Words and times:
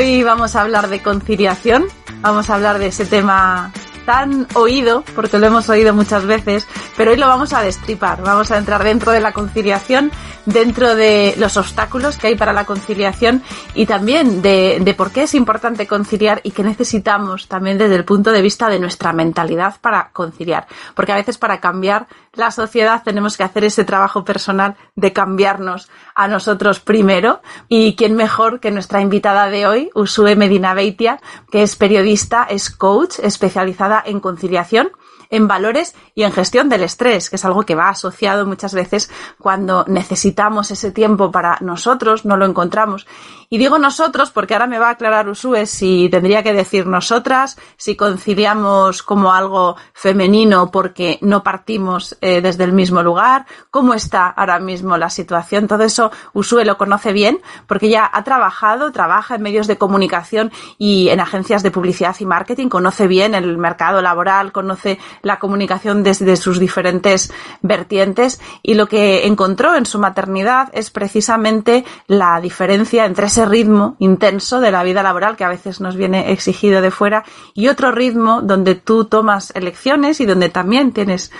Hoy 0.00 0.22
vamos 0.22 0.56
a 0.56 0.62
hablar 0.62 0.88
de 0.88 1.02
conciliación, 1.02 1.84
vamos 2.22 2.48
a 2.48 2.54
hablar 2.54 2.78
de 2.78 2.86
ese 2.86 3.04
tema 3.04 3.70
tan 4.06 4.46
oído, 4.54 5.04
porque 5.14 5.38
lo 5.38 5.46
hemos 5.46 5.68
oído 5.68 5.92
muchas 5.92 6.24
veces, 6.24 6.66
pero 6.96 7.10
hoy 7.10 7.18
lo 7.18 7.28
vamos 7.28 7.52
a 7.52 7.60
destripar, 7.60 8.22
vamos 8.22 8.50
a 8.50 8.56
entrar 8.56 8.82
dentro 8.82 9.12
de 9.12 9.20
la 9.20 9.32
conciliación, 9.32 10.10
dentro 10.46 10.94
de 10.94 11.34
los 11.36 11.58
obstáculos 11.58 12.16
que 12.16 12.28
hay 12.28 12.34
para 12.34 12.54
la 12.54 12.64
conciliación 12.64 13.42
y 13.74 13.84
también 13.84 14.40
de, 14.40 14.94
por 14.96 15.10
qué 15.10 15.24
es 15.24 15.34
importante 15.34 15.86
conciliar 15.86 16.40
y 16.44 16.52
qué 16.52 16.62
necesitamos 16.62 17.46
también 17.46 17.76
desde 17.76 17.96
el 17.96 18.06
punto 18.06 18.32
de 18.32 18.40
vista 18.40 18.70
de 18.70 18.80
nuestra 18.80 19.12
mentalidad 19.12 19.76
para 19.82 20.08
conciliar, 20.14 20.66
porque 20.94 21.12
a 21.12 21.16
veces 21.16 21.36
para 21.36 21.60
cambiar 21.60 22.06
la 22.32 22.50
sociedad 22.50 23.02
tenemos 23.02 23.36
que 23.36 23.42
hacer 23.42 23.64
ese 23.64 23.84
trabajo 23.84 24.24
personal 24.24 24.76
de 24.94 25.12
cambiarnos 25.12 25.90
a 26.14 26.28
nosotros 26.28 26.80
primero. 26.80 27.42
Y 27.68 27.96
quién 27.96 28.14
mejor 28.14 28.60
que 28.60 28.70
nuestra 28.70 29.00
invitada 29.00 29.50
de 29.50 29.66
hoy, 29.66 29.90
Usue 29.94 30.36
Medina 30.36 30.74
Beitia, 30.74 31.20
que 31.50 31.62
es 31.62 31.76
periodista, 31.76 32.44
es 32.44 32.70
coach 32.70 33.18
especializada 33.20 34.02
en 34.04 34.20
conciliación 34.20 34.92
en 35.30 35.48
valores 35.48 35.94
y 36.14 36.24
en 36.24 36.32
gestión 36.32 36.68
del 36.68 36.82
estrés, 36.82 37.30
que 37.30 37.36
es 37.36 37.44
algo 37.44 37.62
que 37.62 37.74
va 37.74 37.88
asociado 37.88 38.46
muchas 38.46 38.74
veces 38.74 39.10
cuando 39.38 39.84
necesitamos 39.88 40.70
ese 40.70 40.90
tiempo 40.90 41.30
para 41.30 41.58
nosotros, 41.60 42.24
no 42.24 42.36
lo 42.36 42.46
encontramos. 42.46 43.06
Y 43.52 43.58
digo 43.58 43.80
nosotros 43.80 44.30
porque 44.30 44.54
ahora 44.54 44.68
me 44.68 44.78
va 44.78 44.88
a 44.88 44.92
aclarar 44.92 45.28
Usue 45.28 45.66
si 45.66 46.08
tendría 46.08 46.44
que 46.44 46.52
decir 46.52 46.86
nosotras, 46.86 47.58
si 47.76 47.96
conciliamos 47.96 49.02
como 49.02 49.32
algo 49.32 49.74
femenino 49.92 50.70
porque 50.70 51.18
no 51.20 51.42
partimos 51.42 52.16
eh, 52.20 52.40
desde 52.40 52.62
el 52.62 52.72
mismo 52.72 53.02
lugar, 53.02 53.46
cómo 53.72 53.94
está 53.94 54.28
ahora 54.28 54.60
mismo 54.60 54.96
la 54.96 55.10
situación. 55.10 55.66
Todo 55.66 55.82
eso 55.82 56.12
Usue 56.32 56.64
lo 56.64 56.78
conoce 56.78 57.12
bien 57.12 57.40
porque 57.66 57.88
ya 57.88 58.08
ha 58.12 58.22
trabajado, 58.22 58.92
trabaja 58.92 59.34
en 59.34 59.42
medios 59.42 59.66
de 59.66 59.78
comunicación 59.78 60.52
y 60.78 61.08
en 61.08 61.18
agencias 61.18 61.64
de 61.64 61.72
publicidad 61.72 62.14
y 62.20 62.26
marketing, 62.26 62.68
conoce 62.68 63.08
bien 63.08 63.34
el 63.34 63.58
mercado 63.58 64.00
laboral, 64.00 64.52
conoce 64.52 65.00
la 65.22 65.38
comunicación 65.38 66.02
desde 66.02 66.36
sus 66.36 66.58
diferentes 66.58 67.32
vertientes 67.62 68.40
y 68.62 68.74
lo 68.74 68.86
que 68.86 69.26
encontró 69.26 69.74
en 69.74 69.86
su 69.86 69.98
maternidad 69.98 70.68
es 70.72 70.90
precisamente 70.90 71.84
la 72.06 72.40
diferencia 72.40 73.04
entre 73.04 73.26
ese 73.26 73.46
ritmo 73.46 73.96
intenso 73.98 74.60
de 74.60 74.70
la 74.70 74.82
vida 74.82 75.02
laboral 75.02 75.36
que 75.36 75.44
a 75.44 75.48
veces 75.48 75.80
nos 75.80 75.96
viene 75.96 76.32
exigido 76.32 76.80
de 76.80 76.90
fuera 76.90 77.24
y 77.54 77.68
otro 77.68 77.90
ritmo 77.90 78.40
donde 78.42 78.74
tú 78.74 79.04
tomas 79.04 79.52
elecciones 79.54 80.20
y 80.20 80.26
donde 80.26 80.48
también 80.48 80.92
tienes 80.92 81.30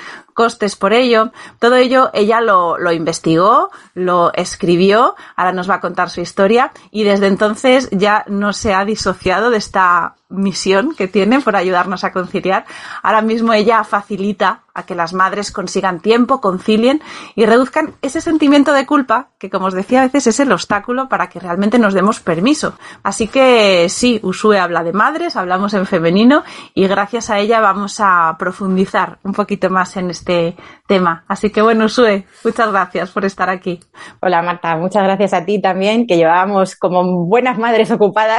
costes 0.41 0.75
por 0.75 0.95
ello. 0.95 1.33
Todo 1.59 1.77
ello 1.77 2.09
ella 2.15 2.41
lo, 2.41 2.79
lo, 2.79 2.93
investigó, 2.93 3.71
lo 3.93 4.33
escribió, 4.33 5.15
ahora 5.37 5.53
nos 5.53 5.69
va 5.69 5.75
a 5.75 5.81
contar 5.81 6.09
su 6.09 6.23
historia 6.23 6.73
y 6.91 7.05
desde 7.05 7.27
entonces 7.27 7.91
ya 7.93 8.25
no 8.27 8.55
se 8.55 8.73
ha 8.73 8.87
disociado 8.87 9.51
de 9.51 9.59
esta 9.59 10.15
misión 10.31 10.95
que 10.95 11.09
tiene 11.09 11.41
por 11.41 11.57
ayudarnos 11.57 12.05
a 12.05 12.13
conciliar. 12.13 12.65
Ahora 13.03 13.21
mismo 13.21 13.53
ella 13.53 13.85
facilita 13.85 14.63
a 14.75 14.85
que 14.85 14.95
las 14.95 15.13
madres 15.13 15.53
consigan 15.53 16.01
tiempo, 16.01 16.41
concilien 16.41 17.01
y 17.35 17.47
reduzcan 17.47 17.95
ese 18.03 18.21
sentimiento 18.21 18.73
de 18.73 18.87
culpa 18.87 19.31
que, 19.39 19.51
como 19.51 19.67
os 19.67 19.75
decía, 19.75 20.01
a 20.01 20.05
veces 20.05 20.27
es 20.27 20.41
el 20.41 20.53
obstáculo 20.53 21.09
para 21.09 21.29
que 21.29 21.41
realmente 21.41 21.79
nos 21.79 21.95
demos 21.95 22.21
permiso. 22.21 22.75
Así 23.03 23.29
que 23.29 23.89
sí, 23.89 24.21
Usue 24.23 24.59
habla 24.59 24.83
de 24.83 24.93
madres, 24.93 25.37
hablamos 25.37 25.75
en 25.75 25.87
femenino 25.87 26.43
y 26.75 26.87
gracias 26.87 27.31
a 27.31 27.39
ella 27.39 27.61
vamos 27.61 28.01
a 28.01 28.37
profundizar 28.39 29.19
un 29.23 29.33
poquito 29.33 29.71
más 29.71 29.97
en 29.97 30.11
este 30.11 30.57
tema. 30.87 31.25
Así 31.29 31.51
que 31.51 31.63
bueno, 31.63 31.87
Usue, 31.87 32.27
muchas 32.45 32.71
gracias 32.71 33.11
por 33.11 33.25
estar 33.25 33.49
aquí. 33.51 33.81
Hola 34.21 34.43
Marta, 34.43 34.77
muchas 34.77 35.03
gracias 35.03 35.33
a 35.33 35.45
ti 35.45 35.61
también, 35.61 36.07
que 36.07 36.17
llevábamos 36.17 36.77
como 36.77 37.27
buenas 37.27 37.59
madres 37.59 37.91
ocupadas 37.91 38.31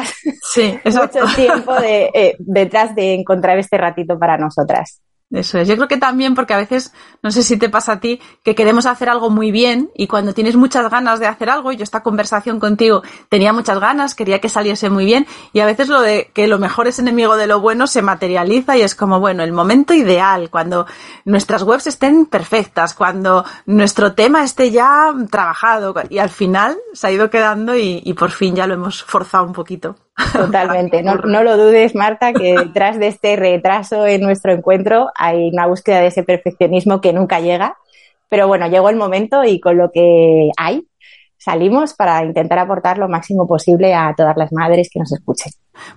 sí, 0.42 0.80
mucho 0.86 1.26
tiempo 1.36 1.74
de, 1.76 2.12
eh, 2.14 2.36
detrás 2.40 2.96
de 2.96 3.16
encontrar 3.16 3.58
este 3.58 3.78
ratito 3.78 4.18
para 4.18 4.38
nosotras. 4.38 5.02
Eso 5.32 5.60
es. 5.60 5.68
Yo 5.68 5.76
creo 5.78 5.88
que 5.88 5.98
también 5.98 6.36
porque 6.36 6.54
a 6.54 6.58
veces, 6.58 6.94
no 7.24 7.32
sé 7.32 7.42
si 7.42 7.58
te 7.58 7.70
pasa 7.70 7.94
a 7.94 8.00
ti, 8.02 8.20
que 8.44 8.54
queremos 8.54 8.86
hacer 8.86 9.10
algo 9.10 9.30
muy 9.30 9.50
bien 9.52 9.90
y 9.96 10.08
cuando 10.08 10.34
tienes 10.34 10.58
muchas 10.58 10.90
ganas 10.92 11.22
de 11.22 11.28
hacer 11.28 11.50
algo, 11.50 11.72
yo 11.72 11.84
esta 11.84 12.04
conversación 12.04 12.60
contigo 12.60 13.02
tenía 13.30 13.54
muchas 13.54 13.80
ganas, 13.80 14.14
quería 14.14 14.40
que 14.40 14.50
saliese 14.50 14.90
muy 14.90 15.06
bien 15.06 15.26
y 15.54 15.62
a 15.62 15.66
veces 15.66 15.88
lo 15.88 16.02
de 16.02 16.32
que 16.34 16.48
lo 16.48 16.60
mejor 16.60 16.88
es 16.88 17.00
enemigo 17.00 17.38
de 17.38 17.48
lo 17.48 17.62
bueno 17.62 17.88
se 17.88 18.02
materializa 18.02 18.76
y 18.76 18.82
es 18.82 18.94
como, 18.94 19.22
bueno, 19.22 19.44
el 19.44 19.54
momento 19.54 19.94
ideal, 19.94 20.50
cuando 20.50 20.86
nuestras 21.24 21.64
webs 21.64 21.88
estén 21.88 22.26
perfectas, 22.26 22.94
cuando 22.94 23.46
nuestro 23.66 24.14
tema 24.14 24.44
esté 24.44 24.70
ya 24.70 25.14
trabajado 25.30 25.94
y 26.10 26.18
al 26.18 26.30
final 26.30 26.78
se 26.92 27.08
ha 27.08 27.12
ido 27.12 27.30
quedando 27.30 27.78
y, 27.78 28.02
y 28.04 28.14
por 28.16 28.32
fin 28.32 28.54
ya 28.54 28.68
lo 28.68 28.74
hemos 28.74 29.02
forzado 29.04 29.46
un 29.46 29.54
poquito. 29.54 29.96
Totalmente. 30.34 31.04
No, 31.12 31.16
no, 31.16 31.44
lo 31.44 31.58
dudes, 31.58 31.96
Marta, 31.96 32.34
que 32.34 32.54
detrás 32.54 33.00
de 33.00 33.08
este 33.08 33.36
retraso 33.36 34.06
en 34.06 34.22
nuestro 34.22 34.52
encuentro 34.52 35.10
hay 35.16 35.50
una 35.50 35.68
búsqueda 35.68 36.00
de 36.00 36.08
ese 36.08 36.24
perfeccionismo 36.24 37.02
que 37.02 37.14
nunca 37.14 37.40
llega. 37.40 37.78
Pero 38.30 38.48
bueno, 38.48 38.68
llegó 38.68 38.90
el 38.90 38.96
momento 38.96 39.44
y 39.44 39.60
con 39.60 39.78
lo 39.78 39.92
que 39.92 40.52
hay, 40.58 40.86
salimos 41.42 41.96
para 41.96 42.24
intentar 42.24 42.60
aportar 42.60 43.00
lo 43.00 43.10
máximo 43.10 43.48
posible 43.48 43.96
a 43.96 44.14
todas 44.16 44.38
las 44.38 44.52
madres 44.54 44.90
que 44.92 45.00
nos 45.00 45.12
escuchen. 45.12 45.52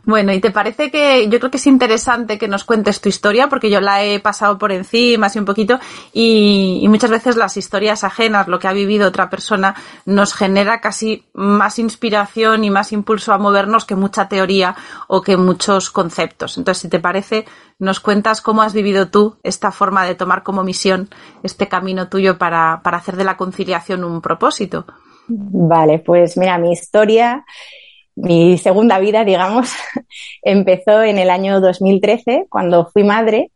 Bueno, 0.05 0.33
¿y 0.33 0.41
te 0.41 0.51
parece 0.51 0.91
que 0.91 1.29
yo 1.29 1.39
creo 1.39 1.51
que 1.51 1.59
es 1.59 1.67
interesante 1.67 2.39
que 2.39 2.49
nos 2.49 2.65
cuentes 2.65 3.03
tu 3.03 3.11
historia? 3.11 3.49
Porque 3.49 3.69
yo 3.69 3.83
la 3.83 4.03
he 4.03 4.21
pasado 4.21 4.57
por 4.57 4.73
encima, 4.73 5.27
así 5.27 5.39
un 5.39 5.45
poquito, 5.45 5.79
y, 6.15 6.79
y, 6.81 6.89
muchas 6.89 7.11
veces 7.11 7.37
las 7.37 7.59
historias 7.59 8.05
ajenas, 8.05 8.49
lo 8.49 8.59
que 8.59 8.69
ha 8.69 8.73
vivido 8.73 9.09
otra 9.09 9.29
persona, 9.29 9.75
nos 10.07 10.33
genera 10.33 10.81
casi 10.81 11.27
más 11.35 11.79
inspiración 11.79 12.65
y 12.65 12.71
más 12.71 12.93
impulso 12.93 13.35
a 13.35 13.39
movernos 13.39 13.85
que 13.85 13.97
mucha 13.97 14.29
teoría 14.29 14.75
o 15.09 15.21
que 15.21 15.37
muchos 15.37 15.91
conceptos. 15.91 16.57
Entonces, 16.57 16.81
si 16.81 16.89
te 16.89 17.01
parece, 17.01 17.45
nos 17.79 18.01
cuentas 18.01 18.41
cómo 18.41 18.63
has 18.63 18.73
vivido 18.73 19.09
tú 19.09 19.37
esta 19.43 19.73
forma 19.73 20.07
de 20.07 20.15
tomar 20.15 20.43
como 20.43 20.65
misión 20.65 21.11
este 21.43 21.69
camino 21.69 22.09
tuyo 22.09 22.39
para, 22.39 22.81
para 22.83 22.97
hacer 22.97 23.17
de 23.17 23.25
la 23.25 23.37
conciliación 23.37 24.05
un 24.05 24.23
propósito. 24.23 24.87
Vale, 25.27 26.01
pues 26.01 26.37
mira, 26.37 26.59
mi 26.59 26.73
historia, 26.73 27.45
mi 28.15 28.59
segunda 28.59 28.99
vida, 28.99 29.25
digamos, 29.25 29.73
empezó 30.43 31.03
en 31.03 31.19
el 31.19 31.31
año 31.31 31.61
2013, 31.61 32.47
cuando 32.51 32.87
fui 32.93 33.05
madre, 33.05 33.51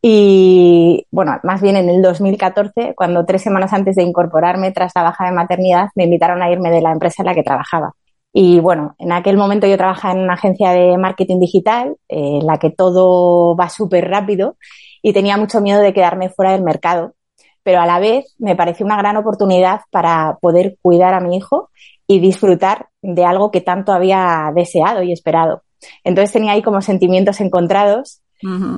y 0.00 1.06
bueno, 1.10 1.38
más 1.44 1.60
bien 1.62 1.76
en 1.76 1.88
el 1.88 2.02
2014, 2.02 2.94
cuando 2.96 3.24
tres 3.24 3.42
semanas 3.42 3.72
antes 3.72 3.96
de 3.96 4.02
incorporarme 4.02 4.72
tras 4.72 4.92
la 4.94 5.02
baja 5.02 5.26
de 5.26 5.32
maternidad, 5.32 5.90
me 5.94 6.04
invitaron 6.04 6.42
a 6.42 6.50
irme 6.50 6.70
de 6.70 6.82
la 6.82 6.92
empresa 6.92 7.22
en 7.22 7.26
la 7.26 7.34
que 7.34 7.42
trabajaba. 7.44 7.92
Y 8.32 8.60
bueno, 8.60 8.96
en 8.98 9.12
aquel 9.12 9.36
momento 9.36 9.66
yo 9.66 9.76
trabajaba 9.76 10.14
en 10.14 10.20
una 10.20 10.34
agencia 10.34 10.70
de 10.70 10.96
marketing 10.96 11.38
digital, 11.38 11.96
eh, 12.08 12.38
en 12.40 12.46
la 12.46 12.58
que 12.58 12.70
todo 12.70 13.54
va 13.54 13.68
súper 13.68 14.08
rápido, 14.08 14.56
y 15.02 15.12
tenía 15.12 15.36
mucho 15.36 15.60
miedo 15.60 15.80
de 15.80 15.92
quedarme 15.92 16.30
fuera 16.30 16.52
del 16.52 16.62
mercado 16.62 17.14
pero 17.62 17.80
a 17.80 17.86
la 17.86 17.98
vez 17.98 18.34
me 18.38 18.56
pareció 18.56 18.86
una 18.86 18.96
gran 18.96 19.16
oportunidad 19.16 19.82
para 19.90 20.38
poder 20.40 20.76
cuidar 20.82 21.14
a 21.14 21.20
mi 21.20 21.36
hijo 21.36 21.70
y 22.06 22.20
disfrutar 22.20 22.88
de 23.00 23.24
algo 23.24 23.50
que 23.50 23.60
tanto 23.60 23.92
había 23.92 24.50
deseado 24.54 25.02
y 25.02 25.12
esperado. 25.12 25.62
Entonces 26.04 26.32
tenía 26.32 26.52
ahí 26.52 26.62
como 26.62 26.80
sentimientos 26.80 27.40
encontrados. 27.40 28.20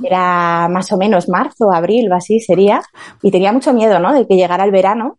Era 0.03 0.67
más 0.69 0.91
o 0.91 0.97
menos 0.97 1.27
marzo, 1.27 1.71
abril 1.71 2.11
o 2.11 2.15
así 2.15 2.39
sería. 2.39 2.83
Y 3.23 3.31
tenía 3.31 3.51
mucho 3.51 3.73
miedo, 3.73 3.99
¿no? 3.99 4.13
De 4.13 4.27
que 4.27 4.35
llegara 4.35 4.63
el 4.63 4.71
verano 4.71 5.17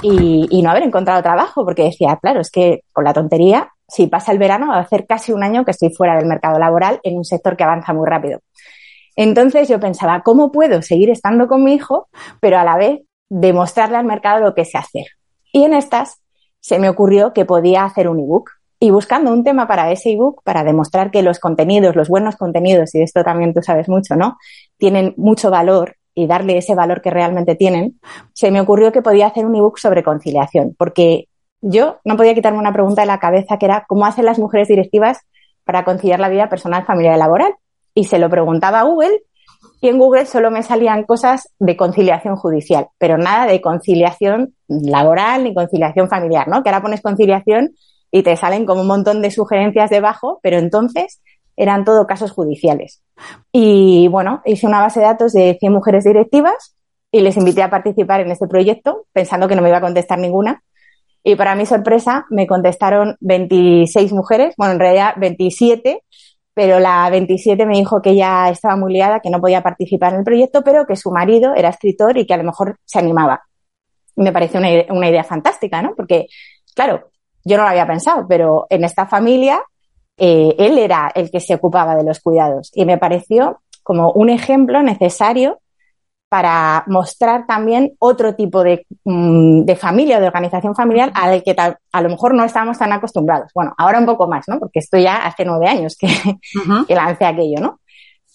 y, 0.00 0.46
y, 0.48 0.62
no 0.62 0.70
haber 0.70 0.84
encontrado 0.84 1.22
trabajo, 1.22 1.64
porque 1.64 1.84
decía, 1.84 2.16
claro, 2.22 2.40
es 2.40 2.50
que 2.50 2.84
con 2.92 3.04
la 3.04 3.12
tontería, 3.12 3.72
si 3.88 4.06
pasa 4.06 4.30
el 4.30 4.38
verano, 4.38 4.68
va 4.68 4.76
a 4.76 4.82
hacer 4.82 5.06
casi 5.06 5.32
un 5.32 5.42
año 5.42 5.64
que 5.64 5.72
estoy 5.72 5.90
fuera 5.90 6.16
del 6.16 6.26
mercado 6.26 6.58
laboral 6.58 7.00
en 7.02 7.16
un 7.16 7.24
sector 7.24 7.56
que 7.56 7.64
avanza 7.64 7.92
muy 7.92 8.08
rápido. 8.08 8.40
Entonces 9.22 9.68
yo 9.68 9.78
pensaba, 9.78 10.22
¿cómo 10.22 10.50
puedo 10.50 10.80
seguir 10.80 11.10
estando 11.10 11.46
con 11.46 11.62
mi 11.62 11.74
hijo, 11.74 12.08
pero 12.40 12.58
a 12.58 12.64
la 12.64 12.78
vez 12.78 13.02
demostrarle 13.28 13.98
al 13.98 14.06
mercado 14.06 14.42
lo 14.42 14.54
que 14.54 14.64
sé 14.64 14.78
hacer? 14.78 15.08
Y 15.52 15.64
en 15.64 15.74
estas 15.74 16.22
se 16.60 16.78
me 16.78 16.88
ocurrió 16.88 17.34
que 17.34 17.44
podía 17.44 17.84
hacer 17.84 18.08
un 18.08 18.18
ebook. 18.18 18.48
Y 18.78 18.90
buscando 18.90 19.30
un 19.30 19.44
tema 19.44 19.68
para 19.68 19.92
ese 19.92 20.12
ebook, 20.12 20.42
para 20.42 20.64
demostrar 20.64 21.10
que 21.10 21.22
los 21.22 21.38
contenidos, 21.38 21.96
los 21.96 22.08
buenos 22.08 22.36
contenidos, 22.36 22.94
y 22.94 22.98
de 23.00 23.04
esto 23.04 23.22
también 23.22 23.52
tú 23.52 23.60
sabes 23.60 23.90
mucho, 23.90 24.16
¿no? 24.16 24.38
Tienen 24.78 25.12
mucho 25.18 25.50
valor 25.50 25.96
y 26.14 26.26
darle 26.26 26.56
ese 26.56 26.74
valor 26.74 27.02
que 27.02 27.10
realmente 27.10 27.56
tienen, 27.56 28.00
se 28.32 28.50
me 28.50 28.62
ocurrió 28.62 28.90
que 28.90 29.02
podía 29.02 29.26
hacer 29.26 29.44
un 29.44 29.54
ebook 29.54 29.76
sobre 29.76 30.02
conciliación, 30.02 30.74
porque 30.78 31.28
yo 31.60 31.98
no 32.06 32.16
podía 32.16 32.34
quitarme 32.34 32.58
una 32.58 32.72
pregunta 32.72 33.02
de 33.02 33.06
la 33.06 33.18
cabeza 33.18 33.58
que 33.58 33.66
era 33.66 33.84
¿cómo 33.86 34.06
hacen 34.06 34.24
las 34.24 34.38
mujeres 34.38 34.68
directivas 34.68 35.18
para 35.64 35.84
conciliar 35.84 36.20
la 36.20 36.30
vida 36.30 36.48
personal, 36.48 36.86
familiar 36.86 37.16
y 37.16 37.18
laboral? 37.18 37.54
Y 37.94 38.04
se 38.04 38.18
lo 38.18 38.28
preguntaba 38.28 38.80
a 38.80 38.84
Google 38.84 39.22
y 39.80 39.88
en 39.88 39.98
Google 39.98 40.26
solo 40.26 40.50
me 40.50 40.62
salían 40.62 41.04
cosas 41.04 41.48
de 41.58 41.76
conciliación 41.76 42.36
judicial, 42.36 42.88
pero 42.98 43.16
nada 43.16 43.46
de 43.46 43.60
conciliación 43.60 44.54
laboral 44.68 45.44
ni 45.44 45.54
conciliación 45.54 46.08
familiar, 46.08 46.48
¿no? 46.48 46.62
Que 46.62 46.68
ahora 46.68 46.82
pones 46.82 47.00
conciliación 47.00 47.74
y 48.10 48.22
te 48.22 48.36
salen 48.36 48.66
como 48.66 48.82
un 48.82 48.86
montón 48.86 49.22
de 49.22 49.30
sugerencias 49.30 49.88
debajo, 49.88 50.38
pero 50.42 50.58
entonces 50.58 51.22
eran 51.56 51.84
todo 51.84 52.06
casos 52.06 52.32
judiciales. 52.32 53.02
Y 53.52 54.08
bueno, 54.08 54.42
hice 54.44 54.66
una 54.66 54.80
base 54.80 55.00
de 55.00 55.06
datos 55.06 55.32
de 55.32 55.56
100 55.58 55.72
mujeres 55.72 56.04
directivas 56.04 56.76
y 57.10 57.20
les 57.20 57.36
invité 57.36 57.62
a 57.62 57.70
participar 57.70 58.20
en 58.20 58.30
este 58.30 58.46
proyecto 58.46 59.06
pensando 59.12 59.48
que 59.48 59.56
no 59.56 59.62
me 59.62 59.68
iba 59.68 59.78
a 59.78 59.82
contestar 59.82 60.18
ninguna. 60.18 60.62
Y 61.22 61.36
para 61.36 61.54
mi 61.54 61.66
sorpresa 61.66 62.26
me 62.30 62.46
contestaron 62.46 63.16
26 63.20 64.12
mujeres, 64.12 64.54
bueno, 64.56 64.74
en 64.74 64.80
realidad 64.80 65.14
27, 65.18 66.02
pero 66.54 66.80
la 66.80 67.08
27 67.10 67.64
me 67.66 67.76
dijo 67.76 68.02
que 68.02 68.10
ella 68.10 68.48
estaba 68.48 68.76
muy 68.76 68.92
liada, 68.92 69.20
que 69.20 69.30
no 69.30 69.40
podía 69.40 69.62
participar 69.62 70.12
en 70.12 70.20
el 70.20 70.24
proyecto, 70.24 70.62
pero 70.62 70.86
que 70.86 70.96
su 70.96 71.10
marido 71.10 71.54
era 71.54 71.68
escritor 71.68 72.16
y 72.18 72.26
que 72.26 72.34
a 72.34 72.38
lo 72.38 72.44
mejor 72.44 72.78
se 72.84 72.98
animaba. 72.98 73.42
Me 74.16 74.32
parece 74.32 74.58
una, 74.58 75.08
idea 75.08 75.24
fantástica, 75.24 75.80
¿no? 75.80 75.94
Porque, 75.94 76.26
claro, 76.74 77.10
yo 77.44 77.56
no 77.56 77.62
lo 77.62 77.70
había 77.70 77.86
pensado, 77.86 78.26
pero 78.28 78.66
en 78.68 78.84
esta 78.84 79.06
familia 79.06 79.62
eh, 80.16 80.54
él 80.58 80.78
era 80.78 81.10
el 81.14 81.30
que 81.30 81.40
se 81.40 81.54
ocupaba 81.54 81.96
de 81.96 82.04
los 82.04 82.20
cuidados 82.20 82.70
y 82.74 82.84
me 82.84 82.98
pareció 82.98 83.62
como 83.82 84.12
un 84.12 84.28
ejemplo 84.28 84.82
necesario 84.82 85.60
para 86.30 86.84
mostrar 86.86 87.44
también 87.44 87.96
otro 87.98 88.36
tipo 88.36 88.62
de, 88.62 88.86
mm, 89.04 89.64
de 89.64 89.74
familia, 89.74 90.20
de 90.20 90.28
organización 90.28 90.76
familiar 90.76 91.10
al 91.12 91.42
que 91.42 91.56
a 91.58 92.00
lo 92.00 92.08
mejor 92.08 92.34
no 92.34 92.44
estábamos 92.44 92.78
tan 92.78 92.92
acostumbrados. 92.92 93.50
Bueno, 93.52 93.74
ahora 93.76 93.98
un 93.98 94.06
poco 94.06 94.28
más, 94.28 94.46
¿no? 94.46 94.60
Porque 94.60 94.78
esto 94.78 94.96
ya 94.96 95.16
hace 95.26 95.44
nueve 95.44 95.66
años 95.66 95.96
que, 95.98 96.06
que 96.86 96.94
lancé 96.94 97.24
aquello, 97.24 97.60
¿no? 97.60 97.80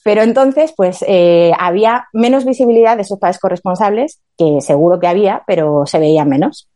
Pero 0.03 0.23
entonces, 0.23 0.73
pues 0.75 1.05
eh, 1.07 1.53
había 1.57 2.07
menos 2.11 2.43
visibilidad 2.43 2.97
de 2.97 3.03
esos 3.03 3.17
padres 3.17 3.39
corresponsables, 3.39 4.19
que 4.37 4.59
seguro 4.59 4.99
que 4.99 5.07
había, 5.07 5.43
pero 5.47 5.85
se 5.85 5.97
veían 5.97 6.27
menos. 6.27 6.69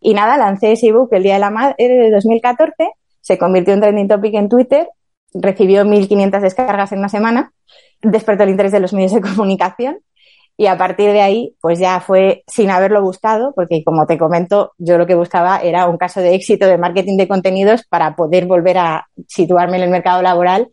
Y 0.00 0.14
nada, 0.14 0.36
lancé 0.36 0.72
ese 0.72 0.88
ebook 0.88 1.12
el 1.12 1.22
Día 1.22 1.34
de 1.34 1.40
la 1.40 1.50
Madre 1.50 1.76
de 1.78 2.10
2014, 2.10 2.90
se 3.20 3.38
convirtió 3.38 3.72
en 3.72 3.80
trending 3.80 4.08
topic 4.08 4.34
en 4.34 4.48
Twitter, 4.48 4.88
recibió 5.32 5.84
1.500 5.84 6.40
descargas 6.40 6.90
en 6.90 6.98
una 6.98 7.08
semana, 7.08 7.52
despertó 8.02 8.42
el 8.42 8.50
interés 8.50 8.72
de 8.72 8.80
los 8.80 8.92
medios 8.92 9.12
de 9.12 9.20
comunicación 9.20 10.00
y 10.60 10.66
a 10.66 10.76
partir 10.76 11.10
de 11.10 11.22
ahí, 11.22 11.56
pues 11.62 11.78
ya 11.78 12.00
fue 12.00 12.44
sin 12.46 12.68
haberlo 12.68 13.00
buscado, 13.00 13.54
porque 13.54 13.82
como 13.82 14.06
te 14.06 14.18
comento, 14.18 14.74
yo 14.76 14.98
lo 14.98 15.06
que 15.06 15.14
buscaba 15.14 15.56
era 15.56 15.88
un 15.88 15.96
caso 15.96 16.20
de 16.20 16.34
éxito 16.34 16.66
de 16.66 16.76
marketing 16.76 17.16
de 17.16 17.26
contenidos 17.26 17.86
para 17.88 18.14
poder 18.14 18.44
volver 18.44 18.76
a 18.76 19.08
situarme 19.26 19.78
en 19.78 19.84
el 19.84 19.88
mercado 19.88 20.20
laboral 20.20 20.68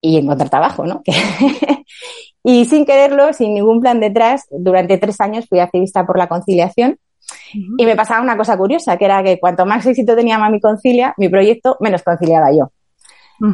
y 0.00 0.16
encontrar 0.16 0.48
trabajo, 0.48 0.86
¿no? 0.86 1.02
y 2.42 2.64
sin 2.64 2.86
quererlo, 2.86 3.34
sin 3.34 3.52
ningún 3.52 3.82
plan 3.82 4.00
detrás, 4.00 4.46
durante 4.50 4.96
tres 4.96 5.20
años 5.20 5.44
fui 5.50 5.58
activista 5.58 6.06
por 6.06 6.16
la 6.16 6.26
conciliación 6.26 6.96
y 7.76 7.84
me 7.84 7.96
pasaba 7.96 8.22
una 8.22 8.38
cosa 8.38 8.56
curiosa, 8.56 8.96
que 8.96 9.04
era 9.04 9.22
que 9.22 9.38
cuanto 9.38 9.66
más 9.66 9.84
éxito 9.84 10.16
tenía 10.16 10.38
Mami 10.38 10.60
Concilia, 10.60 11.12
mi 11.18 11.28
proyecto, 11.28 11.76
menos 11.78 12.02
conciliaba 12.02 12.52
yo. 12.56 12.70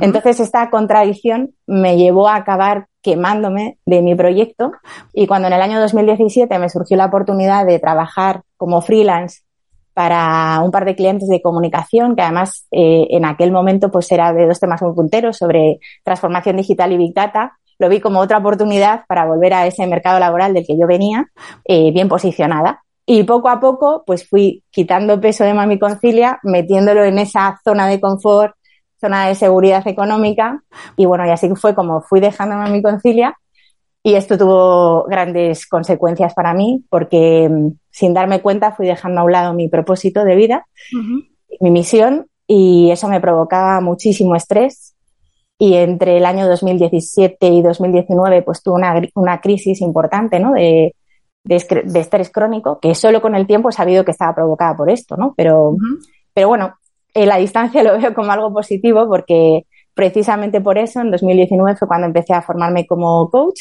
Entonces, 0.01 0.41
esta 0.41 0.69
contradicción 0.71 1.55
me 1.67 1.97
llevó 1.97 2.29
a 2.29 2.37
acabar 2.37 2.87
quemándome 3.03 3.79
de 3.87 4.03
mi 4.03 4.15
proyecto 4.15 4.73
y 5.13 5.27
cuando 5.27 5.49
en 5.49 5.55
el 5.55 5.63
año 5.63 5.81
2017 5.81 6.59
me 6.59 6.69
surgió 6.69 6.97
la 6.97 7.07
oportunidad 7.07 7.67
de 7.67 7.79
trabajar 7.79 8.43
como 8.57 8.83
freelance 8.83 9.41
para 9.95 10.61
un 10.63 10.71
par 10.71 10.85
de 10.85 10.95
clientes 10.95 11.29
de 11.29 11.43
comunicación, 11.43 12.15
que 12.15 12.23
además 12.23 12.67
eh, 12.71 13.07
en 13.11 13.25
aquel 13.25 13.53
momento 13.53 13.91
pues 13.91 14.11
era 14.13 14.33
de 14.33 14.47
dos 14.47 14.61
temas 14.61 14.81
muy 14.83 14.95
punteros 14.95 15.37
sobre 15.37 15.79
transformación 16.05 16.57
digital 16.57 16.93
y 16.93 16.97
big 16.97 17.15
data, 17.15 17.59
lo 17.79 17.89
vi 17.89 18.01
como 18.01 18.21
otra 18.21 18.39
oportunidad 18.39 19.05
para 19.09 19.27
volver 19.27 19.55
a 19.55 19.67
ese 19.67 19.87
mercado 19.87 20.21
laboral 20.21 20.53
del 20.53 20.67
que 20.67 20.79
yo 20.79 20.87
venía 20.87 21.27
eh, 21.65 21.91
bien 21.93 22.09
posicionada. 22.09 22.83
Y 23.07 23.25
poco 23.25 23.49
a 23.49 23.59
poco 23.59 24.05
pues 24.07 24.29
fui 24.29 24.63
quitando 24.71 25.21
peso 25.21 25.45
de 25.45 25.55
Mami 25.55 25.79
Concilia, 25.79 26.39
metiéndolo 26.43 27.03
en 27.05 27.19
esa 27.19 27.59
zona 27.65 27.89
de 27.89 28.01
confort 28.01 28.55
zona 29.01 29.29
de 29.29 29.35
seguridad 29.35 29.87
económica. 29.87 30.63
Y 30.97 31.07
bueno, 31.07 31.27
y 31.27 31.31
así 31.31 31.49
fue 31.57 31.75
como 31.75 32.03
fui 32.03 32.21
dejándome 32.21 32.71
mi 32.71 32.83
concilia. 32.83 33.37
Y 34.03 34.15
esto 34.15 34.39
tuvo 34.39 35.05
grandes 35.05 35.67
consecuencias 35.67 36.33
para 36.35 36.55
mí 36.55 36.85
porque 36.89 37.49
mm, 37.51 37.73
sin 37.91 38.15
darme 38.15 38.41
cuenta 38.41 38.73
fui 38.73 38.87
dejando 38.87 39.21
a 39.21 39.25
un 39.25 39.33
lado 39.33 39.53
mi 39.53 39.69
propósito 39.69 40.25
de 40.25 40.37
vida, 40.37 40.67
mi 41.61 41.71
misión 41.71 42.27
y 42.47 42.91
eso 42.91 43.09
me 43.09 43.21
provocaba 43.21 43.81
muchísimo 43.81 44.35
estrés. 44.35 44.97
Y 45.59 45.75
entre 45.75 46.17
el 46.17 46.25
año 46.25 46.49
2017 46.49 47.47
y 47.49 47.61
2019 47.61 48.43
pues 48.43 48.63
tuve 48.63 48.77
una, 48.77 49.03
una 49.15 49.41
crisis 49.43 49.83
importante, 49.83 50.41
¿no? 50.41 50.53
De, 50.53 50.95
de, 51.45 52.01
estrés 52.01 52.31
crónico 52.31 52.79
que 52.81 52.95
solo 52.95 53.21
con 53.21 53.35
el 53.35 53.47
tiempo 53.47 53.69
he 53.69 53.73
sabido 53.73 54.05
que 54.05 54.11
estaba 54.11 54.35
provocada 54.35 54.77
por 54.77 54.91
esto, 54.91 55.17
¿no? 55.17 55.35
Pero, 55.37 55.77
pero 56.35 56.49
bueno, 56.49 56.75
en 57.15 57.29
la 57.29 57.37
distancia 57.37 57.83
lo 57.85 57.99
veo 57.99 58.15
como 58.15 58.33
algo 58.33 58.53
positivo 58.53 59.07
porque 59.09 59.67
precisamente 59.95 60.61
por 60.61 60.79
eso 60.79 61.01
en 61.01 61.11
2019 61.11 61.77
fue 61.77 61.89
cuando 61.89 62.07
empecé 62.07 62.33
a 62.33 62.43
formarme 62.43 62.87
como 62.87 63.29
coach 63.31 63.61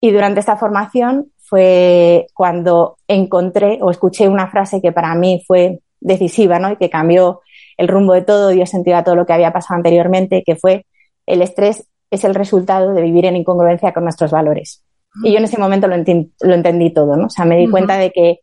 y 0.00 0.10
durante 0.12 0.40
esta 0.40 0.56
formación 0.56 1.32
fue 1.38 2.26
cuando 2.34 2.96
encontré 3.08 3.78
o 3.80 3.90
escuché 3.90 4.28
una 4.28 4.48
frase 4.48 4.80
que 4.80 4.92
para 4.92 5.14
mí 5.14 5.42
fue 5.46 5.80
decisiva 6.00 6.58
¿no? 6.58 6.70
y 6.70 6.76
que 6.76 6.90
cambió 6.90 7.40
el 7.76 7.88
rumbo 7.88 8.12
de 8.12 8.22
todo, 8.22 8.48
dio 8.48 8.66
sentido 8.66 8.96
a 8.96 9.04
todo 9.04 9.16
lo 9.16 9.26
que 9.26 9.32
había 9.32 9.52
pasado 9.52 9.76
anteriormente, 9.76 10.42
que 10.44 10.56
fue 10.56 10.86
el 11.26 11.42
estrés 11.42 11.88
es 12.10 12.24
el 12.24 12.34
resultado 12.34 12.94
de 12.94 13.02
vivir 13.02 13.26
en 13.26 13.36
incongruencia 13.36 13.92
con 13.92 14.04
nuestros 14.04 14.30
valores. 14.30 14.82
Y 15.22 15.32
yo 15.32 15.38
en 15.38 15.44
ese 15.44 15.58
momento 15.58 15.88
lo, 15.88 15.96
lo 15.96 16.54
entendí 16.54 16.90
todo, 16.92 17.16
¿no? 17.16 17.26
O 17.26 17.30
sea, 17.30 17.44
me 17.44 17.56
di 17.56 17.68
cuenta 17.68 17.96
de 17.96 18.10
que 18.10 18.40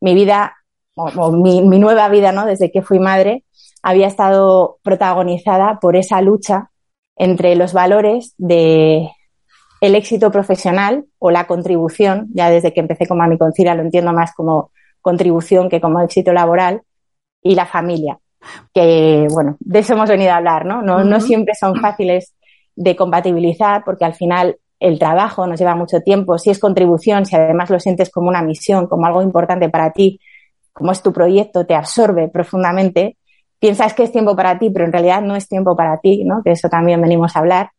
mi 0.00 0.14
vida, 0.14 0.54
o, 0.98 1.32
mi, 1.32 1.62
mi, 1.62 1.78
nueva 1.78 2.08
vida, 2.08 2.32
¿no? 2.32 2.44
Desde 2.44 2.70
que 2.70 2.82
fui 2.82 2.98
madre, 2.98 3.44
había 3.82 4.06
estado 4.06 4.78
protagonizada 4.82 5.78
por 5.80 5.96
esa 5.96 6.20
lucha 6.20 6.70
entre 7.16 7.54
los 7.56 7.72
valores 7.72 8.34
de 8.38 9.10
el 9.80 9.94
éxito 9.94 10.30
profesional 10.30 11.06
o 11.18 11.30
la 11.30 11.46
contribución, 11.46 12.28
ya 12.34 12.50
desde 12.50 12.72
que 12.72 12.80
empecé 12.80 13.06
con 13.06 13.18
Mami 13.18 13.36
lo 13.38 13.82
entiendo 13.82 14.12
más 14.12 14.32
como 14.34 14.72
contribución 15.00 15.68
que 15.68 15.80
como 15.80 16.00
éxito 16.00 16.32
laboral, 16.32 16.82
y 17.42 17.54
la 17.54 17.66
familia, 17.66 18.18
que 18.74 19.28
bueno, 19.30 19.56
de 19.60 19.78
eso 19.78 19.94
hemos 19.94 20.08
venido 20.08 20.32
a 20.32 20.36
hablar, 20.36 20.64
¿no? 20.64 20.82
No, 20.82 21.04
no 21.04 21.20
siempre 21.20 21.54
son 21.54 21.76
fáciles 21.80 22.34
de 22.74 22.96
compatibilizar 22.96 23.84
porque 23.84 24.04
al 24.04 24.14
final 24.14 24.56
el 24.80 24.98
trabajo 24.98 25.46
nos 25.46 25.58
lleva 25.58 25.74
mucho 25.74 26.00
tiempo, 26.00 26.38
si 26.38 26.50
es 26.50 26.58
contribución, 26.58 27.26
si 27.26 27.36
además 27.36 27.70
lo 27.70 27.80
sientes 27.80 28.10
como 28.10 28.28
una 28.28 28.42
misión, 28.42 28.86
como 28.86 29.06
algo 29.06 29.22
importante 29.22 29.68
para 29.68 29.92
ti, 29.92 30.20
como 30.78 30.92
es 30.92 31.02
tu 31.02 31.12
proyecto, 31.12 31.66
te 31.66 31.74
absorbe 31.74 32.28
profundamente, 32.28 33.16
piensas 33.58 33.94
que 33.94 34.04
es 34.04 34.12
tiempo 34.12 34.36
para 34.36 34.58
ti, 34.58 34.70
pero 34.70 34.84
en 34.84 34.92
realidad 34.92 35.20
no 35.22 35.34
es 35.34 35.48
tiempo 35.48 35.76
para 35.76 35.98
ti, 35.98 36.24
¿no? 36.24 36.40
Que 36.44 36.52
eso 36.52 36.68
también 36.68 37.02
venimos 37.02 37.34
a 37.34 37.40
hablar. 37.40 37.70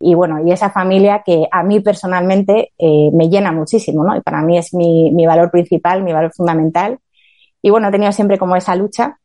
Y 0.00 0.14
bueno, 0.14 0.44
y 0.44 0.50
esa 0.50 0.70
familia 0.70 1.22
que 1.24 1.46
a 1.50 1.62
mí 1.62 1.80
personalmente 1.80 2.72
eh, 2.76 3.10
me 3.12 3.28
llena 3.28 3.52
muchísimo, 3.52 4.02
¿no? 4.02 4.16
Y 4.16 4.20
para 4.20 4.42
mí 4.42 4.58
es 4.58 4.74
mi, 4.74 5.12
mi 5.12 5.26
valor 5.26 5.50
principal, 5.50 6.02
mi 6.02 6.12
valor 6.12 6.32
fundamental. 6.34 6.98
Y 7.62 7.70
bueno, 7.70 7.88
he 7.88 7.92
tenido 7.92 8.10
siempre 8.10 8.38
como 8.38 8.56
esa 8.56 8.74
lucha 8.74 9.18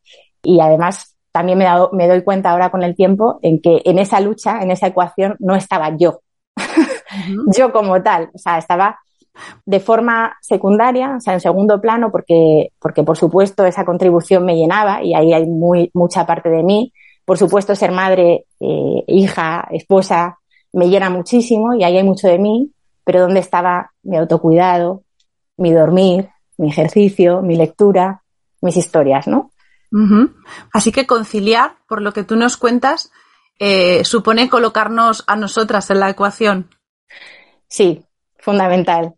y 0.44 0.60
además 0.60 1.16
también 1.32 1.58
me, 1.58 1.66
dado, 1.66 1.90
me 1.94 2.08
doy 2.08 2.24
cuenta 2.24 2.52
ahora 2.52 2.70
con 2.70 2.84
el 2.84 2.96
tiempo 2.96 3.40
en 3.42 3.60
que 3.60 3.82
en 3.86 3.98
esa 3.98 4.20
lucha, 4.20 4.60
en 4.62 4.70
esa 4.70 4.88
ecuación, 4.88 5.36
no 5.40 5.56
estaba 5.56 5.98
yo, 5.98 6.22
yo 7.58 7.72
como 7.72 8.02
tal, 8.04 8.30
o 8.34 8.38
sea, 8.38 8.58
estaba 8.58 9.00
de 9.66 9.80
forma 9.80 10.38
secundaria, 10.42 11.16
o 11.18 11.20
sea, 11.20 11.34
en 11.34 11.42
segundo 11.42 11.82
plano, 11.82 12.12
porque, 12.12 12.72
porque 12.80 13.04
por 13.04 13.18
supuesto 13.18 13.66
esa 13.66 13.86
contribución 13.86 14.46
me 14.46 14.56
llenaba 14.56 15.04
y 15.04 15.14
ahí 15.14 15.34
hay 15.34 15.46
muy, 15.46 15.92
mucha 15.94 16.26
parte 16.26 16.50
de 16.50 16.64
mí. 16.64 16.94
Por 17.26 17.38
supuesto, 17.38 17.76
ser 17.76 17.92
madre, 17.92 18.46
eh, 18.60 19.04
hija, 19.08 19.68
esposa, 19.72 20.38
me 20.74 20.90
llena 20.90 21.10
muchísimo 21.10 21.74
y 21.74 21.84
ahí 21.84 21.98
hay 21.98 22.04
mucho 22.04 22.28
de 22.28 22.38
mí, 22.38 22.72
pero 23.04 23.22
¿dónde 23.22 23.40
estaba 23.40 23.92
mi 24.04 24.18
autocuidado, 24.18 25.04
mi 25.58 25.72
dormir, 25.72 26.30
mi 26.58 26.70
ejercicio, 26.70 27.42
mi 27.42 27.56
lectura, 27.56 28.22
mis 28.62 28.78
historias, 28.78 29.28
¿no? 29.28 29.52
Así 30.74 30.92
que 30.92 31.08
conciliar, 31.08 31.78
por 31.88 32.02
lo 32.02 32.12
que 32.12 32.24
tú 32.24 32.36
nos 32.36 32.58
cuentas, 32.58 33.12
eh, 33.60 34.04
supone 34.04 34.50
colocarnos 34.50 35.24
a 35.28 35.38
nosotras 35.38 35.90
en 35.90 36.02
la 36.02 36.10
ecuación. 36.10 36.70
Sí, 37.70 38.04
fundamental. 38.46 39.16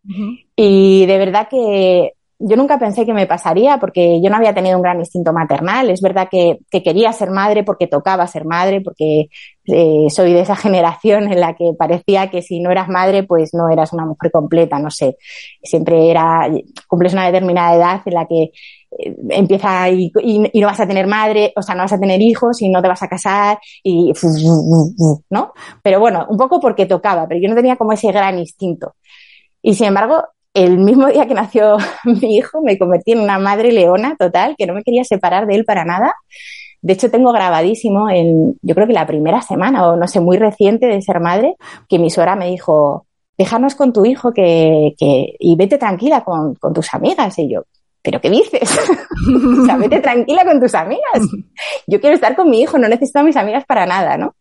Y 0.56 1.06
de 1.06 1.18
verdad 1.18 1.50
que 1.52 2.14
yo 2.39 2.56
nunca 2.56 2.77
pensé 2.77 3.06
que 3.06 3.13
me 3.13 3.25
pasaría 3.25 3.79
porque 3.79 4.22
yo 4.22 4.29
no 4.29 4.36
había 4.36 4.53
tenido 4.53 4.77
un 4.77 4.84
gran 4.84 5.00
instinto 5.00 5.34
maternal. 5.34 5.89
Es 5.89 6.01
verdad 6.01 6.27
que, 6.29 6.60
quería 6.70 7.12
ser 7.12 7.32
madre 7.32 7.63
porque 7.63 7.88
tocaba 7.88 8.27
ser 8.27 8.46
madre, 8.46 8.82
porque 8.82 9.29
eh, 9.65 10.08
soy 10.10 10.34
de 10.34 10.41
esa 10.41 10.56
generación 10.56 11.32
en 11.32 11.39
la 11.39 11.56
que 11.56 11.72
parecía 11.77 12.29
que 12.29 12.41
si 12.41 12.60
no 12.60 12.70
eras 12.72 12.89
madre, 12.89 13.24
pues 13.24 13.53
no 13.53 13.70
eras 13.70 13.91
una 13.94 14.06
mujer 14.06 14.32
completa, 14.32 14.77
no 14.77 14.91
sé. 14.91 15.17
Siempre 15.63 16.12
era, 16.12 16.48
cumples 16.88 17.13
una 17.13 17.25
determinada 17.25 17.75
edad 17.75 18.01
en 18.06 18.13
la 18.13 18.27
que 18.27 18.44
eh, 18.44 19.15
empieza 19.29 19.89
y, 19.89 20.12
y, 20.22 20.60
no 20.62 20.67
vas 20.67 20.79
a 20.79 20.88
tener 20.88 21.08
madre, 21.08 21.53
o 21.56 21.62
sea, 21.63 21.74
no 21.74 21.84
vas 21.84 21.94
a 21.94 22.00
tener 22.00 22.22
hijos 22.22 22.62
y 22.62 22.70
no 22.70 22.82
te 22.84 22.88
vas 22.88 23.01
a 23.01 23.08
casar 23.08 23.58
y, 23.84 24.13
¿no? 25.32 25.53
Pero 25.82 26.00
bueno, 26.00 26.27
un 26.29 26.38
poco 26.38 26.60
porque 26.60 26.86
tocaba, 26.86 27.27
pero 27.27 27.41
yo 27.41 27.50
no 27.50 27.56
tenía 27.56 27.77
como 27.77 27.94
ese 27.94 28.12
gran 28.12 28.38
instinto. 28.38 28.94
Y 29.62 29.74
sin 29.74 29.88
embargo, 29.88 30.24
el 30.58 30.80
mismo 30.80 31.08
día 31.08 31.28
que 31.28 31.36
nació 31.36 31.78
mi 32.04 32.38
hijo 32.38 32.62
me 32.62 32.78
convertí 32.78 33.12
en 33.12 33.20
una 33.20 33.38
madre 33.38 33.72
leona 33.72 34.16
total, 34.18 34.56
que 34.58 34.66
no 34.66 34.74
me 34.74 34.84
quería 34.84 35.04
separar 35.04 35.46
de 35.46 35.56
él 35.56 35.66
para 35.66 35.86
nada. 35.86 36.16
De 36.82 36.94
hecho, 36.94 37.12
tengo 37.12 37.32
grabadísimo 37.32 38.10
en, 38.10 38.58
yo 38.62 38.76
creo 38.76 38.88
que 38.88 38.94
la 38.94 39.08
primera 39.08 39.42
semana, 39.42 39.88
o 39.88 39.96
no 39.96 40.08
sé, 40.08 40.20
muy 40.20 40.38
reciente 40.38 40.88
de 40.88 41.02
ser 41.02 41.20
madre, 41.20 41.56
que 41.88 42.00
mi 42.00 42.10
suegra 42.10 42.36
me 42.36 42.50
dijo, 42.50 43.06
déjanos 43.38 43.76
con 43.76 43.94
tu 43.94 44.06
hijo 44.06 44.32
que, 44.32 44.94
y 44.98 45.56
vete 45.56 45.78
tranquila 45.78 46.24
con, 46.24 46.56
con 46.56 46.74
tus 46.74 46.94
amigas. 46.94 47.38
Y 47.40 47.50
yo, 47.52 47.64
¿pero 48.02 48.22
qué 48.22 48.30
dices? 48.30 48.62
o 49.62 49.66
sea, 49.66 49.78
vete 49.78 50.00
tranquila 50.00 50.46
con 50.46 50.60
tus 50.60 50.74
amigas. 50.76 51.22
Yo 51.88 52.00
quiero 52.00 52.16
estar 52.16 52.36
con 52.36 52.50
mi 52.50 52.62
hijo, 52.62 52.78
no 52.78 52.88
necesito 52.88 53.20
a 53.20 53.24
mis 53.24 53.38
amigas 53.38 53.66
para 53.66 53.86
nada, 53.86 54.18
¿no? 54.18 54.36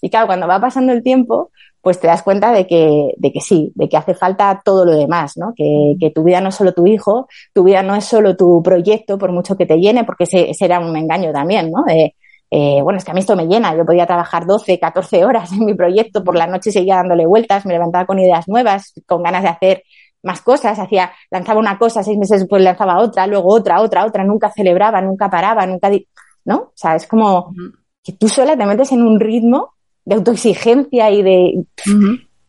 Y 0.00 0.10
claro, 0.10 0.26
cuando 0.26 0.48
va 0.48 0.60
pasando 0.60 0.92
el 0.92 1.02
tiempo, 1.02 1.50
pues 1.84 2.00
te 2.00 2.06
das 2.06 2.22
cuenta 2.22 2.50
de 2.50 2.66
que, 2.66 3.12
de 3.16 3.32
que 3.32 3.40
sí, 3.40 3.70
de 3.74 3.88
que 3.88 3.96
hace 3.96 4.14
falta 4.14 4.62
todo 4.64 4.84
lo 4.86 4.96
demás, 4.96 5.36
¿no? 5.36 5.52
Que, 5.54 5.94
que, 6.00 6.10
tu 6.10 6.24
vida 6.24 6.40
no 6.40 6.48
es 6.48 6.54
solo 6.54 6.72
tu 6.72 6.86
hijo, 6.86 7.28
tu 7.52 7.62
vida 7.64 7.82
no 7.82 7.94
es 7.94 8.06
solo 8.06 8.36
tu 8.36 8.62
proyecto, 8.62 9.18
por 9.18 9.32
mucho 9.32 9.56
que 9.56 9.66
te 9.66 9.76
llene, 9.76 10.04
porque 10.04 10.24
ese, 10.24 10.50
ese 10.50 10.64
era 10.64 10.80
un 10.80 10.96
engaño 10.96 11.30
también, 11.32 11.70
¿no? 11.70 11.84
De, 11.84 12.14
eh, 12.50 12.80
bueno, 12.82 12.98
es 12.98 13.04
que 13.04 13.10
a 13.10 13.14
mí 13.14 13.20
esto 13.20 13.36
me 13.36 13.46
llena, 13.46 13.76
yo 13.76 13.84
podía 13.84 14.06
trabajar 14.06 14.46
12, 14.46 14.78
14 14.78 15.24
horas 15.24 15.52
en 15.52 15.64
mi 15.66 15.74
proyecto, 15.74 16.24
por 16.24 16.36
la 16.36 16.46
noche 16.46 16.72
seguía 16.72 16.96
dándole 16.96 17.26
vueltas, 17.26 17.66
me 17.66 17.74
levantaba 17.74 18.06
con 18.06 18.18
ideas 18.18 18.48
nuevas, 18.48 18.94
con 19.06 19.22
ganas 19.22 19.42
de 19.42 19.48
hacer 19.50 19.82
más 20.22 20.40
cosas, 20.40 20.78
hacía, 20.78 21.12
lanzaba 21.30 21.60
una 21.60 21.78
cosa, 21.78 22.02
seis 22.02 22.16
meses 22.16 22.40
después 22.40 22.62
lanzaba 22.62 22.98
otra, 23.00 23.26
luego 23.26 23.52
otra, 23.52 23.82
otra, 23.82 24.06
otra, 24.06 24.24
nunca 24.24 24.50
celebraba, 24.50 25.02
nunca 25.02 25.28
paraba, 25.28 25.66
nunca, 25.66 25.90
¿no? 26.46 26.56
O 26.56 26.72
sea, 26.74 26.96
es 26.96 27.06
como 27.06 27.52
que 28.02 28.12
tú 28.12 28.28
sola 28.28 28.56
te 28.56 28.64
metes 28.64 28.92
en 28.92 29.02
un 29.02 29.20
ritmo 29.20 29.73
de 30.04 30.14
autoexigencia 30.14 31.10
y 31.10 31.22
de 31.22 31.64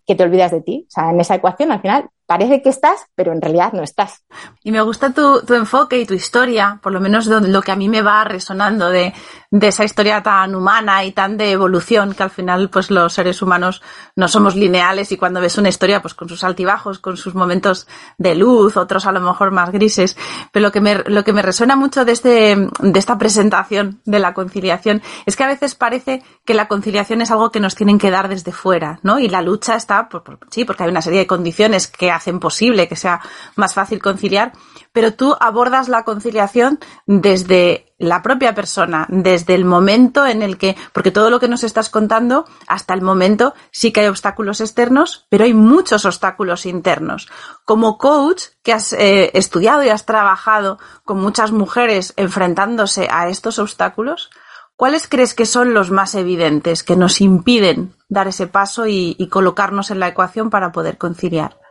que 0.05 0.15
te 0.15 0.24
olvidas 0.24 0.51
de 0.51 0.62
ti. 0.62 0.85
O 0.88 0.91
sea, 0.91 1.12
en 1.12 1.19
esa 1.19 1.35
ecuación 1.35 1.71
al 1.71 1.81
final 1.81 2.09
parece 2.25 2.62
que 2.62 2.70
estás, 2.70 3.05
pero 3.15 3.32
en 3.32 3.41
realidad 3.41 3.74
no 3.74 3.84
estás. 3.84 4.24
Y 4.63 4.72
me 4.72 4.82
gusta 4.82 5.13
tu, 5.13 5.41
enfoque 5.53 6.00
y 6.00 6.05
tu 6.05 6.13
historia, 6.13 6.79
por 6.82 6.91
lo 6.91 7.00
menos 7.00 7.27
lo 7.27 7.62
que 7.62 7.72
a 7.72 7.75
mí 7.75 7.88
me 7.88 8.01
va 8.01 8.24
resonando 8.24 8.89
de, 8.89 9.13
esa 9.62 9.84
historia 9.84 10.22
tan 10.22 10.53
humana 10.53 11.05
y 11.05 11.12
tan 11.12 11.38
de 11.38 11.51
evolución 11.51 12.13
que 12.13 12.24
al 12.24 12.29
final 12.29 12.70
pues 12.70 12.91
los 12.91 13.13
seres 13.13 13.41
humanos 13.41 13.82
no 14.15 14.27
somos 14.27 14.55
lineales 14.55 15.12
y 15.12 15.17
cuando 15.17 15.39
ves 15.39 15.58
una 15.58 15.70
historia 15.70 16.01
pues 16.01 16.13
con 16.13 16.27
sus 16.27 16.44
altibajos, 16.44 17.00
con 17.00 17.15
sus 17.15 17.36
momentos 17.36 17.88
de 18.17 18.36
luz, 18.36 18.75
otros 18.75 19.05
a 19.05 19.12
lo 19.12 19.22
mejor 19.22 19.51
más 19.51 19.72
grises, 19.72 20.17
pero 20.51 20.65
lo 20.67 20.72
que 20.72 20.82
me, 20.82 20.96
lo 21.05 21.24
que 21.24 21.34
me 21.34 21.41
resuena 21.41 21.75
mucho 21.75 22.05
de, 22.05 22.12
este, 22.12 22.55
de 22.55 23.00
esta 23.00 23.17
presentación 23.17 24.01
de 24.05 24.20
la 24.20 24.34
conciliación 24.34 25.01
es 25.25 25.36
que 25.36 25.44
a 25.44 25.48
veces 25.48 25.74
parece 25.74 26.24
que 26.44 26.53
la 26.53 26.67
conciliación 26.67 27.22
es 27.22 27.32
algo 27.32 27.50
que 27.50 27.60
nos 27.60 27.75
tienen 27.75 27.98
que 27.98 28.12
dar 28.12 28.29
desde 28.29 28.51
fuera, 28.51 29.00
¿no? 29.03 29.20
Y 29.20 29.29
la 29.29 29.41
lucha 29.41 29.75
está, 29.75 30.10
por, 30.10 30.24
sí, 30.50 30.65
porque 30.65 30.84
hay 30.84 30.89
una 30.89 31.01
serie 31.01 31.20
de 31.20 31.27
condiciones 31.27 31.88
que 31.88 32.12
hacen 32.15 32.39
posible 32.39 32.88
que 32.88 32.95
sea 32.95 33.22
más 33.55 33.74
fácil 33.74 34.01
conciliar, 34.01 34.53
pero 34.91 35.13
tú 35.13 35.36
abordas 35.39 35.89
la 35.89 36.03
conciliación 36.03 36.79
desde 37.05 37.93
la 37.98 38.22
propia 38.22 38.53
persona, 38.53 39.05
desde 39.10 39.55
el 39.55 39.65
momento 39.65 40.25
en 40.25 40.41
el 40.41 40.57
que, 40.57 40.75
porque 40.93 41.12
todo 41.12 41.29
lo 41.29 41.39
que 41.39 41.48
nos 41.48 41.63
estás 41.63 41.89
contando, 41.89 42.45
hasta 42.67 42.93
el 42.93 43.01
momento 43.01 43.53
sí 43.72 43.91
que 43.91 44.01
hay 44.01 44.07
obstáculos 44.07 44.62
externos, 44.62 45.27
pero 45.29 45.45
hay 45.45 45.53
muchos 45.53 46.05
obstáculos 46.05 46.65
internos. 46.65 47.29
Como 47.63 47.98
coach, 47.98 48.43
que 48.63 48.74
has 48.74 48.93
eh, 48.93 49.31
estudiado 49.34 49.84
y 49.84 49.89
has 49.89 50.05
trabajado 50.05 50.77
con 51.03 51.22
muchas 51.22 51.51
mujeres 51.51 52.13
enfrentándose 52.17 53.07
a 53.10 53.29
estos 53.29 53.60
obstáculos, 53.60 54.29
¿cuáles 54.75 55.07
crees 55.07 55.34
que 55.34 55.45
son 55.45 55.74
los 55.74 55.89
más 55.89 56.15
evidentes 56.15 56.84
que 56.84 56.95
nos 56.98 57.22
impiden 57.22 57.95
dar 58.10 58.27
ese 58.27 58.48
paso 58.48 58.88
y, 58.88 59.15
y 59.17 59.29
colocarnos 59.29 59.89
en 59.89 60.00
la 60.00 60.10
ecuación 60.10 60.50
para 60.50 60.72
poder 60.72 60.98
conciliar? 60.98 61.64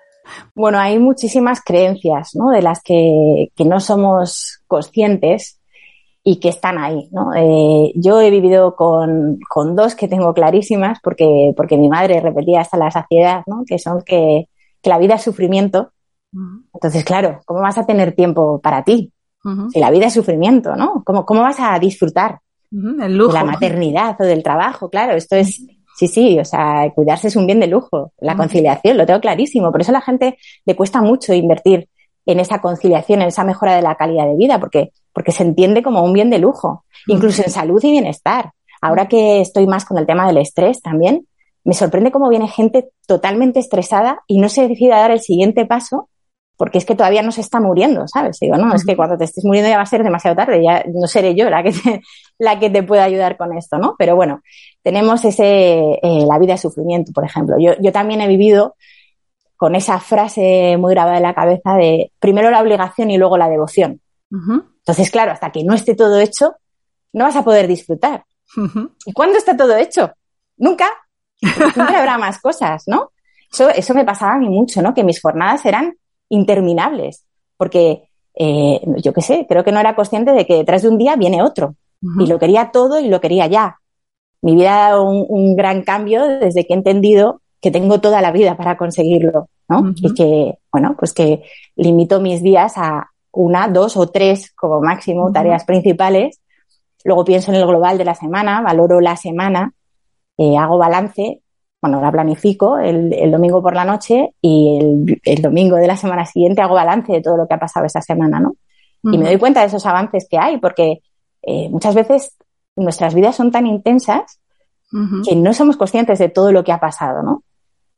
Bueno, 0.54 0.78
hay 0.78 0.98
muchísimas 0.98 1.60
creencias, 1.60 2.34
¿no? 2.34 2.50
De 2.50 2.62
las 2.62 2.82
que, 2.82 3.50
que 3.54 3.64
no 3.64 3.80
somos 3.80 4.62
conscientes 4.66 5.60
y 6.22 6.40
que 6.40 6.48
están 6.48 6.78
ahí, 6.78 7.08
¿no? 7.12 7.34
Eh, 7.34 7.92
yo 7.96 8.20
he 8.20 8.30
vivido 8.30 8.74
con, 8.74 9.38
con, 9.48 9.76
dos 9.76 9.94
que 9.94 10.08
tengo 10.08 10.32
clarísimas 10.32 10.98
porque, 11.02 11.52
porque 11.54 11.76
mi 11.76 11.88
madre 11.88 12.20
repetía 12.20 12.62
hasta 12.62 12.78
la 12.78 12.90
saciedad, 12.90 13.42
¿no? 13.46 13.64
Que 13.66 13.78
son 13.78 14.02
que, 14.02 14.48
que 14.80 14.90
la 14.90 14.98
vida 14.98 15.16
es 15.16 15.22
sufrimiento. 15.22 15.90
Entonces, 16.72 17.04
claro, 17.04 17.40
¿cómo 17.44 17.60
vas 17.60 17.78
a 17.78 17.86
tener 17.86 18.12
tiempo 18.12 18.58
para 18.60 18.82
ti? 18.82 19.12
Si 19.70 19.78
la 19.78 19.90
vida 19.90 20.06
es 20.06 20.14
sufrimiento, 20.14 20.74
¿no? 20.74 21.02
¿Cómo, 21.04 21.26
cómo 21.26 21.42
vas 21.42 21.60
a 21.60 21.78
disfrutar 21.78 22.40
El 22.72 23.16
lujo. 23.16 23.34
de 23.34 23.38
la 23.38 23.44
maternidad 23.44 24.16
o 24.18 24.24
del 24.24 24.42
trabajo? 24.42 24.88
Claro, 24.88 25.12
esto 25.12 25.36
es, 25.36 25.62
sí, 25.96 26.08
sí, 26.08 26.38
o 26.38 26.44
sea, 26.44 26.90
cuidarse 26.94 27.28
es 27.28 27.36
un 27.36 27.46
bien 27.46 27.60
de 27.60 27.66
lujo. 27.66 28.12
La 28.18 28.36
conciliación, 28.36 28.96
lo 28.96 29.06
tengo 29.06 29.20
clarísimo. 29.20 29.70
Por 29.72 29.80
eso 29.80 29.90
a 29.90 29.94
la 29.94 30.00
gente 30.00 30.36
le 30.64 30.76
cuesta 30.76 31.00
mucho 31.02 31.32
invertir 31.34 31.88
en 32.26 32.40
esa 32.40 32.60
conciliación, 32.60 33.22
en 33.22 33.28
esa 33.28 33.44
mejora 33.44 33.76
de 33.76 33.82
la 33.82 33.96
calidad 33.96 34.26
de 34.26 34.36
vida, 34.36 34.58
porque 34.58 34.92
porque 35.14 35.32
se 35.32 35.44
entiende 35.44 35.82
como 35.82 36.02
un 36.02 36.12
bien 36.12 36.28
de 36.28 36.38
lujo, 36.38 36.84
incluso 37.06 37.42
en 37.42 37.50
salud 37.50 37.82
y 37.82 37.92
bienestar. 37.92 38.50
Ahora 38.82 39.06
que 39.06 39.40
estoy 39.40 39.66
más 39.66 39.86
con 39.86 39.96
el 39.96 40.06
tema 40.06 40.26
del 40.26 40.38
estrés 40.38 40.82
también, 40.82 41.26
me 41.62 41.72
sorprende 41.72 42.10
cómo 42.10 42.28
viene 42.28 42.48
gente 42.48 42.90
totalmente 43.06 43.60
estresada 43.60 44.18
y 44.26 44.38
no 44.38 44.50
se 44.50 44.68
decide 44.68 44.92
a 44.92 44.98
dar 44.98 45.12
el 45.12 45.20
siguiente 45.20 45.64
paso 45.64 46.10
porque 46.56 46.78
es 46.78 46.84
que 46.84 46.94
todavía 46.94 47.22
no 47.22 47.32
se 47.32 47.40
está 47.40 47.60
muriendo, 47.60 48.06
¿sabes? 48.06 48.38
Digo, 48.40 48.56
no, 48.56 48.74
es 48.74 48.84
que 48.84 48.96
cuando 48.96 49.16
te 49.16 49.24
estés 49.24 49.44
muriendo 49.44 49.68
ya 49.68 49.76
va 49.76 49.82
a 49.82 49.86
ser 49.86 50.04
demasiado 50.04 50.36
tarde, 50.36 50.62
ya 50.62 50.84
no 50.86 51.06
seré 51.06 51.34
yo 51.34 51.50
la 51.50 51.62
que 51.62 51.72
te, 51.72 52.00
la 52.38 52.58
que 52.58 52.70
te 52.70 52.82
pueda 52.82 53.04
ayudar 53.04 53.36
con 53.36 53.56
esto, 53.56 53.78
¿no? 53.78 53.96
Pero 53.98 54.14
bueno, 54.14 54.40
tenemos 54.82 55.24
ese, 55.24 55.98
eh, 56.02 56.24
la 56.26 56.38
vida 56.38 56.52
de 56.52 56.58
sufrimiento, 56.58 57.12
por 57.12 57.24
ejemplo. 57.24 57.56
Yo, 57.58 57.72
yo 57.80 57.90
también 57.90 58.20
he 58.20 58.28
vivido 58.28 58.76
con 59.56 59.74
esa 59.74 59.98
frase 59.98 60.76
muy 60.78 60.94
grabada 60.94 61.16
en 61.16 61.22
la 61.22 61.34
cabeza 61.34 61.74
de 61.74 62.12
primero 62.18 62.50
la 62.50 62.60
obligación 62.60 63.10
y 63.10 63.18
luego 63.18 63.36
la 63.36 63.48
devoción. 63.48 64.00
Entonces, 64.30 65.10
claro, 65.10 65.32
hasta 65.32 65.52
que 65.52 65.62
no 65.62 65.74
esté 65.74 65.94
todo 65.94 66.18
hecho, 66.18 66.56
no 67.12 67.24
vas 67.24 67.36
a 67.36 67.44
poder 67.44 67.68
disfrutar. 67.68 68.24
¿Y 69.06 69.12
cuándo 69.12 69.38
está 69.38 69.56
todo 69.56 69.76
hecho? 69.76 70.12
Nunca. 70.56 70.86
Siempre 71.40 71.96
habrá 71.96 72.18
más 72.18 72.40
cosas, 72.40 72.84
¿no? 72.86 73.12
Eso, 73.52 73.68
eso 73.70 73.94
me 73.94 74.04
pasaba 74.04 74.34
a 74.34 74.38
mí 74.38 74.48
mucho, 74.48 74.82
¿no? 74.82 74.92
Que 74.92 75.04
mis 75.04 75.20
jornadas 75.20 75.64
eran 75.64 75.94
interminables. 76.34 77.24
Porque, 77.56 78.08
eh, 78.34 78.80
yo 78.98 79.12
qué 79.12 79.20
sé, 79.22 79.46
creo 79.48 79.64
que 79.64 79.72
no 79.72 79.80
era 79.80 79.94
consciente 79.94 80.32
de 80.32 80.46
que 80.46 80.56
detrás 80.56 80.82
de 80.82 80.88
un 80.88 80.98
día 80.98 81.16
viene 81.16 81.42
otro. 81.42 81.76
Uh 82.02 82.06
-huh. 82.06 82.24
Y 82.24 82.26
lo 82.26 82.38
quería 82.38 82.70
todo 82.72 83.00
y 83.00 83.08
lo 83.08 83.20
quería 83.20 83.46
ya. 83.46 83.78
Mi 84.42 84.54
vida 84.54 84.74
ha 84.74 84.90
dado 84.90 85.04
un, 85.04 85.24
un, 85.28 85.56
gran 85.56 85.82
cambio 85.82 86.26
desde 86.26 86.66
que 86.66 86.74
he 86.74 86.76
entendido 86.76 87.40
que 87.60 87.70
tengo 87.70 88.00
toda 88.00 88.20
la 88.20 88.30
vida 88.30 88.56
para 88.56 88.76
conseguirlo, 88.76 89.48
¿no? 89.68 89.78
Uh 89.78 89.84
-huh. 89.84 89.94
Y 89.96 90.14
que, 90.14 90.58
bueno, 90.70 90.96
pues 90.98 91.12
que 91.14 91.42
limito 91.76 92.20
mis 92.20 92.42
días 92.42 92.74
a, 92.76 93.08
una, 93.34 93.68
dos 93.68 93.96
o 93.96 94.08
tres 94.08 94.52
como 94.52 94.80
máximo 94.80 95.30
tareas 95.32 95.64
principales. 95.64 96.40
Luego 97.04 97.24
pienso 97.24 97.50
en 97.50 97.58
el 97.58 97.66
global 97.66 97.98
de 97.98 98.04
la 98.04 98.14
semana, 98.14 98.62
valoro 98.62 99.00
la 99.00 99.16
semana, 99.16 99.72
eh, 100.38 100.56
hago 100.56 100.78
balance, 100.78 101.42
bueno, 101.84 102.00
la 102.00 102.10
planifico 102.10 102.78
el, 102.78 103.30
domingo 103.30 103.60
por 103.60 103.74
la 103.74 103.84
noche 103.84 104.30
y 104.40 105.18
el, 105.22 105.42
domingo 105.42 105.76
de 105.76 105.86
la 105.86 105.98
semana 105.98 106.24
siguiente 106.24 106.62
hago 106.62 106.76
balance 106.76 107.12
de 107.12 107.20
todo 107.20 107.36
lo 107.36 107.46
que 107.46 107.52
ha 107.52 107.58
pasado 107.58 107.84
esa 107.84 108.00
semana, 108.00 108.40
¿no? 108.40 108.56
Y 109.02 109.18
me 109.18 109.26
doy 109.26 109.36
cuenta 109.36 109.60
de 109.60 109.66
esos 109.66 109.84
avances 109.84 110.26
que 110.30 110.38
hay, 110.38 110.56
porque 110.56 111.02
eh, 111.42 111.68
muchas 111.68 111.94
veces 111.94 112.38
nuestras 112.74 113.14
vidas 113.14 113.36
son 113.36 113.50
tan 113.50 113.66
intensas 113.66 114.40
que 115.28 115.36
no 115.36 115.52
somos 115.52 115.76
conscientes 115.76 116.18
de 116.18 116.30
todo 116.30 116.52
lo 116.52 116.64
que 116.64 116.72
ha 116.72 116.80
pasado, 116.80 117.22
¿no? 117.22 117.42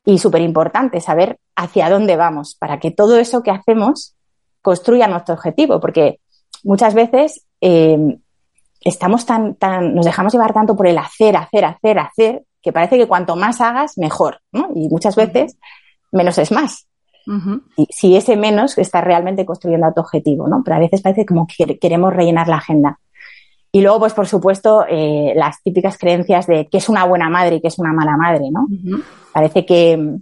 Y 0.05 0.19
súper 0.19 0.41
importante 0.41 1.01
saber 1.01 1.39
hacia 1.55 1.89
dónde 1.89 2.17
vamos 2.17 2.57
para 2.57 2.81
que 2.81 2.91
todo 2.91 3.17
eso 3.19 3.45
que 3.45 3.53
hacemos 3.53 4.17
construya 4.63 5.07
nuestro 5.07 5.37
objetivo, 5.37 5.79
porque 5.79 6.19
muchas 6.65 6.93
veces 6.93 7.47
eh, 7.61 8.19
estamos 8.81 9.25
tan, 9.27 9.55
tan, 9.55 9.95
nos 9.95 10.07
dejamos 10.07 10.33
llevar 10.33 10.53
tanto 10.53 10.75
por 10.75 10.89
el 10.89 10.99
hacer, 10.99 11.37
hacer, 11.37 11.65
hacer, 11.67 12.01
hacer, 12.01 12.43
que 12.67 12.73
parece 12.73 12.99
que 12.99 13.07
cuanto 13.07 13.37
más 13.37 13.61
hagas, 13.61 13.97
mejor, 13.97 14.41
¿no? 14.51 14.71
Y 14.75 14.89
muchas 14.89 15.15
veces 15.15 15.57
menos 16.11 16.37
es 16.39 16.51
más. 16.51 16.89
y 17.77 17.87
si 17.91 18.17
ese 18.17 18.37
menos 18.37 18.77
está 18.77 19.01
realmente 19.01 19.47
construyendo 19.47 19.87
a 19.87 19.95
tu 19.95 20.01
objetivo, 20.01 20.49
¿no? 20.49 20.63
Pero 20.65 20.77
a 20.77 20.81
veces 20.81 21.01
parece 21.01 21.25
como 21.25 21.47
que 21.47 21.79
queremos 21.79 22.13
rellenar 22.13 22.49
la 22.49 22.57
agenda. 22.57 22.99
Y 23.71 23.83
luego, 23.83 24.01
pues 24.01 24.15
por 24.15 24.27
supuesto, 24.27 24.85
eh, 24.89 25.33
las 25.37 25.63
típicas 25.63 25.97
creencias 25.97 26.49
de 26.49 26.67
qué 26.69 26.79
es 26.79 26.89
una 26.89 27.05
buena 27.05 27.29
madre 27.31 27.57
y 27.57 27.61
qué 27.61 27.69
es 27.69 27.79
una 27.79 27.93
mala 27.93 28.17
madre, 28.17 28.51
¿no? 28.51 28.67
Parece 29.33 29.65
que, 29.65 30.17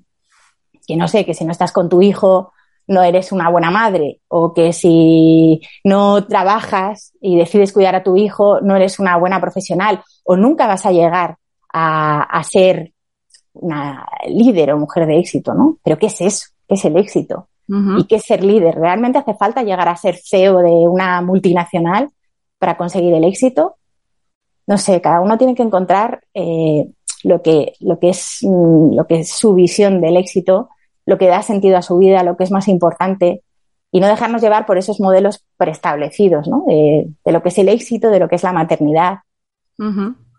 que, 0.87 0.97
no 0.97 1.09
sé, 1.09 1.25
que 1.25 1.33
si 1.33 1.47
no 1.47 1.53
estás 1.53 1.73
con 1.73 1.89
tu 1.89 2.03
hijo 2.03 2.53
no 2.87 3.03
eres 3.03 3.33
una 3.33 3.49
buena 3.49 3.71
madre 3.71 4.21
o 4.29 4.53
que 4.53 4.75
si 4.75 5.63
no 5.83 6.27
trabajas 6.27 7.15
y 7.23 7.39
decides 7.39 7.73
cuidar 7.73 7.95
a 7.95 8.03
tu 8.03 8.19
hijo 8.19 8.61
no 8.61 8.77
eres 8.77 8.99
una 8.99 9.17
buena 9.17 9.41
profesional 9.41 10.03
o 10.25 10.37
nunca 10.37 10.67
vas 10.67 10.85
a 10.85 10.93
llegar 10.93 11.39
a, 11.77 12.43
ser 12.45 12.93
una 13.53 14.07
líder 14.29 14.73
o 14.73 14.79
mujer 14.79 15.07
de 15.07 15.19
éxito, 15.19 15.55
¿no? 15.55 15.79
Pero 15.83 15.99
¿qué 15.99 16.07
es 16.07 16.21
eso? 16.21 16.47
¿Qué 16.69 16.77
es 16.77 16.85
el 16.85 16.97
éxito? 16.97 17.49
¿Y 17.67 18.05
qué 18.05 18.17
es 18.17 18.25
ser 18.25 18.45
líder? 18.45 18.75
¿Realmente 18.75 19.19
hace 19.19 19.35
falta 19.35 19.63
llegar 19.63 19.89
a 19.89 19.97
ser 19.97 20.17
CEO 20.17 20.59
de 20.59 20.71
una 20.71 21.23
multinacional 21.23 22.11
para 22.65 22.79
conseguir 22.79 23.13
el 23.13 23.25
éxito. 23.25 23.77
No 24.67 24.79
sé, 24.79 25.03
cada 25.03 25.21
uno 25.21 25.37
tiene 25.37 25.55
que 25.55 25.63
encontrar 25.63 26.25
eh, 26.33 26.89
lo, 27.23 27.43
que, 27.43 27.75
lo, 27.81 27.99
que 27.99 28.09
es, 28.09 28.39
mm, 28.41 28.95
lo 28.95 29.07
que 29.07 29.21
es 29.21 29.31
su 29.31 29.53
visión 29.53 30.01
del 30.01 30.17
éxito, 30.17 30.71
lo 31.05 31.19
que 31.19 31.27
da 31.27 31.43
sentido 31.43 31.77
a 31.77 31.83
su 31.83 31.99
vida, 31.99 32.23
lo 32.23 32.39
que 32.39 32.45
es 32.45 32.51
más 32.51 32.69
importante 32.69 33.43
y 33.93 34.01
no 34.01 34.09
dejarnos 34.09 34.41
llevar 34.41 34.65
por 34.65 34.79
esos 34.79 34.99
modelos 34.99 35.45
preestablecidos, 35.59 36.49
¿no? 36.49 36.65
De, 36.67 37.07
lo 37.27 37.43
que 37.43 37.51
es 37.51 37.59
el 37.59 37.69
éxito, 37.69 38.09
de 38.09 38.19
lo 38.19 38.29
que 38.29 38.37
es 38.37 38.43
la 38.43 38.53
maternidad. 38.53 39.19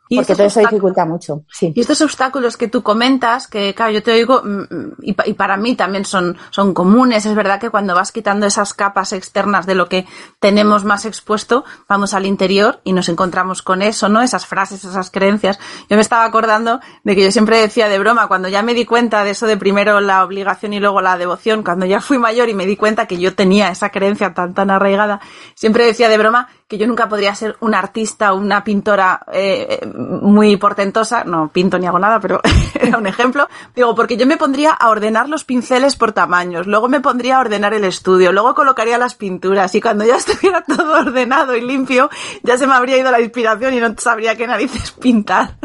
Porque 0.09 0.35
todo 0.35 0.47
eso 0.47 0.59
dificulta 0.59 1.05
mucho. 1.05 1.43
Sí. 1.51 1.73
Y 1.75 1.81
estos 1.81 2.01
obstáculos 2.01 2.57
que 2.57 2.67
tú 2.67 2.83
comentas, 2.83 3.47
que 3.47 3.73
claro, 3.73 3.91
yo 3.91 4.03
te 4.03 4.11
oigo, 4.11 4.41
mm, 4.43 5.01
y, 5.01 5.15
y, 5.25 5.33
para 5.33 5.57
mí 5.57 5.75
también 5.75 6.05
son, 6.05 6.37
son 6.51 6.73
comunes, 6.73 7.25
es 7.25 7.33
verdad 7.33 7.59
que 7.59 7.71
cuando 7.71 7.95
vas 7.95 8.11
quitando 8.11 8.45
esas 8.45 8.73
capas 8.73 9.13
externas 9.13 9.65
de 9.65 9.73
lo 9.73 9.89
que 9.89 10.05
tenemos 10.39 10.83
más 10.83 11.05
expuesto, 11.05 11.65
vamos 11.89 12.13
al 12.13 12.25
interior 12.25 12.81
y 12.83 12.93
nos 12.93 13.09
encontramos 13.09 13.61
con 13.61 13.81
eso, 13.81 14.07
¿no? 14.07 14.21
Esas 14.21 14.45
frases, 14.45 14.83
esas 14.83 15.09
creencias. 15.09 15.57
Yo 15.89 15.95
me 15.95 16.01
estaba 16.01 16.25
acordando 16.25 16.79
de 17.03 17.15
que 17.15 17.23
yo 17.23 17.31
siempre 17.31 17.59
decía 17.59 17.89
de 17.89 17.97
broma, 17.97 18.27
cuando 18.27 18.47
ya 18.47 18.61
me 18.61 18.73
di 18.73 18.85
cuenta 18.85 19.23
de 19.23 19.31
eso 19.31 19.47
de 19.47 19.57
primero 19.57 20.01
la 20.01 20.23
obligación 20.23 20.73
y 20.73 20.79
luego 20.79 21.01
la 21.01 21.17
devoción, 21.17 21.63
cuando 21.63 21.85
ya 21.85 21.99
fui 21.99 22.19
mayor 22.19 22.49
y 22.49 22.53
me 22.53 22.65
di 22.65 22.77
cuenta 22.77 23.07
que 23.07 23.17
yo 23.17 23.33
tenía 23.33 23.69
esa 23.69 23.89
creencia 23.89 24.33
tan, 24.33 24.53
tan 24.53 24.69
arraigada, 24.69 25.19
siempre 25.55 25.85
decía 25.85 26.09
de 26.09 26.17
broma 26.17 26.47
que 26.67 26.77
yo 26.77 26.87
nunca 26.87 27.07
podría 27.07 27.35
ser 27.35 27.57
una 27.59 27.77
artista 27.77 28.33
o 28.33 28.37
una 28.37 28.63
pintora 28.63 29.23
eh, 29.31 29.79
muy 29.95 30.57
portentosa, 30.57 31.23
no 31.23 31.49
pinto 31.49 31.79
ni 31.79 31.87
hago 31.87 31.99
nada, 31.99 32.19
pero 32.19 32.41
era 32.79 32.97
un 32.97 33.07
ejemplo, 33.07 33.47
digo, 33.75 33.95
porque 33.95 34.17
yo 34.17 34.25
me 34.25 34.37
pondría 34.37 34.71
a 34.71 34.89
ordenar 34.89 35.29
los 35.29 35.43
pinceles 35.43 35.95
por 35.95 36.11
tamaños, 36.11 36.67
luego 36.67 36.87
me 36.87 37.01
pondría 37.01 37.37
a 37.37 37.41
ordenar 37.41 37.73
el 37.73 37.83
estudio, 37.83 38.31
luego 38.31 38.53
colocaría 38.53 38.97
las 38.97 39.15
pinturas 39.15 39.73
y 39.75 39.81
cuando 39.81 40.05
ya 40.05 40.15
estuviera 40.17 40.61
todo 40.61 40.99
ordenado 40.99 41.55
y 41.55 41.61
limpio, 41.61 42.09
ya 42.43 42.57
se 42.57 42.67
me 42.67 42.73
habría 42.73 42.97
ido 42.97 43.11
la 43.11 43.21
inspiración 43.21 43.73
y 43.73 43.79
no 43.79 43.95
sabría 43.97 44.35
qué 44.35 44.47
narices 44.47 44.91
pintar. 45.01 45.55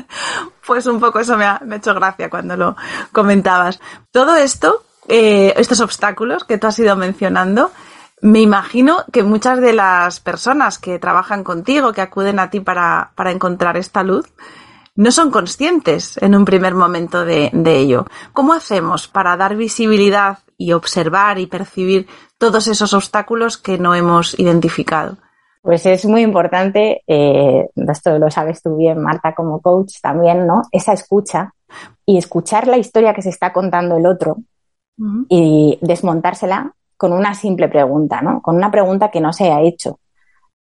Pues 0.67 0.87
un 0.87 1.01
poco 1.01 1.19
eso 1.19 1.37
me 1.37 1.45
ha, 1.45 1.61
hecho 1.73 1.95
gracia 1.95 2.31
cuando 2.31 2.57
lo 2.57 2.77
comentabas. 3.13 3.81
Todo 4.13 4.37
esto, 4.37 4.85
eh, 5.09 5.53
estos 5.57 5.81
obstáculos 5.81 6.45
que 6.45 6.59
tú 6.59 6.69
has 6.69 6.79
ido 6.79 6.95
mencionando, 6.95 7.73
me 8.23 8.41
imagino 8.41 8.99
que 9.13 9.23
muchas 9.23 9.61
de 9.61 9.73
las 9.73 10.21
personas 10.21 10.79
que 10.79 10.99
trabajan 10.99 11.43
contigo, 11.45 11.93
que 11.93 12.03
acuden 12.03 12.39
a 12.39 12.51
ti 12.51 12.61
para, 12.61 13.13
encontrar 13.27 13.77
esta 13.77 14.03
luz, 14.03 14.33
no 14.95 15.11
son 15.11 15.31
conscientes 15.31 16.19
en 16.21 16.35
un 16.35 16.45
primer 16.45 16.75
momento 16.75 17.25
de, 17.25 17.51
ello. 17.65 18.07
¿Cómo 18.33 18.53
hacemos 18.53 19.09
para 19.09 19.37
dar 19.37 19.57
visibilidad 19.57 20.39
y 20.59 20.73
observar 20.73 21.39
y 21.39 21.47
percibir 21.47 22.07
todos 22.37 22.67
esos 22.67 22.93
obstáculos 22.93 23.57
que 23.57 23.79
no 23.79 23.95
hemos 23.95 24.39
identificado? 24.39 25.17
Pues 25.63 25.85
es 25.87 26.05
muy 26.07 26.23
importante, 26.23 27.03
eh, 27.07 27.69
esto 27.75 28.19
lo 28.19 28.31
sabes 28.31 28.63
tú 28.63 28.77
bien, 28.77 29.01
Marta, 29.03 29.35
como 29.35 29.61
coach 29.61 29.95
también, 30.03 30.47
¿no? 30.47 30.63
Esa 30.73 30.93
escucha 30.93 31.55
y 32.05 32.19
escuchar 32.19 32.67
la 32.67 32.79
historia 32.79 33.15
que 33.15 33.23
se 33.23 33.29
está 33.29 33.53
contando 33.53 33.97
el 33.97 34.07
otro 34.07 34.39
y 35.31 35.79
desmontársela 35.81 36.75
con 37.01 37.15
una 37.15 37.33
simple 37.35 37.71
pregunta, 37.71 38.21
¿no? 38.21 38.43
Con 38.43 38.57
una 38.57 38.71
pregunta 38.71 39.11
que 39.11 39.23
no 39.23 39.33
se 39.33 39.51
ha 39.51 39.63
hecho. 39.63 40.01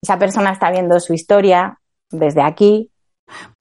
Esa 0.02 0.18
persona 0.18 0.52
está 0.52 0.70
viendo 0.70 1.00
su 1.00 1.14
historia 1.14 1.80
desde 2.10 2.42
aquí 2.42 2.90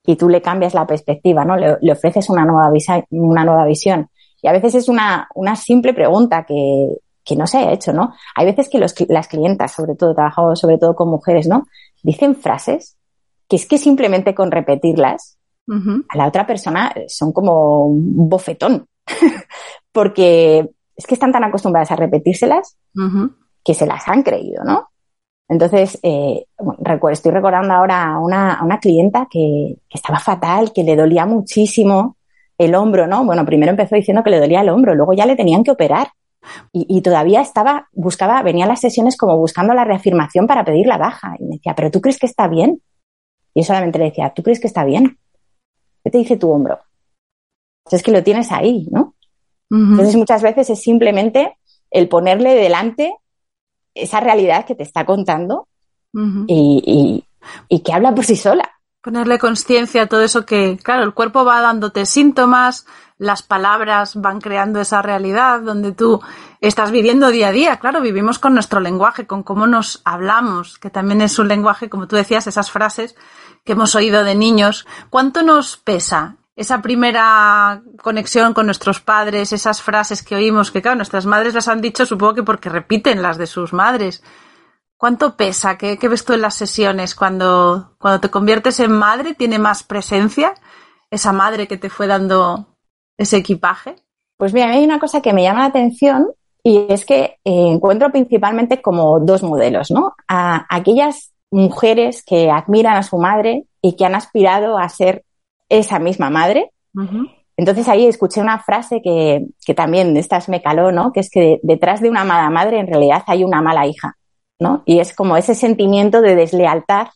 y 0.05 0.17
tú 0.17 0.27
le 0.27 0.41
cambias 0.41 0.73
la 0.73 0.85
perspectiva, 0.85 1.45
¿no? 1.45 1.55
Le, 1.55 1.77
ofreces 1.89 2.29
una 2.29 2.43
nueva, 2.43 2.69
una 3.11 3.45
nueva 3.45 3.65
visión. 3.65 4.09
Y 4.41 4.49
a 4.49 4.51
veces 4.51 4.75
es 4.75 4.89
una, 4.89 5.29
una 5.33 5.55
simple 5.55 5.93
pregunta 5.93 6.43
que, 6.45 6.89
que, 7.23 7.37
no 7.37 7.47
se 7.47 7.59
ha 7.59 7.71
hecho, 7.71 7.93
¿no? 7.93 8.13
Hay 8.35 8.45
veces 8.45 8.67
que 8.67 8.79
los, 8.79 8.93
las 9.07 9.29
clientas, 9.29 9.71
sobre 9.71 9.95
todo, 9.95 10.13
trabajo 10.13 10.53
sobre 10.57 10.77
todo 10.77 10.93
con 10.93 11.09
mujeres, 11.09 11.47
¿no? 11.47 11.67
Dicen 12.03 12.35
frases 12.35 12.97
que 13.47 13.55
es 13.55 13.65
que 13.65 13.77
simplemente 13.77 14.35
con 14.35 14.51
repetirlas 14.51 15.37
a 15.69 16.17
la 16.17 16.27
otra 16.27 16.45
persona 16.45 16.93
son 17.07 17.31
como 17.31 17.85
un 17.85 18.27
bofetón. 18.27 18.87
Porque 19.93 20.69
es 20.97 21.05
que 21.05 21.13
están 21.13 21.31
tan 21.31 21.43
acostumbradas 21.43 21.91
a 21.91 21.95
repetírselas 21.95 22.75
que 23.63 23.73
se 23.73 23.85
las 23.85 24.07
han 24.07 24.23
creído, 24.23 24.63
¿no? 24.63 24.89
Entonces, 25.47 25.97
eh, 26.03 26.45
estoy 27.11 27.31
recordando 27.31 27.73
ahora 27.73 28.03
a 28.03 28.19
una, 28.19 28.59
una 28.63 28.79
clienta 28.79 29.27
que, 29.29 29.77
estaba 29.89 30.19
fatal, 30.19 30.73
que 30.73 30.83
le 30.83 30.95
dolía 30.95 31.25
muchísimo 31.25 32.17
el 32.57 32.75
hombro, 32.75 33.07
¿no? 33.07 33.23
Bueno, 33.23 33.45
primero 33.45 33.69
empezó 33.69 33.95
diciendo 33.95 34.23
que 34.23 34.31
le 34.31 34.39
dolía 34.39 34.61
el 34.61 34.69
hombro, 34.69 34.95
luego 34.95 35.13
ya 35.13 35.25
le 35.25 35.35
tenían 35.35 35.63
que 35.63 35.71
operar. 35.71 36.07
Y, 36.71 37.01
todavía 37.01 37.41
estaba, 37.41 37.89
buscaba, 37.91 38.41
venía 38.41 38.65
a 38.65 38.69
las 38.69 38.79
sesiones 38.79 39.17
como 39.17 39.37
buscando 39.37 39.73
la 39.73 39.83
reafirmación 39.83 40.47
para 40.47 40.63
pedir 40.63 40.87
la 40.87 40.97
baja. 40.97 41.35
Y 41.39 41.43
me 41.43 41.55
decía, 41.57 41.75
¿pero 41.75 41.91
tú 41.91 41.99
crees 41.99 42.17
que 42.17 42.25
está 42.25 42.47
bien? 42.47 42.81
Y 43.53 43.61
yo 43.61 43.65
solamente 43.65 43.99
le 43.99 44.05
decía, 44.05 44.33
¿tú 44.33 44.43
crees 44.43 44.59
que 44.59 44.67
está 44.67 44.85
bien? 44.85 45.17
¿Qué 46.03 46.09
te 46.09 46.17
dice 46.19 46.37
tu 46.37 46.49
hombro? 46.49 46.79
Pues 47.83 47.95
es 47.95 48.03
que 48.03 48.11
lo 48.11 48.23
tienes 48.23 48.51
ahí, 48.51 48.87
¿no? 48.91 49.15
Entonces 49.69 50.15
muchas 50.15 50.41
veces 50.41 50.69
es 50.69 50.81
simplemente 50.81 51.57
el 51.91 52.07
ponerle 52.07 52.55
delante 52.55 53.13
esa 53.93 54.19
realidad 54.19 54.65
que 54.65 54.75
te 54.75 54.83
está 54.83 55.05
contando 55.05 55.67
y, 56.47 57.23
que 57.83 57.93
habla 57.93 58.13
por 58.13 58.25
sí 58.25 58.35
sola. 58.35 58.71
Ponerle 59.01 59.39
conciencia 59.39 60.03
a 60.03 60.07
todo 60.07 60.21
eso 60.21 60.45
que, 60.45 60.77
claro, 60.81 61.03
el 61.03 61.13
cuerpo 61.13 61.45
va 61.45 61.61
dándote 61.61 62.05
síntomas, 62.05 62.85
las 63.17 63.41
palabras 63.41 64.15
van 64.15 64.41
creando 64.41 64.81
esa 64.81 65.01
realidad 65.01 65.61
donde 65.61 65.91
tú 65.91 66.21
estás 66.59 66.91
viviendo 66.91 67.29
día 67.29 67.49
a 67.49 67.51
día. 67.51 67.77
Claro, 67.77 68.01
vivimos 68.01 68.39
con 68.39 68.53
nuestro 68.53 68.79
lenguaje, 68.79 69.25
con 69.25 69.43
cómo 69.43 69.65
nos 69.65 70.01
hablamos, 70.03 70.77
que 70.79 70.89
también 70.89 71.21
es 71.21 71.39
un 71.39 71.47
lenguaje, 71.47 71.89
como 71.89 72.07
tú 72.07 72.15
decías, 72.15 72.47
esas 72.47 72.69
frases 72.69 73.15
que 73.63 73.73
hemos 73.73 73.95
oído 73.95 74.23
de 74.23 74.35
niños. 74.35 74.85
¿Cuánto 75.09 75.41
nos 75.41 75.77
pesa 75.77 76.37
esa 76.57 76.81
primera 76.81 77.83
conexión 78.01 78.55
con 78.55 78.65
nuestros 78.65 78.99
padres, 78.99 79.53
esas 79.53 79.83
frases 79.83 80.23
que 80.23 80.35
oímos, 80.35 80.71
que 80.71 80.81
claro, 80.81 80.97
nuestras 80.97 81.27
madres 81.27 81.53
las 81.53 81.67
han 81.67 81.81
dicho, 81.81 82.03
supongo 82.03 82.33
que 82.33 82.43
porque 82.43 82.69
repiten 82.69 83.21
las 83.21 83.37
de 83.37 83.45
sus 83.45 83.73
madres. 83.73 84.23
¿Cuánto 84.97 85.37
pesa? 85.37 85.77
¿Qué, 85.77 85.99
ves 86.01 86.25
tú 86.25 86.33
en 86.33 86.41
las 86.41 86.55
sesiones? 86.55 87.13
Cuando, 87.13 87.95
cuando 87.99 88.19
te 88.19 88.31
conviertes 88.31 88.79
en 88.79 88.91
madre, 88.91 89.35
¿tiene 89.35 89.59
más 89.59 89.83
presencia 89.83 90.55
esa 91.11 91.31
madre 91.31 91.67
que 91.67 91.77
te 91.77 91.91
fue 91.91 92.07
dando 92.07 92.75
ese 93.17 93.37
equipaje? 93.37 93.95
Pues 94.35 94.51
mira, 94.51 94.71
hay 94.71 94.83
una 94.83 94.99
cosa 94.99 95.21
que 95.21 95.33
me 95.33 95.43
llama 95.43 95.59
la 95.59 95.67
atención 95.67 96.31
y 96.63 96.87
es 96.89 97.05
que 97.05 97.37
eh, 97.45 97.67
encuentro 97.71 98.11
principalmente 98.11 98.81
como 98.81 99.19
dos 99.19 99.43
modelos, 99.43 99.91
¿no? 99.91 100.15
A 100.27 100.65
aquellas 100.75 101.33
mujeres 101.51 102.23
que 102.25 102.49
admiran 102.49 102.97
a 102.97 103.03
su 103.03 103.19
madre 103.19 103.65
y 103.79 103.95
que 103.95 104.05
han 104.05 104.15
aspirado 104.15 104.79
a 104.79 104.89
ser 104.89 105.23
esa 105.69 105.99
misma 105.99 106.29
madre. 106.29 106.71
Entonces 107.55 107.87
ahí 107.87 108.05
escuché 108.05 108.41
una 108.41 108.59
frase 108.59 109.01
que, 109.01 109.45
que 109.65 109.73
también 109.73 110.15
estas 110.17 110.49
me 110.49 110.61
caló, 110.61 110.91
¿no? 110.91 111.11
Que 111.11 111.19
es 111.19 111.29
que 111.29 111.59
detrás 111.63 112.01
de 112.01 112.09
una 112.09 112.23
mala 112.23 112.49
madre 112.49 112.79
en 112.79 112.87
realidad 112.87 113.23
hay 113.27 113.43
una 113.43 113.61
mala 113.61 113.85
hija. 113.85 114.17
¿no? 114.59 114.83
Y 114.85 114.99
es 114.99 115.13
como 115.13 115.37
ese 115.37 115.55
sentimiento 115.55 116.21
de 116.21 116.35
deslealtad 116.35 117.07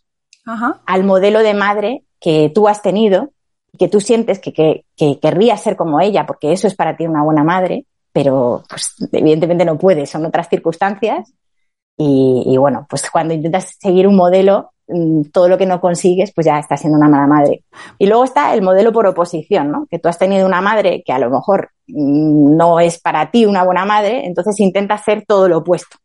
al 0.85 1.03
modelo 1.03 1.39
de 1.39 1.53
madre 1.53 2.03
que 2.19 2.51
tú 2.53 2.67
has 2.67 2.81
tenido 2.81 3.31
y 3.71 3.77
que 3.77 3.87
tú 3.87 4.01
sientes 4.01 4.39
que, 4.39 4.51
que, 4.53 5.19
querrías 5.19 5.61
ser 5.61 5.75
como 5.75 5.99
ella, 6.01 6.25
porque 6.25 6.51
eso 6.51 6.67
es 6.67 6.75
para 6.75 6.97
ti 6.97 7.07
una 7.07 7.23
buena 7.23 7.43
madre, 7.43 7.85
pero 8.11 8.63
pues, 8.67 8.95
evidentemente 9.11 9.65
no 9.65 9.77
puedes, 9.77 10.09
son 10.09 10.25
otras 10.25 10.49
circunstancias. 10.49 11.33
Y, 11.97 12.43
y, 12.47 12.57
bueno, 12.57 12.85
pues 12.89 13.09
cuando 13.09 13.33
intentas 13.33 13.75
seguir 13.79 14.07
un 14.07 14.15
modelo, 14.15 14.71
todo 15.31 15.47
lo 15.47 15.57
que 15.57 15.65
no 15.65 15.79
consigues, 15.79 16.31
pues 16.33 16.45
ya 16.45 16.59
estás 16.59 16.81
siendo 16.81 16.97
una 16.97 17.09
mala 17.09 17.27
madre. 17.27 17.63
Y 17.97 18.07
luego 18.07 18.23
está 18.23 18.53
el 18.53 18.61
modelo 18.61 18.91
por 18.91 19.07
oposición, 19.07 19.71
¿no? 19.71 19.87
Que 19.89 19.99
tú 19.99 20.09
has 20.09 20.17
tenido 20.17 20.45
una 20.45 20.61
madre 20.61 21.03
que 21.05 21.13
a 21.13 21.19
lo 21.19 21.29
mejor 21.29 21.71
mm, 21.87 22.55
no 22.55 22.79
es 22.79 22.99
para 22.99 23.31
ti 23.31 23.45
una 23.45 23.63
buena 23.63 23.85
madre, 23.85 24.25
entonces 24.25 24.59
intenta 24.59 24.95
hacer 24.95 25.25
todo 25.27 25.47
lo 25.47 25.59
opuesto. 25.59 25.97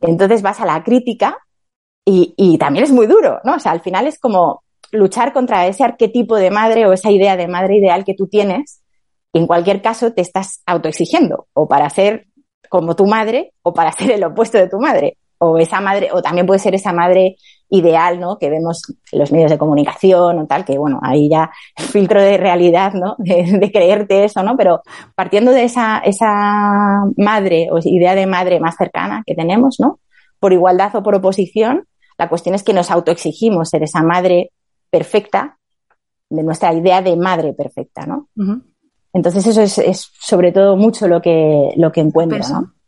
Entonces 0.00 0.42
vas 0.42 0.60
a 0.60 0.64
la 0.64 0.84
crítica 0.84 1.36
y, 2.04 2.34
y, 2.36 2.56
también 2.56 2.84
es 2.84 2.92
muy 2.92 3.08
duro, 3.08 3.40
¿no? 3.42 3.56
O 3.56 3.58
sea, 3.58 3.72
al 3.72 3.80
final 3.80 4.06
es 4.06 4.20
como 4.20 4.62
luchar 4.92 5.32
contra 5.32 5.66
ese 5.66 5.82
arquetipo 5.84 6.36
de 6.36 6.50
madre 6.50 6.86
o 6.86 6.92
esa 6.92 7.10
idea 7.10 7.36
de 7.36 7.48
madre 7.48 7.78
ideal 7.78 8.04
que 8.04 8.14
tú 8.14 8.28
tienes. 8.28 8.82
Y 9.32 9.38
en 9.38 9.46
cualquier 9.46 9.82
caso 9.82 10.12
te 10.12 10.20
estás 10.20 10.62
autoexigiendo 10.66 11.46
o 11.52 11.68
para 11.68 11.90
ser 11.90 12.26
como 12.68 12.94
tu 12.96 13.06
madre 13.06 13.52
o 13.62 13.72
para 13.72 13.92
ser 13.98 14.12
el 14.12 14.24
opuesto 14.24 14.58
de 14.58 14.68
tu 14.68 14.78
madre. 14.78 15.18
O 15.38 15.58
esa 15.58 15.80
madre, 15.80 16.10
o 16.12 16.20
también 16.20 16.46
puede 16.46 16.60
ser 16.60 16.74
esa 16.74 16.92
madre 16.92 17.36
ideal, 17.70 18.20
¿no? 18.20 18.38
Que 18.38 18.50
vemos 18.50 18.82
los 19.12 19.32
medios 19.32 19.50
de 19.50 19.58
comunicación 19.58 20.38
o 20.38 20.46
tal, 20.46 20.64
que 20.64 20.76
bueno, 20.76 20.98
ahí 21.02 21.28
ya 21.28 21.50
filtro 21.76 22.20
de 22.20 22.36
realidad, 22.36 22.92
¿no? 22.94 23.14
De, 23.18 23.58
de, 23.58 23.72
creerte 23.72 24.24
eso, 24.24 24.42
¿no? 24.42 24.56
Pero 24.56 24.82
partiendo 25.14 25.52
de 25.52 25.64
esa, 25.64 25.98
esa 25.98 27.04
madre 27.16 27.68
o 27.70 27.78
idea 27.82 28.14
de 28.14 28.26
madre 28.26 28.60
más 28.60 28.76
cercana 28.76 29.22
que 29.26 29.34
tenemos, 29.34 29.78
¿no? 29.78 30.00
Por 30.38 30.52
igualdad 30.52 30.94
o 30.96 31.02
por 31.02 31.14
oposición, 31.14 31.86
la 32.18 32.28
cuestión 32.28 32.54
es 32.54 32.62
que 32.62 32.74
nos 32.74 32.90
autoexigimos 32.90 33.70
ser 33.70 33.82
esa 33.82 34.02
madre 34.02 34.50
perfecta, 34.90 35.58
de 36.28 36.42
nuestra 36.42 36.72
idea 36.72 37.02
de 37.02 37.16
madre 37.16 37.52
perfecta, 37.52 38.06
¿no? 38.06 38.28
Entonces 39.12 39.46
eso 39.46 39.62
es, 39.62 40.10
sobre 40.20 40.52
todo 40.52 40.76
mucho 40.76 41.08
lo 41.08 41.20
que, 41.20 41.72
lo 41.76 41.90
que 41.90 42.00
encuentro, 42.00 42.38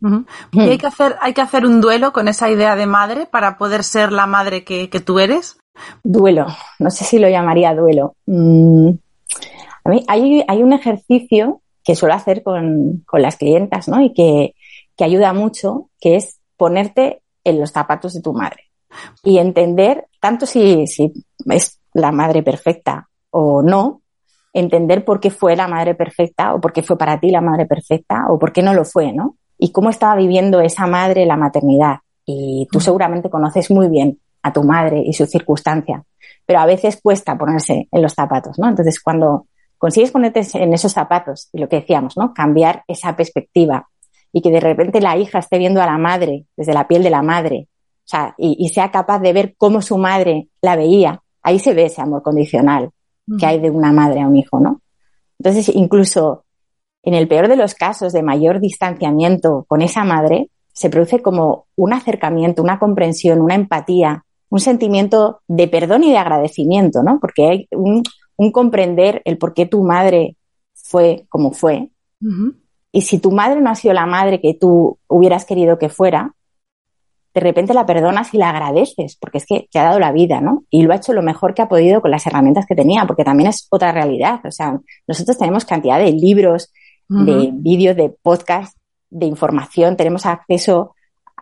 ¿no? 0.00 0.24
Y 0.52 0.60
hay 0.60 0.78
que 0.78 0.86
hacer, 0.86 1.16
hay 1.20 1.32
que 1.32 1.40
hacer 1.40 1.64
un 1.66 1.80
duelo 1.80 2.12
con 2.12 2.28
esa 2.28 2.50
idea 2.50 2.76
de 2.76 2.86
madre 2.86 3.26
para 3.26 3.58
poder 3.58 3.84
ser 3.84 4.12
la 4.12 4.26
madre 4.26 4.64
que, 4.64 4.88
tú 5.04 5.18
eres. 5.18 5.58
Duelo, 6.02 6.46
no 6.78 6.90
sé 6.90 7.04
si 7.04 7.18
lo 7.18 7.28
llamaría 7.28 7.74
duelo. 7.74 8.14
Mm, 8.26 8.90
a 9.84 9.88
mí 9.88 10.04
hay, 10.06 10.44
hay, 10.46 10.62
un 10.62 10.72
ejercicio 10.72 11.60
que 11.82 11.96
suelo 11.96 12.14
hacer 12.14 12.42
con, 12.42 13.02
con 13.06 13.22
las 13.22 13.36
clientas, 13.36 13.88
¿no? 13.88 14.00
Y 14.00 14.12
que, 14.12 14.54
que 14.96 15.04
ayuda 15.04 15.32
mucho, 15.32 15.88
que 16.00 16.16
es 16.16 16.38
ponerte 16.56 17.22
en 17.44 17.58
los 17.58 17.72
zapatos 17.72 18.12
de 18.12 18.22
tu 18.22 18.32
madre 18.32 18.72
y 19.22 19.38
entender, 19.38 20.08
tanto 20.20 20.46
si, 20.46 20.86
si 20.86 21.12
es 21.46 21.80
la 21.94 22.12
madre 22.12 22.42
perfecta 22.42 23.08
o 23.30 23.62
no, 23.62 24.01
entender 24.52 25.04
por 25.04 25.20
qué 25.20 25.30
fue 25.30 25.56
la 25.56 25.68
madre 25.68 25.94
perfecta 25.94 26.54
o 26.54 26.60
por 26.60 26.72
qué 26.72 26.82
fue 26.82 26.98
para 26.98 27.18
ti 27.18 27.30
la 27.30 27.40
madre 27.40 27.66
perfecta 27.66 28.26
o 28.28 28.38
por 28.38 28.52
qué 28.52 28.62
no 28.62 28.74
lo 28.74 28.84
fue, 28.84 29.12
¿no? 29.12 29.36
Y 29.58 29.72
cómo 29.72 29.90
estaba 29.90 30.16
viviendo 30.16 30.60
esa 30.60 30.86
madre 30.86 31.26
la 31.26 31.36
maternidad. 31.36 31.96
Y 32.24 32.68
tú 32.70 32.78
mm. 32.78 32.82
seguramente 32.82 33.30
conoces 33.30 33.70
muy 33.70 33.88
bien 33.88 34.18
a 34.42 34.52
tu 34.52 34.62
madre 34.64 35.02
y 35.04 35.12
su 35.12 35.26
circunstancia, 35.26 36.02
pero 36.44 36.60
a 36.60 36.66
veces 36.66 37.00
cuesta 37.00 37.38
ponerse 37.38 37.88
en 37.90 38.02
los 38.02 38.12
zapatos, 38.12 38.58
¿no? 38.58 38.68
Entonces, 38.68 39.00
cuando 39.00 39.46
consigues 39.78 40.10
ponerte 40.10 40.42
en 40.54 40.72
esos 40.72 40.92
zapatos 40.92 41.48
y 41.52 41.58
lo 41.58 41.68
que 41.68 41.76
decíamos, 41.76 42.16
¿no? 42.16 42.34
Cambiar 42.34 42.82
esa 42.88 43.14
perspectiva 43.14 43.88
y 44.32 44.42
que 44.42 44.50
de 44.50 44.60
repente 44.60 45.00
la 45.00 45.16
hija 45.16 45.38
esté 45.38 45.58
viendo 45.58 45.80
a 45.80 45.86
la 45.86 45.98
madre 45.98 46.46
desde 46.56 46.74
la 46.74 46.88
piel 46.88 47.02
de 47.02 47.10
la 47.10 47.22
madre 47.22 47.68
o 48.04 48.08
sea, 48.08 48.34
y, 48.36 48.68
sea 48.68 48.90
capaz 48.90 49.20
de 49.20 49.32
ver 49.32 49.54
cómo 49.56 49.80
su 49.80 49.96
madre 49.96 50.48
la 50.60 50.76
veía, 50.76 51.22
ahí 51.42 51.58
se 51.58 51.72
ve 51.72 51.84
ese 51.84 52.02
amor 52.02 52.22
condicional 52.22 52.90
que 53.38 53.46
hay 53.46 53.60
de 53.60 53.70
una 53.70 53.92
madre 53.92 54.20
a 54.20 54.28
un 54.28 54.36
hijo, 54.36 54.60
¿no? 54.60 54.80
Entonces, 55.38 55.74
incluso 55.74 56.44
en 57.02 57.14
el 57.14 57.28
peor 57.28 57.48
de 57.48 57.56
los 57.56 57.74
casos 57.74 58.12
de 58.12 58.22
mayor 58.22 58.60
distanciamiento 58.60 59.64
con 59.68 59.82
esa 59.82 60.04
madre, 60.04 60.50
se 60.72 60.88
produce 60.88 61.20
como 61.20 61.66
un 61.76 61.92
acercamiento, 61.92 62.62
una 62.62 62.78
comprensión, 62.78 63.40
una 63.40 63.54
empatía, 63.54 64.24
un 64.48 64.60
sentimiento 64.60 65.40
de 65.48 65.68
perdón 65.68 66.04
y 66.04 66.10
de 66.10 66.18
agradecimiento, 66.18 67.02
¿no? 67.02 67.18
Porque 67.20 67.46
hay 67.46 67.68
un, 67.72 68.02
comprender 68.52 69.22
el 69.24 69.38
por 69.38 69.54
qué 69.54 69.66
tu 69.66 69.82
madre 69.82 70.36
fue 70.74 71.26
como 71.28 71.52
fue. 71.52 71.90
Y 72.92 73.02
si 73.02 73.18
tu 73.18 73.32
madre 73.32 73.60
no 73.60 73.70
ha 73.70 73.74
sido 73.74 73.94
la 73.94 74.06
madre 74.06 74.40
que 74.40 74.54
tú 74.54 74.98
hubieras 75.08 75.44
querido 75.44 75.78
que 75.78 75.88
fuera, 75.88 76.34
de 77.34 77.40
repente 77.40 77.74
la 77.74 77.86
perdonas 77.86 78.34
y 78.34 78.38
la 78.38 78.50
agradeces, 78.50 79.16
porque 79.16 79.38
es 79.38 79.46
que 79.46 79.68
te 79.70 79.78
ha 79.78 79.84
dado 79.84 79.98
la 79.98 80.12
vida, 80.12 80.40
¿no? 80.40 80.64
Y 80.70 80.82
lo 80.82 80.92
ha 80.92 80.96
hecho 80.96 81.12
lo 81.12 81.22
mejor 81.22 81.54
que 81.54 81.62
ha 81.62 81.68
podido 81.68 82.00
con 82.02 82.10
las 82.10 82.26
herramientas 82.26 82.66
que 82.66 82.74
tenía, 82.74 83.06
porque 83.06 83.24
también 83.24 83.48
es 83.48 83.66
otra 83.70 83.92
realidad. 83.92 84.40
O 84.44 84.50
sea, 84.50 84.78
nosotros 85.06 85.38
tenemos 85.38 85.64
cantidad 85.64 85.98
de 85.98 86.12
libros, 86.12 86.72
de 87.08 87.50
vídeos, 87.52 87.94
de 87.94 88.08
podcasts, 88.22 88.78
de 89.10 89.26
información, 89.26 89.96
tenemos 89.96 90.24
acceso 90.24 90.94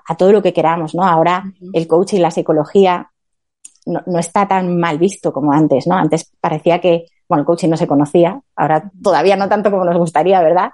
a 0.08 0.16
todo 0.16 0.32
lo 0.32 0.42
que 0.42 0.52
queramos, 0.52 0.94
¿no? 0.94 1.04
Ahora 1.04 1.44
el 1.72 1.86
coaching 1.86 2.16
y 2.16 2.20
la 2.20 2.32
psicología 2.32 3.10
no, 3.86 4.02
no, 4.06 4.18
está 4.18 4.48
tan 4.48 4.78
mal 4.78 4.98
visto 4.98 5.32
como 5.32 5.52
antes, 5.52 5.86
¿no? 5.86 5.94
Antes 5.94 6.32
parecía 6.40 6.80
que, 6.80 7.06
bueno, 7.28 7.42
el 7.42 7.46
coaching 7.46 7.68
no 7.68 7.76
se 7.76 7.86
conocía, 7.86 8.40
ahora 8.56 8.90
todavía 9.00 9.36
no 9.36 9.48
tanto 9.48 9.70
como 9.70 9.84
nos 9.84 9.96
gustaría, 9.96 10.42
¿verdad? 10.42 10.70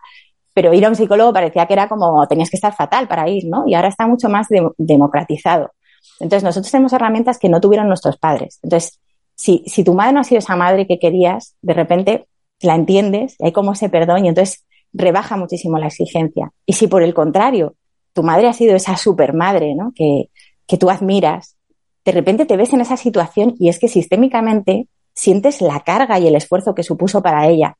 Pero 0.56 0.72
ir 0.72 0.86
a 0.86 0.88
un 0.88 0.96
psicólogo 0.96 1.34
parecía 1.34 1.66
que 1.66 1.74
era 1.74 1.86
como 1.86 2.26
tenías 2.26 2.48
que 2.48 2.56
estar 2.56 2.74
fatal 2.74 3.06
para 3.06 3.28
ir, 3.28 3.44
¿no? 3.44 3.64
Y 3.66 3.74
ahora 3.74 3.88
está 3.88 4.06
mucho 4.06 4.30
más 4.30 4.46
democratizado. 4.78 5.72
Entonces, 6.18 6.44
nosotros 6.44 6.72
tenemos 6.72 6.94
herramientas 6.94 7.38
que 7.38 7.50
no 7.50 7.60
tuvieron 7.60 7.88
nuestros 7.88 8.16
padres. 8.16 8.58
Entonces, 8.62 8.98
si, 9.34 9.64
si 9.66 9.84
tu 9.84 9.92
madre 9.92 10.14
no 10.14 10.20
ha 10.20 10.24
sido 10.24 10.38
esa 10.38 10.56
madre 10.56 10.86
que 10.86 10.98
querías, 10.98 11.56
de 11.60 11.74
repente 11.74 12.26
la 12.60 12.74
entiendes 12.74 13.36
hay 13.38 13.52
como 13.52 13.72
ese 13.72 13.90
perdón 13.90 14.24
y 14.24 14.28
entonces 14.28 14.64
rebaja 14.94 15.36
muchísimo 15.36 15.76
la 15.78 15.88
exigencia. 15.88 16.50
Y 16.64 16.72
si 16.72 16.86
por 16.86 17.02
el 17.02 17.12
contrario, 17.12 17.74
tu 18.14 18.22
madre 18.22 18.48
ha 18.48 18.54
sido 18.54 18.74
esa 18.74 18.96
super 18.96 19.34
madre, 19.34 19.74
¿no? 19.74 19.92
Que, 19.94 20.30
que 20.66 20.78
tú 20.78 20.88
admiras, 20.88 21.58
de 22.02 22.12
repente 22.12 22.46
te 22.46 22.56
ves 22.56 22.72
en 22.72 22.80
esa 22.80 22.96
situación 22.96 23.56
y 23.58 23.68
es 23.68 23.78
que 23.78 23.88
sistémicamente 23.88 24.88
sientes 25.12 25.60
la 25.60 25.80
carga 25.80 26.18
y 26.18 26.26
el 26.26 26.34
esfuerzo 26.34 26.74
que 26.74 26.82
supuso 26.82 27.22
para 27.22 27.46
ella 27.46 27.76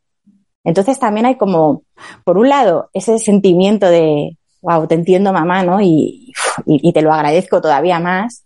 entonces 0.67 0.99
también 0.99 1.27
hay 1.27 1.37
como, 1.37 1.85
por 2.25 2.39
un 2.39 2.49
lado, 2.49 2.91
ese 2.93 3.21
sentimiento 3.21 3.89
de, 3.89 4.37
wow, 4.63 4.85
te 4.89 4.97
entiendo 4.97 5.33
mamá, 5.33 5.63
¿no? 5.63 5.81
Y, 5.81 6.33
y, 6.67 6.93
te 6.93 7.03
lo 7.03 7.13
agradezco 7.13 7.61
todavía 7.61 8.01
más. 8.01 8.45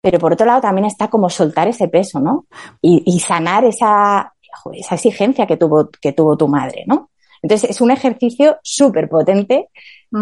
Pero 0.00 0.20
por 0.20 0.32
otro 0.32 0.46
lado 0.46 0.60
también 0.60 0.84
está 0.84 1.08
como 1.08 1.28
soltar 1.28 1.66
ese 1.66 1.88
peso, 1.88 2.20
¿no? 2.20 2.46
Y, 2.80 3.02
y 3.04 3.18
sanar 3.18 3.64
esa, 3.64 4.32
esa 4.72 4.94
exigencia 4.94 5.48
que 5.48 5.56
tuvo, 5.56 5.90
que 6.00 6.12
tuvo 6.12 6.36
tu 6.36 6.46
madre, 6.46 6.84
¿no? 6.86 7.10
Entonces 7.42 7.70
es 7.70 7.80
un 7.80 7.90
ejercicio 7.90 8.58
súper 8.62 9.08
potente 9.08 9.68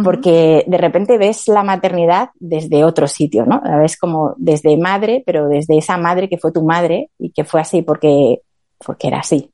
porque 0.03 0.64
de 0.66 0.79
repente 0.79 1.16
ves 1.16 1.49
la 1.49 1.62
maternidad 1.62 2.31
desde 2.35 2.83
otro 2.83 3.07
sitio, 3.07 3.46
¿no? 3.46 3.61
La 3.62 3.79
ves 3.79 3.99
como 3.99 4.35
desde 4.38 4.77
madre, 4.77 5.22
pero 5.25 5.49
desde 5.49 5.79
esa 5.79 5.96
madre 5.96 6.29
que 6.29 6.38
fue 6.38 6.51
tu 6.51 6.64
madre 6.64 7.11
y 7.18 7.31
que 7.31 7.44
fue 7.44 7.61
así 7.61 7.83
porque, 7.83 8.40
porque 8.85 9.09
era 9.09 9.20
así. 9.20 9.51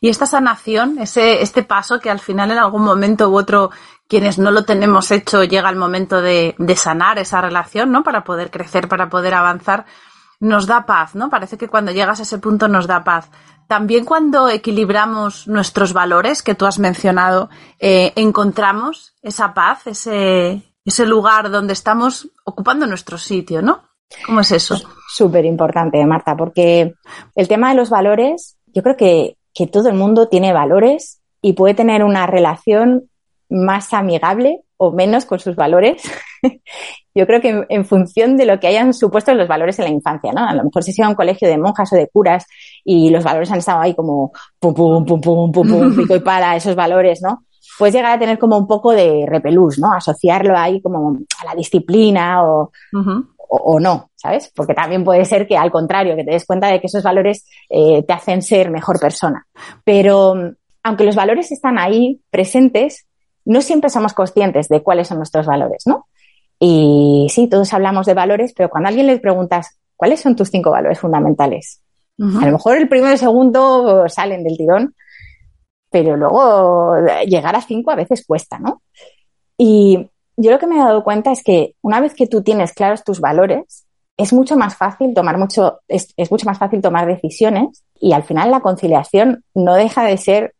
Y 0.00 0.08
esta 0.08 0.26
sanación, 0.26 0.98
ese, 0.98 1.42
este 1.42 1.62
paso 1.62 2.00
que 2.00 2.10
al 2.10 2.20
final 2.20 2.50
en 2.50 2.58
algún 2.58 2.82
momento 2.82 3.28
u 3.30 3.38
otro, 3.38 3.70
quienes 4.08 4.38
no 4.38 4.50
lo 4.50 4.64
tenemos 4.64 5.10
hecho, 5.10 5.44
llega 5.44 5.70
el 5.70 5.76
momento 5.76 6.20
de, 6.20 6.54
sanar 6.76 7.18
esa 7.18 7.40
relación, 7.40 7.90
¿no? 7.90 8.02
Para 8.02 8.24
poder 8.24 8.50
crecer, 8.50 8.88
para 8.88 9.08
poder 9.08 9.34
avanzar, 9.34 9.86
nos 10.40 10.66
da 10.66 10.86
paz, 10.86 11.14
¿no? 11.14 11.30
Parece 11.30 11.56
que 11.56 11.68
cuando 11.68 11.92
llegas 11.92 12.20
a 12.20 12.22
ese 12.22 12.38
punto 12.38 12.68
nos 12.68 12.86
da 12.86 13.02
paz. 13.04 13.30
También 13.66 14.04
cuando 14.04 14.48
equilibramos 14.48 15.48
nuestros 15.48 15.92
valores 15.92 16.42
que 16.42 16.54
tú 16.54 16.66
has 16.66 16.78
mencionado, 16.78 17.50
eh, 17.80 18.12
encontramos 18.14 19.14
esa 19.22 19.54
paz, 19.54 19.86
ese, 19.86 20.62
ese 20.84 21.06
lugar 21.06 21.50
donde 21.50 21.72
estamos 21.72 22.28
ocupando 22.44 22.86
nuestro 22.86 23.18
sitio, 23.18 23.60
¿no? 23.60 23.82
¿Cómo 24.24 24.40
es 24.40 24.52
eso? 24.52 24.76
Súper 25.08 25.44
importante, 25.44 26.04
Marta, 26.06 26.36
porque 26.36 26.94
el 27.34 27.48
tema 27.48 27.70
de 27.70 27.74
los 27.74 27.90
valores, 27.90 28.56
yo 28.66 28.82
creo 28.82 28.96
que 28.96 29.36
que 29.56 29.66
todo 29.66 29.88
el 29.88 29.94
mundo 29.94 30.28
tiene 30.28 30.52
valores 30.52 31.22
y 31.40 31.54
puede 31.54 31.74
tener 31.74 32.04
una 32.04 32.26
relación 32.26 33.08
más 33.48 33.94
amigable 33.94 34.60
o 34.76 34.92
menos 34.92 35.24
con 35.24 35.38
sus 35.38 35.56
valores. 35.56 36.02
Yo 37.14 37.26
creo 37.26 37.40
que 37.40 37.64
en, 37.70 37.84
función 37.86 38.36
de 38.36 38.44
lo 38.44 38.60
que 38.60 38.66
hayan 38.66 38.92
supuesto 38.92 39.32
los 39.32 39.48
valores 39.48 39.78
en 39.78 39.86
la 39.86 39.90
infancia, 39.90 40.32
¿no? 40.32 40.46
A 40.46 40.52
lo 40.54 40.64
mejor 40.64 40.82
si 40.82 40.92
se 40.92 41.00
iba 41.00 41.06
a 41.06 41.10
un 41.10 41.16
colegio 41.16 41.48
de 41.48 41.56
monjas 41.56 41.90
o 41.94 41.96
de 41.96 42.08
curas 42.08 42.44
y 42.84 43.08
los 43.08 43.24
valores 43.24 43.50
han 43.50 43.58
estado 43.58 43.80
ahí 43.80 43.94
como 43.94 44.32
pum, 44.60 44.74
pum, 44.74 45.04
pum, 45.06 45.20
pum, 45.22 45.50
pum, 45.50 45.66
pum, 45.66 45.96
pico 45.96 46.14
y 46.14 46.20
para 46.20 46.54
esos 46.54 46.74
valores, 46.74 47.22
¿no? 47.22 47.46
Puedes 47.78 47.94
llegar 47.94 48.12
a 48.12 48.18
tener 48.18 48.38
como 48.38 48.58
un 48.58 48.66
poco 48.66 48.92
de 48.92 49.24
repelús, 49.26 49.78
¿no? 49.78 49.92
Asociarlo 49.94 50.56
ahí 50.56 50.82
como 50.82 51.18
a 51.40 51.44
la 51.46 51.54
disciplina 51.54 52.44
o, 52.44 52.70
o, 53.48 53.80
no, 53.80 54.10
¿sabes? 54.14 54.52
Porque 54.54 54.74
también 54.74 55.04
puede 55.04 55.24
ser 55.24 55.46
que 55.46 55.56
al 55.56 55.70
contrario, 55.70 56.16
que 56.16 56.24
te 56.24 56.32
des 56.32 56.44
cuenta 56.44 56.68
de 56.68 56.80
que 56.80 56.86
esos 56.86 57.02
valores 57.02 57.46
eh, 57.68 58.02
te 58.02 58.12
hacen 58.12 58.42
ser 58.42 58.70
mejor 58.70 59.00
persona. 59.00 59.46
Pero 59.84 60.34
aunque 60.82 61.04
los 61.04 61.16
valores 61.16 61.52
están 61.52 61.78
ahí 61.78 62.20
presentes, 62.30 63.06
no 63.44 63.60
siempre 63.60 63.90
somos 63.90 64.12
conscientes 64.12 64.68
de 64.68 64.82
cuáles 64.82 65.08
son 65.08 65.18
nuestros 65.18 65.46
valores, 65.46 65.84
¿no? 65.86 66.06
Y 66.58 67.26
sí, 67.30 67.48
todos 67.48 67.72
hablamos 67.72 68.06
de 68.06 68.14
valores, 68.14 68.52
pero 68.56 68.68
cuando 68.68 68.88
a 68.88 68.90
alguien 68.90 69.06
le 69.06 69.18
preguntas, 69.18 69.78
¿cuáles 69.96 70.20
son 70.20 70.36
tus 70.36 70.50
cinco 70.50 70.70
valores 70.70 70.98
fundamentales? 70.98 71.82
A 72.18 72.46
lo 72.46 72.52
mejor 72.52 72.78
el 72.78 72.88
primero 72.88 73.10
y 73.10 73.12
el 73.12 73.18
segundo 73.18 74.08
salen 74.08 74.42
del 74.42 74.56
tirón, 74.56 74.94
pero 75.90 76.16
luego 76.16 76.94
llegar 77.26 77.54
a 77.56 77.60
cinco 77.60 77.90
a 77.90 77.96
veces 77.96 78.24
cuesta, 78.26 78.58
¿no? 78.58 78.82
Y 79.58 80.08
yo 80.36 80.50
lo 80.50 80.58
que 80.58 80.66
me 80.66 80.76
he 80.76 80.78
dado 80.78 81.04
cuenta 81.04 81.32
es 81.32 81.42
que 81.42 81.74
una 81.82 82.00
vez 82.00 82.14
que 82.14 82.26
tú 82.26 82.42
tienes 82.42 82.72
claros 82.72 83.04
tus 83.04 83.20
valores, 83.20 83.86
es 84.16 84.32
mucho 84.32 84.56
más 84.56 84.76
fácil 84.76 85.14
tomar 85.14 85.38
mucho, 85.38 85.80
es, 85.88 86.14
mucho 86.30 86.46
más 86.46 86.58
fácil 86.58 86.80
tomar 86.80 87.06
decisiones 87.06 87.84
y 88.00 88.12
al 88.12 88.22
final 88.22 88.50
la 88.50 88.60
conciliación 88.60 89.44
no 89.54 89.74
deja 89.74 90.04
de 90.04 90.16
ser 90.16 90.54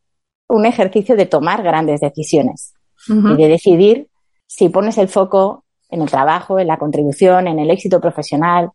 un 0.47 0.65
ejercicio 0.65 1.15
de 1.15 1.25
tomar 1.25 1.63
grandes 1.63 1.99
decisiones 1.99 2.73
y 3.07 3.35
de 3.35 3.47
decidir 3.47 4.07
si 4.47 4.69
pones 4.69 4.97
el 4.97 5.07
foco 5.07 5.63
en 5.89 6.01
el 6.01 6.09
trabajo, 6.09 6.59
en 6.59 6.67
la 6.67 6.77
contribución, 6.77 7.47
en 7.47 7.59
el 7.59 7.69
éxito 7.69 8.01
profesional, 8.01 8.71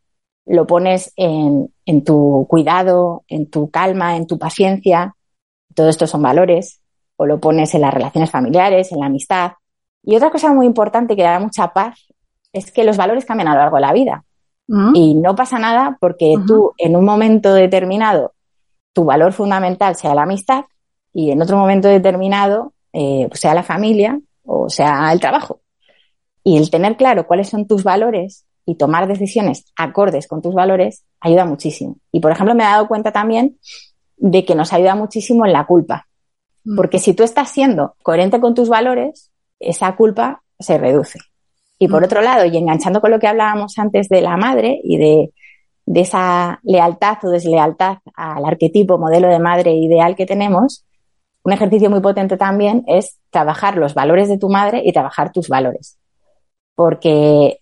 lo 0.46 0.66
pones 0.66 1.12
en, 1.16 1.72
en 1.84 2.04
tu 2.04 2.46
cuidado, 2.48 3.24
en 3.28 3.50
tu 3.50 3.70
calma, 3.70 4.16
en 4.16 4.26
tu 4.26 4.38
paciencia, 4.38 5.14
todo 5.74 5.88
esto 5.88 6.06
son 6.06 6.22
valores, 6.22 6.80
o 7.16 7.26
lo 7.26 7.40
pones 7.40 7.74
en 7.74 7.82
las 7.82 7.94
relaciones 7.94 8.30
familiares, 8.30 8.92
en 8.92 9.00
la 9.00 9.06
amistad. 9.06 9.52
Y 10.02 10.16
otra 10.16 10.30
cosa 10.30 10.52
muy 10.52 10.66
importante 10.66 11.16
que 11.16 11.22
da 11.22 11.38
mucha 11.38 11.72
paz 11.72 12.06
es 12.52 12.70
que 12.70 12.84
los 12.84 12.96
valores 12.96 13.24
cambian 13.24 13.48
a 13.48 13.54
lo 13.54 13.60
largo 13.60 13.76
de 13.76 13.82
la 13.82 13.92
vida. 13.92 14.24
Mm. 14.68 14.94
Y 14.94 15.14
no 15.14 15.34
pasa 15.34 15.58
nada 15.58 15.96
porque 16.00 16.34
tú 16.46 16.72
en 16.78 16.96
un 16.96 17.04
momento 17.04 17.54
determinado 17.54 18.34
tu 18.92 19.04
valor 19.04 19.32
fundamental 19.32 19.96
sea 19.96 20.14
la 20.14 20.22
amistad 20.22 20.64
y 21.12 21.30
en 21.30 21.40
otro 21.40 21.56
momento 21.56 21.88
determinado 21.88 22.74
eh, 22.92 23.26
pues 23.28 23.40
sea 23.40 23.54
la 23.54 23.62
familia 23.62 24.20
o 24.44 24.68
sea 24.68 25.12
el 25.12 25.20
trabajo. 25.20 25.60
Y 26.44 26.58
el 26.58 26.70
tener 26.70 26.96
claro 26.96 27.26
cuáles 27.26 27.48
son 27.48 27.66
tus 27.66 27.84
valores 27.84 28.46
y 28.66 28.76
tomar 28.76 29.08
decisiones 29.08 29.64
acordes 29.76 30.28
con 30.28 30.42
tus 30.42 30.54
valores 30.54 31.04
ayuda 31.20 31.44
muchísimo. 31.44 31.96
Y 32.10 32.20
por 32.20 32.32
ejemplo 32.32 32.54
me 32.54 32.64
he 32.64 32.66
dado 32.66 32.88
cuenta 32.88 33.12
también 33.12 33.58
de 34.16 34.44
que 34.44 34.54
nos 34.54 34.72
ayuda 34.72 34.94
muchísimo 34.94 35.46
en 35.46 35.52
la 35.52 35.66
culpa. 35.66 36.06
Mm. 36.64 36.76
Porque 36.76 36.98
si 36.98 37.14
tú 37.14 37.22
estás 37.24 37.50
siendo 37.50 37.94
coherente 38.02 38.40
con 38.40 38.54
tus 38.54 38.68
valores, 38.68 39.31
esa 39.62 39.94
culpa 39.96 40.42
se 40.58 40.78
reduce. 40.78 41.18
Y 41.78 41.88
por 41.88 42.02
mm. 42.02 42.04
otro 42.04 42.22
lado, 42.22 42.44
y 42.44 42.56
enganchando 42.56 43.00
con 43.00 43.10
lo 43.10 43.18
que 43.18 43.26
hablábamos 43.26 43.78
antes 43.78 44.08
de 44.08 44.22
la 44.22 44.36
madre 44.36 44.80
y 44.84 44.98
de, 44.98 45.32
esa 46.00 46.60
lealtad 46.62 47.18
o 47.24 47.30
deslealtad 47.30 47.98
al 48.14 48.44
arquetipo, 48.44 48.98
modelo 48.98 49.28
de 49.28 49.38
madre 49.38 49.72
ideal 49.74 50.14
que 50.14 50.26
tenemos, 50.26 50.84
un 51.42 51.52
ejercicio 51.52 51.90
muy 51.90 52.00
potente 52.00 52.36
también 52.36 52.84
es 52.86 53.18
trabajar 53.30 53.76
los 53.76 53.94
valores 53.94 54.28
de 54.28 54.38
tu 54.38 54.48
madre 54.48 54.82
y 54.84 54.92
trabajar 54.92 55.32
tus 55.32 55.48
valores. 55.48 55.98
Porque 56.76 57.58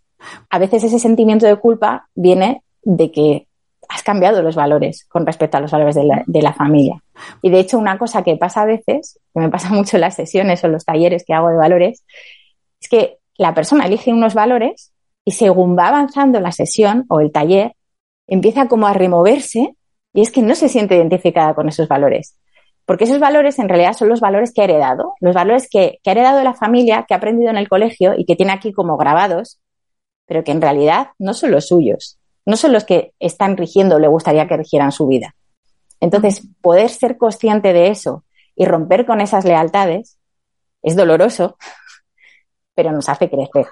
a 0.51 0.59
veces 0.59 0.85
ese 0.85 0.99
sentimiento 0.99 1.47
de 1.47 1.57
culpa 1.57 2.09
viene 2.15 2.63
de 2.83 3.11
que 3.11 3.47
has 3.89 4.03
cambiado 4.03 4.43
los 4.43 4.55
valores 4.55 5.07
con 5.09 5.27
respecto 5.27 5.57
a 5.57 5.61
los 5.61 5.71
valores 5.71 5.95
de 5.95 6.05
la, 6.05 6.23
de 6.27 6.43
la, 6.43 6.53
familia. 6.53 7.03
Y 7.43 7.51
de 7.51 7.61
hecho, 7.61 7.79
una 7.79 7.99
cosa 7.99 8.23
que 8.23 8.37
pasa 8.37 8.63
a 8.63 8.67
veces, 8.67 9.19
que 9.35 9.41
me 9.41 9.49
pasa 9.49 9.69
mucho 9.73 9.97
en 9.97 10.03
las 10.03 10.17
sesiones 10.17 10.63
o 10.65 10.69
los 10.69 10.85
talleres 10.85 11.25
que 11.27 11.35
hago 11.35 11.49
de 11.49 11.57
valores, 11.57 12.05
es 12.81 12.89
que 12.89 13.19
la 13.37 13.55
persona 13.55 13.87
elige 13.87 14.13
unos 14.13 14.35
valores 14.35 14.93
y 15.25 15.33
según 15.33 15.77
va 15.77 15.89
avanzando 15.89 16.41
la 16.41 16.53
sesión 16.53 17.05
o 17.09 17.21
el 17.21 17.33
taller, 17.33 17.73
empieza 18.27 18.69
como 18.69 18.87
a 18.87 18.93
removerse 18.93 19.75
y 20.13 20.21
es 20.21 20.31
que 20.31 20.43
no 20.43 20.55
se 20.55 20.69
siente 20.69 20.97
identificada 20.97 21.55
con 21.55 21.69
esos 21.69 21.89
valores. 21.89 22.37
Porque 22.87 23.05
esos 23.05 23.21
valores 23.21 23.59
en 23.59 23.69
realidad 23.69 23.93
son 23.93 24.09
los 24.09 24.21
valores 24.21 24.53
que 24.53 24.63
ha 24.63 24.65
heredado, 24.65 25.15
los 25.21 25.35
valores 25.35 25.69
que, 25.71 26.01
ha 26.05 26.11
heredado 26.11 26.43
la 26.43 26.55
familia, 26.55 27.05
que 27.07 27.15
ha 27.15 27.19
aprendido 27.19 27.51
en 27.51 27.57
el 27.57 27.69
colegio 27.69 28.15
y 28.17 28.25
que 28.25 28.37
tiene 28.37 28.53
aquí 28.53 28.73
como 28.73 28.97
grabados, 28.97 29.61
pero 30.27 30.43
que 30.43 30.53
en 30.53 30.61
realidad 30.61 31.09
no 31.19 31.35
son 31.35 31.53
los 31.53 31.69
suyos, 31.69 32.19
no 32.47 32.57
son 32.57 32.73
los 32.73 32.85
que 32.85 33.13
están 33.21 33.57
rigiendo 33.57 33.97
o 33.97 33.99
le 33.99 34.09
gustaría 34.09 34.49
que 34.49 34.57
rigieran 34.57 34.91
su 34.91 35.07
vida. 35.07 35.35
Entonces, 36.01 36.43
poder 36.61 36.89
ser 36.91 37.19
consciente 37.19 37.73
de 37.73 37.89
eso 37.89 38.25
y 38.57 38.65
romper 38.65 39.07
con 39.07 39.21
esas 39.21 39.45
lealtades 39.45 40.19
es 40.83 40.97
doloroso, 40.97 41.57
pero 42.75 42.93
nos 42.93 43.09
hace 43.09 43.31
crecer. 43.31 43.67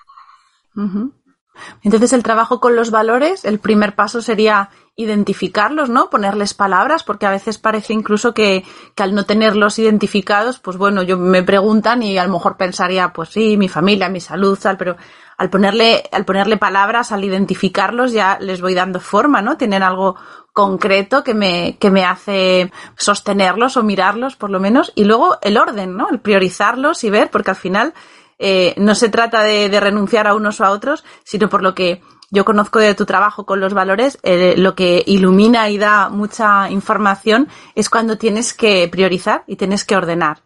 Entonces 1.82 2.12
el 2.12 2.22
trabajo 2.22 2.60
con 2.60 2.76
los 2.76 2.90
valores, 2.90 3.44
el 3.44 3.58
primer 3.58 3.94
paso 3.94 4.22
sería 4.22 4.70
identificarlos, 4.98 5.88
¿no? 5.88 6.10
Ponerles 6.10 6.54
palabras, 6.54 7.04
porque 7.04 7.24
a 7.24 7.30
veces 7.30 7.56
parece 7.56 7.92
incluso 7.92 8.34
que, 8.34 8.64
que, 8.96 9.02
al 9.04 9.14
no 9.14 9.24
tenerlos 9.24 9.78
identificados, 9.78 10.58
pues 10.58 10.76
bueno, 10.76 11.02
yo 11.04 11.16
me 11.16 11.44
preguntan 11.44 12.02
y 12.02 12.18
a 12.18 12.24
lo 12.24 12.32
mejor 12.32 12.56
pensaría, 12.56 13.12
pues 13.12 13.28
sí, 13.30 13.56
mi 13.56 13.68
familia, 13.68 14.08
mi 14.08 14.20
salud, 14.20 14.58
tal, 14.60 14.76
pero 14.76 14.96
al 15.36 15.50
ponerle, 15.50 16.02
al 16.10 16.24
ponerle 16.24 16.56
palabras, 16.56 17.12
al 17.12 17.22
identificarlos, 17.22 18.12
ya 18.12 18.38
les 18.40 18.60
voy 18.60 18.74
dando 18.74 18.98
forma, 18.98 19.40
¿no? 19.40 19.56
Tienen 19.56 19.84
algo 19.84 20.16
concreto 20.52 21.22
que 21.22 21.32
me, 21.32 21.76
que 21.78 21.92
me 21.92 22.04
hace 22.04 22.72
sostenerlos 22.96 23.76
o 23.76 23.84
mirarlos, 23.84 24.34
por 24.34 24.50
lo 24.50 24.58
menos. 24.58 24.90
Y 24.96 25.04
luego 25.04 25.38
el 25.42 25.58
orden, 25.58 25.96
¿no? 25.96 26.08
El 26.10 26.18
priorizarlos 26.18 27.04
y 27.04 27.10
ver, 27.10 27.30
porque 27.30 27.50
al 27.50 27.56
final 27.56 27.94
eh, 28.40 28.74
no 28.78 28.96
se 28.96 29.08
trata 29.08 29.42
de, 29.42 29.68
renunciar 29.80 30.26
a 30.26 30.34
unos 30.34 30.60
o 30.60 30.64
a 30.64 30.70
otros, 30.70 31.04
sino 31.22 31.48
por 31.48 31.62
lo 31.62 31.74
que 31.74 32.02
yo 32.30 32.44
conozco 32.44 32.78
de 32.78 32.94
tu 32.94 33.06
trabajo 33.06 33.46
con 33.46 33.60
los 33.60 33.72
valores, 33.72 34.18
eh, 34.22 34.54
lo 34.56 34.74
que 34.74 35.02
ilumina 35.06 35.70
y 35.70 35.78
da 35.78 36.08
mucha 36.10 36.70
información 36.70 37.48
es 37.74 37.88
cuando 37.88 38.18
tienes 38.18 38.52
que 38.52 38.86
priorizar 38.88 39.44
y 39.46 39.56
tienes 39.56 39.84
que 39.84 39.96
ordenar. 39.96 40.38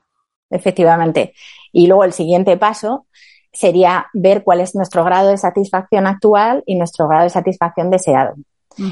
Efectivamente. 0.48 1.34
Y 1.72 1.86
luego 1.86 2.04
el 2.04 2.12
siguiente 2.12 2.56
paso 2.56 3.06
sería 3.52 4.06
ver 4.12 4.44
cuál 4.44 4.60
es 4.60 4.74
nuestro 4.74 5.04
grado 5.04 5.28
de 5.28 5.38
satisfacción 5.38 6.06
actual 6.06 6.62
y 6.66 6.76
nuestro 6.76 7.08
grado 7.08 7.24
de 7.24 7.30
satisfacción 7.30 7.90
deseado. 7.90 8.34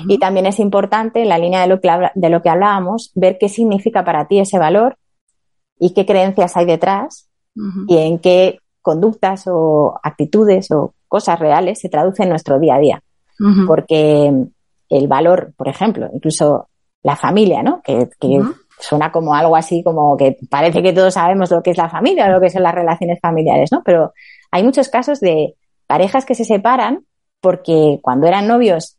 Y 0.09 0.19
también 0.19 0.45
es 0.45 0.59
importante, 0.59 1.23
en 1.23 1.31
la 1.31 1.39
línea 1.39 1.63
de 1.63 1.67
lo, 1.67 1.81
que, 1.81 1.91
de 2.15 2.29
lo 2.29 2.43
que 2.43 2.51
hablábamos, 2.51 3.13
ver 3.15 3.39
qué 3.41 3.49
significa 3.49 4.05
para 4.05 4.29
ti 4.29 4.39
ese 4.39 4.59
valor 4.59 4.99
y 5.79 5.95
qué 5.95 6.05
creencias 6.05 6.55
hay 6.59 6.67
detrás 6.67 7.31
y 7.89 7.97
en 7.97 8.19
qué 8.19 8.59
conductas 8.83 9.45
o 9.47 9.99
actitudes 10.03 10.71
o 10.71 10.93
cosas 11.11 11.39
reales 11.39 11.81
se 11.81 11.89
traducen 11.89 12.25
en 12.25 12.31
nuestro 12.31 12.59
día 12.59 12.77
a 12.77 12.79
día. 12.79 13.03
Porque 13.67 14.33
el 14.91 15.09
valor, 15.09 15.53
por 15.57 15.69
ejemplo, 15.69 16.09
incluso 16.13 16.69
la 17.03 17.17
familia, 17.17 17.63
¿no? 17.63 17.83
Que, 17.83 18.09
suena 18.79 19.13
como 19.13 19.35
algo 19.35 19.57
así 19.57 19.83
como 19.83 20.17
que 20.17 20.39
parece 20.49 20.83
que 20.83 20.95
todos 20.95 21.13
sabemos 21.13 21.51
lo 21.51 21.63
que 21.63 21.73
es 21.73 21.77
la 21.77 21.91
familia 21.91 22.27
o 22.27 22.31
lo 22.31 22.41
que 22.41 22.49
son 22.49 22.63
las 22.63 22.75
relaciones 22.75 23.19
familiares, 23.21 23.71
¿no? 23.71 23.83
Pero 23.85 24.15
hay 24.51 24.63
muchos 24.63 24.89
casos 24.89 25.21
de 25.21 25.55
parejas 25.87 26.25
que 26.25 26.35
se 26.35 26.47
separan 26.47 27.05
porque 27.43 27.99
cuando 28.01 28.27
eran 28.27 28.47
novios 28.47 28.97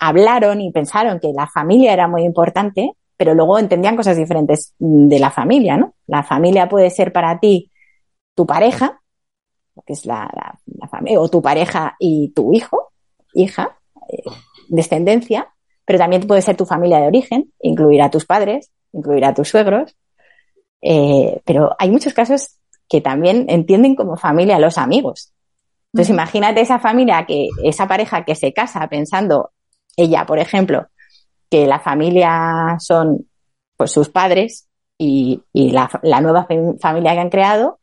hablaron 0.00 0.62
y 0.62 0.72
pensaron 0.72 1.20
que 1.20 1.32
la 1.34 1.46
familia 1.46 1.92
era 1.92 2.08
muy 2.08 2.22
importante, 2.22 2.92
pero 3.18 3.34
luego 3.34 3.58
entendían 3.58 3.94
cosas 3.96 4.16
diferentes 4.16 4.72
de 4.78 5.18
la 5.18 5.30
familia, 5.30 5.76
¿no? 5.76 5.92
La 6.06 6.22
familia 6.22 6.70
puede 6.70 6.88
ser 6.88 7.12
para 7.12 7.38
ti 7.40 7.70
tu 8.34 8.46
pareja, 8.46 9.02
que 9.86 9.92
es 9.92 10.06
la, 10.06 10.30
familia, 10.90 11.20
o 11.20 11.28
tu 11.28 11.42
pareja 11.42 11.96
y 11.98 12.28
tu 12.28 12.52
hijo, 12.52 12.92
hija, 13.34 13.78
eh, 14.08 14.22
descendencia, 14.68 15.52
pero 15.84 15.98
también 15.98 16.26
puede 16.26 16.42
ser 16.42 16.56
tu 16.56 16.66
familia 16.66 16.98
de 16.98 17.06
origen, 17.06 17.52
incluir 17.60 18.02
a 18.02 18.10
tus 18.10 18.24
padres, 18.24 18.70
incluir 18.92 19.24
a 19.24 19.34
tus 19.34 19.48
suegros. 19.48 19.96
Eh, 20.80 21.40
pero 21.44 21.74
hay 21.78 21.90
muchos 21.90 22.14
casos 22.14 22.58
que 22.88 23.00
también 23.00 23.46
entienden 23.48 23.94
como 23.94 24.16
familia 24.16 24.56
a 24.56 24.60
los 24.60 24.78
amigos. 24.78 25.32
Entonces, 25.92 26.12
imagínate 26.12 26.60
esa 26.60 26.78
familia 26.78 27.24
que, 27.26 27.48
esa 27.62 27.86
pareja 27.86 28.24
que 28.24 28.34
se 28.34 28.52
casa 28.52 28.86
pensando, 28.88 29.52
ella, 29.96 30.26
por 30.26 30.38
ejemplo, 30.38 30.88
que 31.50 31.66
la 31.66 31.78
familia 31.78 32.76
son 32.80 33.28
pues 33.76 33.90
sus 33.90 34.08
padres 34.08 34.68
y, 34.98 35.42
la, 35.52 35.88
la, 36.02 36.20
nueva 36.20 36.46
familia 36.80 37.12
que 37.12 37.20
han 37.20 37.30
creado, 37.30 37.78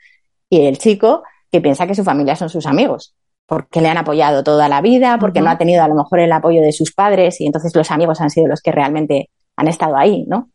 y 0.49 0.65
el 0.65 0.77
chico 0.77 1.23
que 1.51 1.61
piensa 1.61 1.85
que 1.85 1.95
su 1.95 2.03
familia 2.03 2.35
son 2.35 2.49
sus 2.49 2.65
amigos, 2.65 3.13
porque 3.45 3.81
le 3.81 3.89
han 3.89 3.97
apoyado 3.97 4.43
toda 4.43 4.69
la 4.69 4.81
vida, 4.81 5.17
porque 5.19 5.41
no 5.41 5.49
ha 5.49 5.57
tenido 5.57 5.83
a 5.83 5.87
lo 5.87 5.95
mejor 5.95 6.19
el 6.19 6.31
apoyo 6.31 6.61
de 6.61 6.71
sus 6.71 6.93
padres 6.93 7.41
y 7.41 7.45
entonces 7.45 7.75
los 7.75 7.91
amigos 7.91 8.21
han 8.21 8.29
sido 8.29 8.47
los 8.47 8.61
que 8.61 8.71
realmente 8.71 9.29
han 9.57 9.67
estado 9.67 9.97
ahí, 9.97 10.25
¿no? 10.27 10.49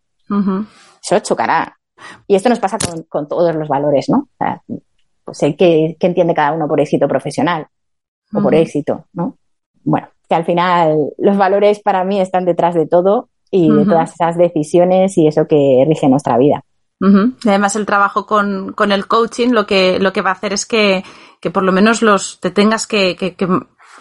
Eso 1.03 1.19
chocará. 1.21 1.77
Y 2.27 2.35
esto 2.35 2.49
nos 2.49 2.59
pasa 2.59 2.79
con, 3.09 3.29
todos 3.29 3.55
los 3.55 3.69
valores, 3.69 4.09
¿no? 4.09 4.19
O 4.19 4.37
sea, 4.39 4.63
pues 5.25 5.39
¿qué, 5.59 5.97
entiende 6.01 6.35
cada 6.35 6.53
uno 6.53 6.67
por 6.69 6.81
éxito 6.81 7.07
profesional 7.09 7.67
o 8.33 8.41
por 8.41 8.55
éxito, 8.55 9.05
¿no? 9.13 9.37
Bueno, 9.85 10.09
que 10.29 10.35
al 10.35 10.45
final 10.45 11.13
los 11.19 11.37
valores 11.37 11.81
para 11.81 12.05
mí 12.05 12.21
están 12.21 12.45
detrás 12.45 12.75
de 12.75 12.87
todo 12.87 13.29
y 13.51 13.71
de 13.71 13.85
todas 13.85 14.13
esas 14.13 14.37
decisiones 14.37 15.17
y 15.17 15.27
eso 15.29 15.47
que 15.47 15.85
rige 15.87 16.09
nuestra 16.09 16.37
vida. 16.37 16.65
Además, 17.01 17.77
el 17.77 17.85
trabajo 17.85 18.27
con, 18.27 18.75
el 18.93 19.07
coaching 19.07 19.51
lo 19.51 19.67
que, 19.67 19.99
lo 19.99 20.13
que 20.13 20.23
va 20.23 20.31
a 20.31 20.35
hacer 20.35 20.53
es 20.53 20.67
que, 20.67 21.05
por 21.53 21.63
lo 21.63 21.73
menos 21.73 22.03
los 22.03 22.41
te 22.41 22.51
tengas 22.51 22.87
que, 22.87 23.35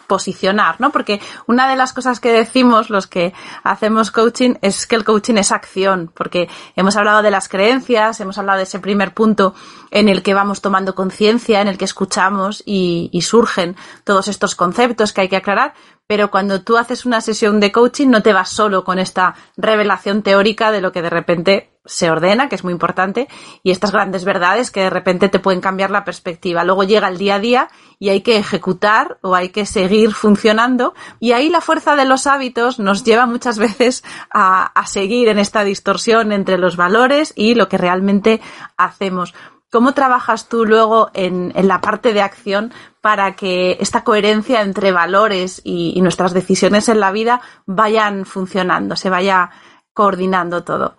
posicionar, 0.07 0.79
¿no? 0.79 0.91
Porque 0.91 1.19
una 1.47 1.67
de 1.67 1.75
las 1.75 1.91
cosas 1.91 2.19
que 2.19 2.31
decimos 2.31 2.91
los 2.91 3.07
que 3.07 3.33
hacemos 3.63 4.11
coaching 4.11 4.53
es 4.61 4.85
que 4.85 4.95
el 4.95 5.03
coaching 5.03 5.33
es 5.37 5.51
acción, 5.51 6.11
porque 6.13 6.47
hemos 6.75 6.95
hablado 6.95 7.23
de 7.23 7.31
las 7.31 7.49
creencias, 7.49 8.19
hemos 8.19 8.37
hablado 8.37 8.57
de 8.57 8.65
ese 8.65 8.77
primer 8.77 9.15
punto 9.15 9.55
en 9.89 10.07
el 10.07 10.21
que 10.21 10.35
vamos 10.35 10.61
tomando 10.61 10.93
conciencia, 10.93 11.59
en 11.59 11.67
el 11.67 11.79
que 11.79 11.85
escuchamos 11.85 12.61
y 12.67 13.19
surgen 13.23 13.75
todos 14.03 14.27
estos 14.27 14.53
conceptos 14.53 15.11
que 15.11 15.21
hay 15.21 15.29
que 15.29 15.37
aclarar, 15.37 15.73
pero 16.07 16.29
cuando 16.29 16.61
tú 16.61 16.77
haces 16.77 17.05
una 17.05 17.21
sesión 17.21 17.59
de 17.59 17.71
coaching 17.71 18.09
no 18.09 18.21
te 18.21 18.33
vas 18.33 18.49
solo 18.49 18.83
con 18.83 18.99
esta 18.99 19.35
revelación 19.57 20.21
teórica 20.21 20.71
de 20.71 20.81
lo 20.81 20.91
que 20.91 21.01
de 21.01 21.09
repente 21.09 21.71
se 21.85 22.09
ordena, 22.09 22.49
que 22.49 22.55
es 22.55 22.63
muy 22.63 22.73
importante, 22.73 23.27
y 23.63 23.71
estas 23.71 23.91
grandes 23.91 24.25
verdades 24.25 24.71
que 24.71 24.81
de 24.81 24.89
repente 24.89 25.29
te 25.29 25.39
pueden 25.39 25.61
cambiar 25.61 25.91
la 25.91 26.03
perspectiva. 26.03 26.63
Luego 26.63 26.83
llega 26.83 27.07
el 27.07 27.17
día 27.17 27.35
a 27.35 27.39
día 27.39 27.69
y 27.99 28.09
hay 28.09 28.21
que 28.21 28.37
ejecutar 28.37 29.19
o 29.21 29.35
hay 29.35 29.49
que 29.49 29.65
seguir 29.65 30.13
funcionando 30.13 30.93
y 31.19 31.33
ahí 31.33 31.49
la 31.49 31.61
fuerza 31.61 31.95
de 31.95 32.05
los 32.05 32.27
hábitos 32.27 32.79
nos 32.79 33.03
lleva 33.03 33.25
muchas 33.25 33.57
veces 33.59 34.03
a, 34.31 34.71
seguir 34.87 35.27
en 35.27 35.39
esta 35.39 35.63
distorsión 35.63 36.31
entre 36.31 36.57
los 36.57 36.77
valores 36.77 37.33
y 37.35 37.55
lo 37.55 37.67
que 37.67 37.77
realmente 37.77 38.41
hacemos. 38.77 39.33
¿Cómo 39.75 39.91
trabajas 39.91 40.47
tú 40.47 40.65
luego 40.65 41.09
en, 41.13 41.51
en, 41.53 41.67
la 41.67 41.81
parte 41.81 42.13
de 42.13 42.21
acción 42.21 42.71
para 43.01 43.35
que 43.35 43.75
esta 43.81 44.05
coherencia 44.05 44.61
entre 44.61 44.93
valores 44.93 45.59
y, 45.65 45.91
y, 45.93 46.01
nuestras 46.01 46.33
decisiones 46.33 46.87
en 46.87 47.01
la 47.01 47.11
vida 47.11 47.41
vayan 47.65 48.23
funcionando, 48.23 48.95
se 48.95 49.09
vaya 49.09 49.49
coordinando 49.93 50.63
todo? 50.63 50.95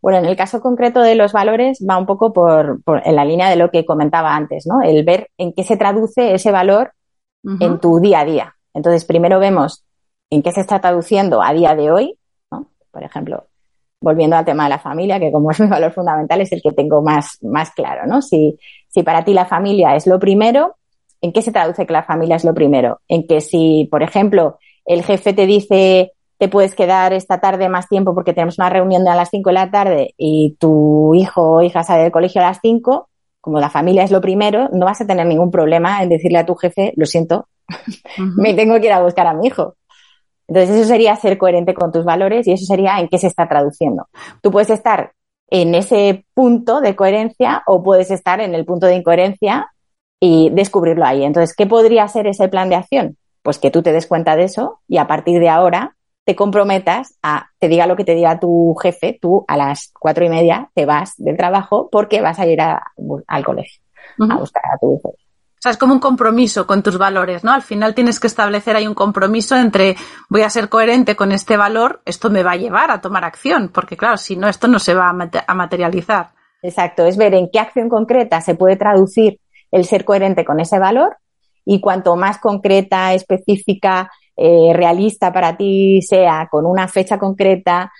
Bueno, 0.00 0.20
en 0.20 0.26
el 0.26 0.36
caso 0.36 0.60
concreto 0.60 1.00
de 1.00 1.16
los 1.16 1.32
valores 1.32 1.84
va 1.84 1.98
un 1.98 2.06
poco 2.06 2.32
por, 2.32 2.80
por 2.84 3.02
en 3.04 3.16
la 3.16 3.24
línea 3.24 3.50
de 3.50 3.56
lo 3.56 3.72
que 3.72 3.84
comentaba 3.84 4.36
antes, 4.36 4.68
¿no? 4.68 4.82
El 4.82 5.04
ver 5.04 5.30
en 5.36 5.52
qué 5.52 5.64
se 5.64 5.76
traduce 5.76 6.32
ese 6.32 6.52
valor 6.52 6.92
uh 7.42 7.54
-huh. 7.54 7.64
en 7.64 7.80
tu 7.80 7.98
día 7.98 8.20
a 8.20 8.24
día. 8.24 8.56
Entonces, 8.72 9.04
primero 9.04 9.40
vemos 9.40 9.84
en 10.30 10.44
qué 10.44 10.52
se 10.52 10.60
está 10.60 10.80
traduciendo 10.80 11.42
a 11.42 11.52
día 11.52 11.74
de 11.74 11.90
hoy, 11.90 12.16
¿no? 12.52 12.70
Por 12.92 13.02
ejemplo, 13.02 13.48
volviendo 14.06 14.36
al 14.36 14.44
tema 14.44 14.64
de 14.64 14.70
la 14.70 14.78
familia, 14.78 15.18
que 15.18 15.32
como 15.32 15.50
es 15.50 15.58
mi 15.58 15.66
valor 15.66 15.92
fundamental, 15.92 16.40
es 16.40 16.52
el 16.52 16.62
que 16.62 16.70
tengo 16.70 17.02
más, 17.02 17.42
más 17.42 17.72
claro, 17.72 18.06
¿no? 18.06 18.22
Si, 18.22 18.56
si 18.86 19.02
para 19.02 19.24
ti 19.24 19.34
la 19.34 19.46
familia 19.46 19.96
es 19.96 20.06
lo 20.06 20.20
primero, 20.20 20.76
¿en 21.20 21.32
qué 21.32 21.42
se 21.42 21.50
traduce 21.50 21.84
que 21.86 21.92
la 21.92 22.04
familia 22.04 22.36
es 22.36 22.44
lo 22.44 22.54
primero? 22.54 23.00
En 23.08 23.26
que 23.26 23.40
si, 23.40 23.88
por 23.90 24.04
ejemplo, 24.04 24.58
el 24.84 25.02
jefe 25.02 25.32
te 25.32 25.46
dice 25.46 26.12
te 26.38 26.48
puedes 26.48 26.74
quedar 26.74 27.14
esta 27.14 27.40
tarde 27.40 27.68
más 27.68 27.88
tiempo 27.88 28.14
porque 28.14 28.34
tenemos 28.34 28.58
una 28.58 28.68
reunión 28.68 29.08
a 29.08 29.16
las 29.16 29.30
5 29.30 29.50
de 29.50 29.54
la 29.54 29.70
tarde 29.70 30.14
y 30.18 30.54
tu 30.60 31.14
hijo 31.14 31.54
o 31.54 31.62
hija 31.62 31.82
sale 31.82 32.02
del 32.02 32.12
colegio 32.12 32.42
a 32.42 32.48
las 32.48 32.58
5, 32.62 33.08
como 33.40 33.58
la 33.58 33.70
familia 33.70 34.04
es 34.04 34.12
lo 34.12 34.20
primero, 34.20 34.68
no 34.72 34.86
vas 34.86 35.00
a 35.00 35.06
tener 35.06 35.26
ningún 35.26 35.50
problema 35.50 36.02
en 36.02 36.10
decirle 36.10 36.38
a 36.38 36.46
tu 36.46 36.54
jefe, 36.54 36.92
lo 36.94 37.06
siento, 37.06 37.48
uh 37.70 37.74
-huh. 38.22 38.34
me 38.36 38.54
tengo 38.54 38.78
que 38.78 38.86
ir 38.86 38.92
a 38.92 39.02
buscar 39.02 39.26
a 39.26 39.34
mi 39.34 39.46
hijo. 39.48 39.74
Entonces 40.48 40.76
eso 40.76 40.88
sería 40.88 41.16
ser 41.16 41.38
coherente 41.38 41.74
con 41.74 41.92
tus 41.92 42.04
valores 42.04 42.46
y 42.46 42.52
eso 42.52 42.64
sería 42.64 42.98
en 43.00 43.08
qué 43.08 43.18
se 43.18 43.26
está 43.26 43.48
traduciendo. 43.48 44.08
Tú 44.42 44.50
puedes 44.50 44.70
estar 44.70 45.12
en 45.48 45.74
ese 45.74 46.24
punto 46.34 46.80
de 46.80 46.96
coherencia 46.96 47.62
o 47.66 47.82
puedes 47.82 48.10
estar 48.10 48.40
en 48.40 48.54
el 48.54 48.64
punto 48.64 48.86
de 48.86 48.96
incoherencia 48.96 49.70
y 50.20 50.50
descubrirlo 50.50 51.04
ahí. 51.04 51.24
Entonces, 51.24 51.54
¿qué 51.54 51.66
podría 51.66 52.06
ser 52.08 52.26
ese 52.26 52.48
plan 52.48 52.68
de 52.68 52.76
acción? 52.76 53.16
Pues 53.42 53.58
que 53.58 53.70
tú 53.70 53.82
te 53.82 53.92
des 53.92 54.06
cuenta 54.06 54.36
de 54.36 54.44
eso 54.44 54.80
y 54.88 54.98
a 54.98 55.06
partir 55.06 55.40
de 55.40 55.48
ahora 55.48 55.96
te 56.24 56.34
comprometas 56.34 57.16
a, 57.22 57.50
te 57.60 57.68
diga 57.68 57.86
lo 57.86 57.94
que 57.94 58.04
te 58.04 58.14
diga 58.14 58.40
tu 58.40 58.74
jefe, 58.82 59.16
tú 59.20 59.44
a 59.46 59.56
las 59.56 59.92
cuatro 59.98 60.24
y 60.24 60.28
media 60.28 60.70
te 60.74 60.84
vas 60.84 61.14
del 61.18 61.36
trabajo 61.36 61.88
porque 61.90 62.20
vas 62.20 62.40
a 62.40 62.46
ir 62.46 62.60
a, 62.60 62.82
al 63.28 63.44
colegio 63.44 63.80
uh 64.18 64.24
-huh. 64.24 64.32
a 64.32 64.38
buscar 64.38 64.62
a 64.74 64.78
tu 64.78 64.96
hijo. 64.96 65.14
Sea, 65.66 65.72
es 65.72 65.78
como 65.78 65.94
un 65.94 65.98
compromiso 65.98 66.64
con 66.64 66.80
tus 66.80 66.96
valores, 66.96 67.42
¿no? 67.42 67.50
Al 67.50 67.62
final 67.62 67.92
tienes 67.92 68.20
que 68.20 68.28
establecer 68.28 68.76
ahí 68.76 68.86
un 68.86 68.94
compromiso 68.94 69.56
entre 69.56 69.96
voy 70.28 70.42
a 70.42 70.48
ser 70.48 70.68
coherente 70.68 71.16
con 71.16 71.32
este 71.32 71.56
valor, 71.56 72.02
esto 72.04 72.30
me 72.30 72.44
va 72.44 72.52
a 72.52 72.56
llevar 72.56 72.92
a 72.92 73.00
tomar 73.00 73.24
acción, 73.24 73.70
porque 73.74 73.96
claro, 73.96 74.16
si 74.16 74.36
no, 74.36 74.46
esto 74.46 74.68
no 74.68 74.78
se 74.78 74.94
va 74.94 75.08
a 75.10 75.54
materializar. 75.54 76.28
Exacto, 76.62 77.04
es 77.04 77.16
ver 77.16 77.34
en 77.34 77.50
qué 77.52 77.58
acción 77.58 77.88
concreta 77.88 78.40
se 78.40 78.54
puede 78.54 78.76
traducir 78.76 79.40
el 79.72 79.84
ser 79.84 80.04
coherente 80.04 80.44
con 80.44 80.60
ese 80.60 80.78
valor 80.78 81.16
y 81.64 81.80
cuanto 81.80 82.14
más 82.14 82.38
concreta, 82.38 83.12
específica, 83.12 84.08
eh, 84.36 84.70
realista 84.72 85.32
para 85.32 85.56
ti 85.56 86.00
sea, 86.00 86.46
con 86.48 86.64
una 86.64 86.86
fecha 86.86 87.18
concreta, 87.18 87.90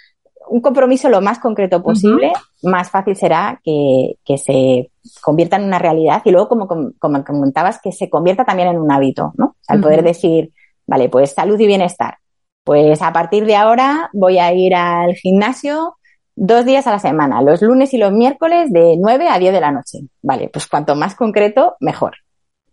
un 0.48 0.60
compromiso 0.60 1.08
lo 1.08 1.20
más 1.20 1.38
concreto 1.38 1.82
posible, 1.82 2.28
uh 2.28 2.66
-huh. 2.66 2.70
más 2.70 2.90
fácil 2.90 3.16
será 3.16 3.60
que, 3.62 4.16
que, 4.24 4.38
se 4.38 4.90
convierta 5.22 5.56
en 5.56 5.64
una 5.64 5.78
realidad 5.78 6.22
y 6.24 6.30
luego, 6.30 6.48
como, 6.48 6.66
como, 6.66 6.92
como, 6.98 7.24
comentabas, 7.24 7.80
que 7.80 7.92
se 7.92 8.08
convierta 8.08 8.44
también 8.44 8.68
en 8.68 8.78
un 8.78 8.90
hábito, 8.90 9.32
¿no? 9.36 9.56
Al 9.68 9.78
uh 9.78 9.80
-huh. 9.80 9.82
poder 9.84 10.02
decir, 10.02 10.52
vale, 10.86 11.08
pues 11.08 11.32
salud 11.32 11.58
y 11.58 11.66
bienestar. 11.66 12.18
Pues 12.64 13.00
a 13.02 13.12
partir 13.12 13.46
de 13.46 13.56
ahora 13.56 14.10
voy 14.12 14.38
a 14.38 14.52
ir 14.52 14.74
al 14.74 15.14
gimnasio 15.14 15.96
dos 16.34 16.64
días 16.64 16.86
a 16.86 16.90
la 16.90 16.98
semana, 16.98 17.40
los 17.40 17.62
lunes 17.62 17.94
y 17.94 17.98
los 17.98 18.12
miércoles 18.12 18.72
de 18.72 18.96
9 18.98 19.28
a 19.28 19.38
10 19.38 19.52
de 19.52 19.60
la 19.60 19.72
noche. 19.72 20.00
Vale, 20.22 20.50
pues 20.52 20.66
cuanto 20.66 20.94
más 20.94 21.14
concreto, 21.14 21.76
mejor. 21.80 22.16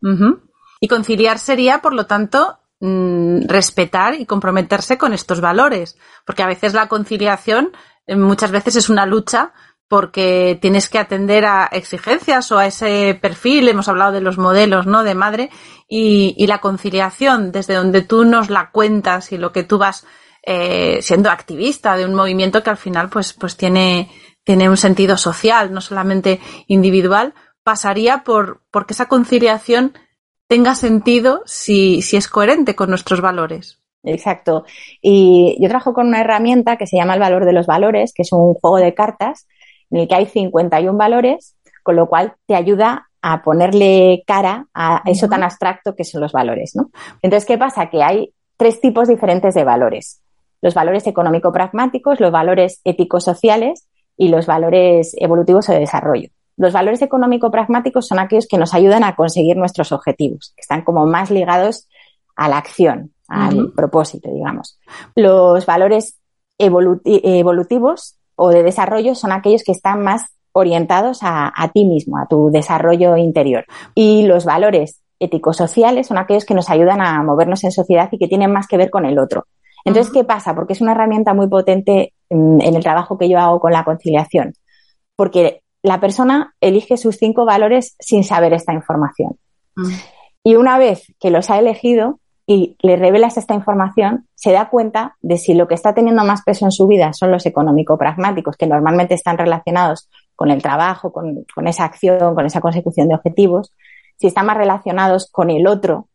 Uh 0.01 0.09
-huh. 0.09 0.39
Y 0.79 0.87
conciliar 0.87 1.37
sería, 1.39 1.79
por 1.79 1.93
lo 1.93 2.05
tanto, 2.07 2.57
Mm, 2.85 3.47
respetar 3.47 4.13
y 4.15 4.25
comprometerse 4.25 4.97
con 4.97 5.13
estos 5.13 5.39
valores, 5.39 5.97
porque 6.25 6.43
a 6.43 6.47
veces 6.47 6.73
la 6.73 6.89
conciliación 6.89 7.71
eh, 8.07 8.17
muchas 8.17 8.51
veces 8.51 8.75
es 8.75 8.89
una 8.89 9.05
lucha 9.05 9.53
porque 9.87 10.59
tienes 10.61 10.89
que 10.89 10.99
atender 10.99 11.45
a 11.45 11.69
exigencias 11.71 12.51
o 12.51 12.57
a 12.57 12.67
ese 12.67 13.17
perfil, 13.21 13.69
hemos 13.69 13.87
hablado 13.87 14.11
de 14.11 14.19
los 14.19 14.37
modelos, 14.37 14.85
¿no? 14.85 15.03
De 15.03 15.15
madre 15.15 15.49
y, 15.87 16.45
la 16.45 16.59
conciliación 16.59 17.53
desde 17.53 17.75
donde 17.75 18.01
tú 18.01 18.25
nos 18.25 18.49
la 18.49 18.69
cuentas 18.71 19.31
y 19.31 19.37
lo 19.37 19.53
que 19.53 19.63
tú 19.63 19.77
vas 19.77 20.05
eh, 20.45 20.99
siendo 21.01 21.29
activista 21.29 21.95
de 21.95 22.03
un 22.03 22.15
movimiento 22.15 22.63
que 22.63 22.71
al 22.71 22.75
final 22.75 23.07
pues, 23.07 23.31
pues 23.31 23.55
tiene, 23.55 24.11
tiene 24.43 24.67
un 24.67 24.75
sentido 24.75 25.15
social, 25.15 25.71
no 25.71 25.79
solamente 25.79 26.41
individual, 26.67 27.33
pasaría 27.63 28.25
por 28.25 28.61
porque 28.71 28.91
esa 28.91 29.05
conciliación 29.05 29.93
tenga 30.53 30.75
sentido 30.75 31.41
si, 31.45 32.03
si 32.03 32.15
es 32.15 32.27
coherente 32.27 32.75
con 32.75 32.89
nuestros 32.89 33.21
valores. 33.21 33.81
Exacto. 34.03 34.65
Y 35.01 35.57
yo 35.59 35.67
trabajo 35.67 35.95
con 35.95 36.05
una 36.05 36.21
herramienta 36.21 36.77
que 36.77 36.85
se 36.85 36.95
llama 36.95 37.15
el 37.15 37.19
valor 37.19 37.45
de 37.45 37.53
los 37.53 37.65
valores, 37.65 38.13
que 38.13 38.21
es 38.21 38.31
un 38.31 38.53
juego 38.53 38.77
de 38.77 38.93
cartas 38.93 39.47
en 39.89 40.01
el 40.01 40.07
que 40.07 40.13
hay 40.13 40.27
51 40.27 40.95
valores, 40.95 41.55
con 41.81 41.95
lo 41.95 42.07
cual 42.07 42.35
te 42.45 42.53
ayuda 42.53 43.09
a 43.23 43.41
ponerle 43.41 44.21
cara 44.27 44.67
a 44.75 45.01
eso 45.07 45.27
tan 45.27 45.41
abstracto 45.41 45.95
que 45.95 46.03
son 46.03 46.21
los 46.21 46.33
valores, 46.33 46.73
¿no? 46.75 46.91
Entonces, 47.23 47.47
¿qué 47.47 47.57
pasa? 47.57 47.89
Que 47.89 48.03
hay 48.03 48.31
tres 48.55 48.79
tipos 48.79 49.07
diferentes 49.07 49.55
de 49.55 49.63
valores. 49.63 50.21
Los 50.61 50.75
valores 50.75 51.07
económico-pragmáticos, 51.07 52.19
los 52.19 52.31
valores 52.31 52.79
ético-sociales 52.83 53.87
y 54.17 54.27
los 54.27 54.45
valores 54.45 55.15
evolutivos 55.17 55.67
o 55.69 55.73
de 55.73 55.79
desarrollo. 55.79 56.29
Los 56.57 56.73
valores 56.73 57.01
económico-pragmáticos 57.01 58.07
son 58.07 58.19
aquellos 58.19 58.47
que 58.47 58.57
nos 58.57 58.73
ayudan 58.73 59.03
a 59.03 59.15
conseguir 59.15 59.57
nuestros 59.57 59.91
objetivos, 59.91 60.53
que 60.55 60.61
están 60.61 60.83
como 60.83 61.05
más 61.05 61.31
ligados 61.31 61.87
a 62.35 62.47
la 62.49 62.57
acción, 62.57 63.13
al 63.27 63.55
uh 63.55 63.61
-huh. 63.63 63.75
propósito, 63.75 64.29
digamos. 64.31 64.79
Los 65.15 65.65
valores 65.65 66.19
evoluti 66.57 67.21
evolutivos 67.23 68.17
o 68.35 68.49
de 68.49 68.63
desarrollo 68.63 69.15
son 69.15 69.31
aquellos 69.31 69.63
que 69.63 69.71
están 69.71 70.03
más 70.03 70.25
orientados 70.51 71.23
a, 71.23 71.51
a, 71.55 71.69
ti 71.69 71.85
mismo, 71.85 72.17
a 72.17 72.27
tu 72.27 72.51
desarrollo 72.51 73.17
interior. 73.17 73.65
Y 73.95 74.25
los 74.27 74.45
valores 74.45 75.01
éticos-sociales 75.19 76.07
son 76.07 76.17
aquellos 76.17 76.45
que 76.45 76.53
nos 76.53 76.69
ayudan 76.69 77.01
a 77.01 77.23
movernos 77.23 77.63
en 77.63 77.71
sociedad 77.71 78.09
y 78.11 78.19
que 78.19 78.27
tienen 78.27 78.51
más 78.51 78.67
que 78.67 78.77
ver 78.77 78.89
con 78.91 79.05
el 79.05 79.17
otro. 79.17 79.45
Entonces. 79.85 80.13
¿qué 80.13 80.23
pasa? 80.23 80.55
Porque 80.55 80.73
es 80.73 80.81
una 80.81 80.91
herramienta 80.91 81.33
muy 81.33 81.47
potente 81.47 82.13
en, 82.29 82.61
en 82.61 82.75
el 82.75 82.83
trabajo 82.83 83.17
que 83.17 83.27
yo 83.27 83.39
hago 83.39 83.59
con 83.59 83.71
la 83.71 83.83
conciliación. 83.83 84.53
Porque 85.15 85.62
la 85.83 85.99
persona 85.99 86.55
elige 86.61 86.97
sus 86.97 87.17
cinco 87.17 87.45
valores 87.45 87.95
sin 87.99 88.23
saber 88.23 88.53
esta 88.53 88.73
información. 88.73 89.37
Mm. 89.75 89.91
Y 90.45 90.55
una 90.55 90.77
vez 90.77 91.13
que 91.19 91.29
los 91.29 91.49
ha 91.49 91.59
elegido 91.59 92.19
y 92.47 92.75
le 92.81 92.95
revelas 92.95 93.37
esta 93.37 93.53
información, 93.53 94.27
se 94.35 94.51
da 94.51 94.69
cuenta 94.69 95.15
de 95.21 95.37
si 95.37 95.53
lo 95.53 95.67
que 95.67 95.75
está 95.75 95.93
teniendo 95.93 96.23
más 96.23 96.41
peso 96.43 96.65
en 96.65 96.71
su 96.71 96.87
vida 96.87 97.13
son 97.13 97.31
los 97.31 97.45
económico-pragmáticos, 97.45 98.57
que 98.57 98.67
normalmente 98.67 99.13
están 99.13 99.37
relacionados 99.37 100.09
con 100.35 100.51
el 100.51 100.61
trabajo, 100.61 101.13
con, 101.13 101.45
con, 101.53 101.67
esa 101.67 101.85
acción, 101.85 102.35
con 102.35 102.45
esa 102.45 102.59
consecución 102.59 103.07
de 103.07 103.15
objetivos, 103.15 103.73
si 104.17 104.27
están 104.27 104.45
más 104.45 104.57
relacionados 104.57 105.29
con 105.31 105.49
el 105.51 105.67
otro, 105.67 106.07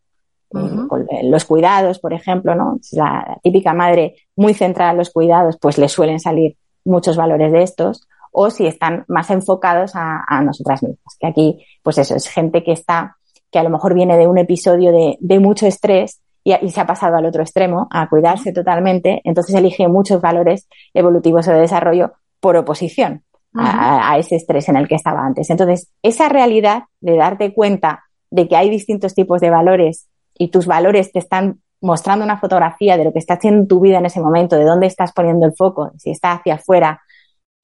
uh 0.51 0.59
-huh. 0.59 0.85
eh, 0.85 0.89
con 0.89 1.07
los 1.31 1.45
cuidados, 1.45 1.99
por 1.99 2.13
ejemplo, 2.13 2.55
¿no? 2.55 2.79
La 2.93 3.39
típica 3.43 3.73
madre 3.73 4.17
muy 4.37 4.53
centrada 4.55 4.91
en 4.93 4.99
los 4.99 5.11
cuidados, 5.11 5.57
pues 5.61 5.79
le 5.79 5.89
suelen 5.89 6.21
salir 6.21 6.57
muchos 6.85 7.17
valores 7.17 7.53
de 7.53 7.63
estos 7.63 8.07
o 8.41 8.51
si 8.51 8.69
están 8.69 9.05
más 9.09 9.31
enfocados 9.31 9.97
a, 9.97 10.23
a, 10.25 10.41
nosotras 10.43 10.81
mismas. 10.85 11.17
Que 11.19 11.27
aquí, 11.27 11.67
pues 11.83 11.99
eso, 11.99 12.15
es 12.15 12.29
gente 12.29 12.63
que 12.63 12.71
está, 12.71 13.17
que 13.51 13.59
a 13.59 13.65
lo 13.65 13.71
mejor 13.71 13.95
viene 13.95 14.17
de 14.17 14.29
un 14.29 14.39
episodio 14.39 14.93
de, 14.93 15.17
de 15.19 15.41
mucho 15.41 15.67
estrés 15.67 16.21
y, 16.45 16.55
y, 16.55 16.71
se 16.71 16.81
ha 16.81 16.87
pasado 16.87 17.17
al 17.17 17.27
otro 17.27 17.43
extremo, 17.43 17.89
a 17.91 18.09
cuidarse 18.09 18.53
totalmente, 18.53 19.21
entonces 19.25 19.57
elige 19.57 19.89
muchos 19.89 20.21
valores 20.21 20.69
evolutivos 20.95 21.49
o 21.49 21.53
de 21.53 21.59
desarrollo 21.59 22.13
por 22.39 22.57
oposición 22.57 23.25
a, 23.55 24.13
a 24.13 24.19
ese 24.19 24.37
estrés 24.37 24.69
en 24.69 24.77
el 24.77 24.87
que 24.87 24.95
estaba 24.95 25.27
antes. 25.27 25.51
Entonces, 25.51 25.91
esa 26.05 26.29
realidad 26.29 26.85
de 27.01 27.17
darte 27.17 27.53
cuenta 27.53 28.05
de 28.31 28.47
que 28.47 28.55
hay 28.55 28.71
distintos 28.71 29.17
tipos 29.17 29.41
de 29.41 29.51
valores 29.51 30.07
y 30.39 30.53
tus 30.53 30.67
valores 30.67 31.11
te 31.11 31.19
están 31.19 31.61
mostrando 31.81 32.25
una 32.25 32.39
fotografía 32.39 32.97
de 32.97 33.05
lo 33.05 33.13
que 33.13 33.19
está 33.19 33.35
haciendo 33.35 33.67
tu 33.67 33.81
vida 33.81 33.99
en 33.99 34.07
ese 34.07 34.21
momento, 34.21 34.57
de 34.57 34.65
dónde 34.65 34.87
estás 34.87 35.13
poniendo 35.13 35.45
el 35.45 35.55
foco, 35.57 35.91
si 35.97 36.11
está 36.11 36.33
hacia 36.33 36.55
afuera, 36.55 37.01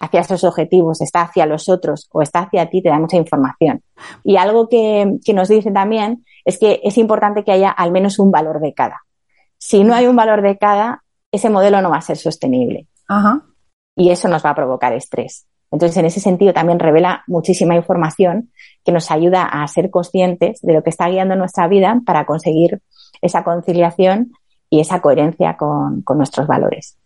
hacia 0.00 0.20
esos 0.20 0.44
objetivos, 0.44 1.00
está 1.00 1.22
hacia 1.22 1.46
los 1.46 1.68
otros 1.68 2.08
o 2.12 2.22
está 2.22 2.40
hacia 2.40 2.68
ti, 2.68 2.82
te 2.82 2.88
da 2.88 2.98
mucha 2.98 3.16
información. 3.16 3.82
Y 4.22 4.36
algo 4.36 4.68
que, 4.68 5.18
que 5.24 5.32
nos 5.32 5.48
dice 5.48 5.70
también 5.70 6.24
es 6.44 6.58
que 6.58 6.80
es 6.82 6.98
importante 6.98 7.44
que 7.44 7.52
haya 7.52 7.70
al 7.70 7.90
menos 7.90 8.18
un 8.18 8.30
valor 8.30 8.60
de 8.60 8.74
cada. 8.74 9.02
Si 9.58 9.82
no 9.82 9.94
hay 9.94 10.06
un 10.06 10.16
valor 10.16 10.42
de 10.42 10.58
cada, 10.58 11.02
ese 11.32 11.50
modelo 11.50 11.80
no 11.80 11.90
va 11.90 11.96
a 11.96 12.02
ser 12.02 12.16
sostenible. 12.16 12.86
Ajá. 13.08 13.42
Y 13.96 14.10
eso 14.10 14.28
nos 14.28 14.44
va 14.44 14.50
a 14.50 14.54
provocar 14.54 14.92
estrés. 14.92 15.46
Entonces, 15.70 15.96
en 15.96 16.06
ese 16.06 16.20
sentido, 16.20 16.52
también 16.52 16.78
revela 16.78 17.24
muchísima 17.26 17.74
información 17.74 18.52
que 18.84 18.92
nos 18.92 19.10
ayuda 19.10 19.42
a 19.42 19.66
ser 19.66 19.90
conscientes 19.90 20.60
de 20.60 20.72
lo 20.72 20.84
que 20.84 20.90
está 20.90 21.08
guiando 21.08 21.34
nuestra 21.34 21.66
vida 21.66 22.00
para 22.06 22.26
conseguir 22.26 22.80
esa 23.20 23.42
conciliación 23.42 24.32
y 24.74 24.80
esa 24.80 25.00
coherencia 25.00 25.56
con, 25.56 26.02
nuestros 26.16 26.48
valores. 26.48 26.96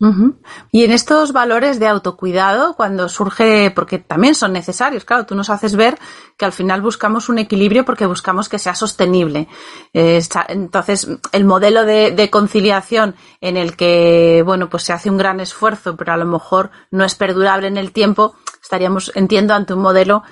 Y 0.72 0.84
en 0.84 0.90
estos 0.90 1.32
valores 1.32 1.78
de 1.78 1.86
autocuidado, 1.86 2.74
cuando 2.76 3.10
surge, 3.10 3.70
porque 3.70 3.98
también 3.98 4.34
son 4.34 4.54
necesarios, 4.54 5.04
claro, 5.04 5.26
tú 5.26 5.34
nos 5.34 5.50
haces 5.50 5.76
ver 5.76 5.98
que 6.38 6.46
al 6.46 6.52
final 6.52 6.80
buscamos 6.80 7.28
un 7.28 7.36
equilibrio 7.36 7.84
porque 7.84 8.06
buscamos 8.06 8.48
que 8.48 8.58
sea 8.58 8.74
sostenible. 8.74 9.48
entonces, 9.92 11.08
el 11.32 11.44
modelo 11.44 11.84
de, 11.84 12.12
de, 12.12 12.30
conciliación 12.30 13.14
en 13.42 13.58
el 13.58 13.76
que, 13.76 14.42
bueno, 14.46 14.70
pues 14.70 14.84
se 14.84 14.94
hace 14.94 15.10
un 15.10 15.18
gran 15.18 15.38
esfuerzo, 15.38 15.94
pero 15.94 16.14
a 16.14 16.16
lo 16.16 16.24
mejor 16.24 16.70
no 16.90 17.04
es 17.04 17.14
perdurable 17.16 17.68
en 17.68 17.76
el 17.76 17.92
tiempo, 17.92 18.34
estaríamos, 18.62 19.12
entiendo, 19.14 19.52
ante 19.52 19.74
un 19.74 19.82
modelo 19.82 20.22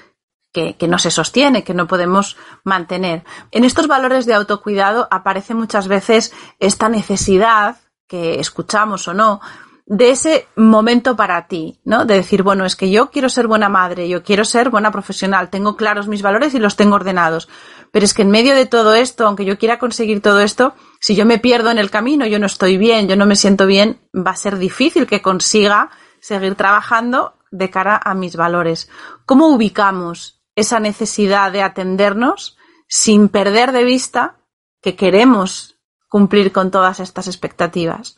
que, 0.79 0.89
no 0.89 0.99
se 0.99 1.11
sostiene, 1.11 1.65
que 1.65 1.75
no 1.75 1.87
podemos 1.87 2.37
mantener. 2.65 3.25
En 3.51 3.65
estos 3.65 3.89
valores 3.89 4.25
de 4.25 4.35
autocuidado 4.35 5.07
aparece 5.11 5.55
muchas 5.55 5.87
veces 5.87 6.33
esta 6.59 6.89
necesidad 6.89 7.77
que 8.07 8.41
escuchamos 8.41 9.07
o 9.09 9.15
no 9.15 9.41
de 9.89 10.11
ese 10.11 10.49
momento 10.57 11.15
para 11.15 11.47
ti, 11.47 11.79
¿no? 11.85 12.07
De 12.07 12.15
decir, 12.15 12.43
bueno, 12.43 12.65
es 12.65 12.75
que 12.75 12.91
yo 12.91 13.11
quiero 13.11 13.29
ser 13.29 13.47
buena 13.47 13.69
madre, 13.69 14.09
yo 14.09 14.25
quiero 14.25 14.45
ser 14.45 14.69
buena 14.69 14.91
profesional, 14.91 15.49
tengo 15.49 15.77
claros 15.77 16.09
mis 16.09 16.23
valores 16.23 16.55
y 16.55 16.59
los 16.59 16.75
tengo 16.75 16.97
ordenados. 16.97 17.49
Pero 17.93 18.05
es 18.05 18.13
que 18.13 18.23
en 18.23 18.31
medio 18.31 18.57
de 18.57 18.67
todo 18.67 18.95
esto, 18.95 19.27
aunque 19.27 19.45
yo 19.45 19.59
quiera 19.59 19.79
conseguir 19.79 20.21
todo 20.23 20.41
esto, 20.41 20.75
si 20.99 21.15
yo 21.15 21.25
me 21.25 21.39
pierdo 21.39 21.71
en 21.71 21.79
el 21.79 21.91
camino, 21.91 22.27
yo 22.27 22.41
no 22.41 22.47
estoy 22.47 22.79
bien, 22.79 23.07
yo 23.07 23.15
no 23.15 23.27
me 23.27 23.37
siento 23.37 23.67
bien, 23.67 24.01
va 24.13 24.33
a 24.33 24.37
ser 24.37 24.59
difícil 24.59 25.07
que 25.07 25.23
consiga 25.23 25.91
seguir 26.19 26.57
trabajando 26.57 27.35
de 27.53 27.71
cara 27.71 28.01
a 28.03 28.15
mis 28.15 28.35
valores. 28.35 28.89
¿Cómo 29.25 29.49
ubicamos 29.49 30.37
esa 30.57 30.81
necesidad 30.81 31.53
de 31.53 31.63
atendernos 31.63 32.57
sin 32.89 33.29
perder 33.29 33.73
de 33.73 33.85
vista 33.85 34.37
que 34.81 34.97
queremos 34.97 35.79
cumplir 36.09 36.53
con 36.53 36.71
todas 36.71 36.99
estas 37.01 37.29
expectativas? 37.29 38.17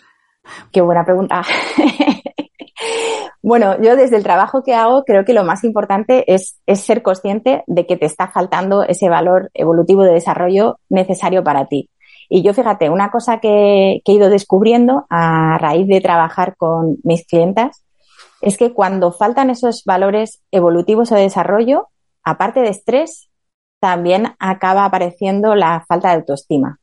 Qué 0.73 0.81
buena 0.81 1.05
pregunta. 1.05 1.43
bueno, 3.43 3.81
yo 3.83 3.97
desde 3.97 4.17
el 4.17 4.23
trabajo 4.23 4.63
que 4.63 4.75
hago 4.75 5.05
creo 5.05 5.25
que 5.25 5.35
lo 5.35 5.45
más 5.45 5.65
importante 5.65 6.33
es, 6.33 6.61
ser 6.75 7.03
consciente 7.03 7.65
de 7.67 7.87
que 7.87 7.97
te 7.97 8.07
está 8.07 8.29
faltando 8.29 8.83
ese 8.85 9.09
valor 9.09 9.51
evolutivo 9.55 10.05
de 10.05 10.13
desarrollo 10.13 10.79
necesario 10.89 11.43
para 11.43 11.67
ti. 11.67 11.91
Y 12.29 12.43
yo 12.43 12.53
fíjate, 12.53 12.91
una 12.91 13.11
cosa 13.11 13.41
que, 13.41 14.01
que 14.05 14.13
he 14.13 14.15
ido 14.17 14.29
descubriendo 14.29 15.07
a 15.09 15.57
raíz 15.59 15.89
de 15.89 16.01
trabajar 16.01 16.57
con 16.57 16.99
mis 17.03 17.27
clientas 17.27 17.85
es 18.41 18.57
que 18.59 18.73
cuando 18.73 19.13
faltan 19.13 19.51
esos 19.51 19.83
valores 19.85 20.43
evolutivos 20.51 21.11
o 21.11 21.17
de 21.17 21.23
desarrollo, 21.23 21.89
aparte 22.29 22.61
de 22.61 22.69
estrés, 22.69 23.31
también 23.81 24.35
acaba 24.39 24.85
apareciendo 24.85 25.55
la 25.55 25.85
falta 25.89 26.09
de 26.09 26.17
autoestima, 26.17 26.79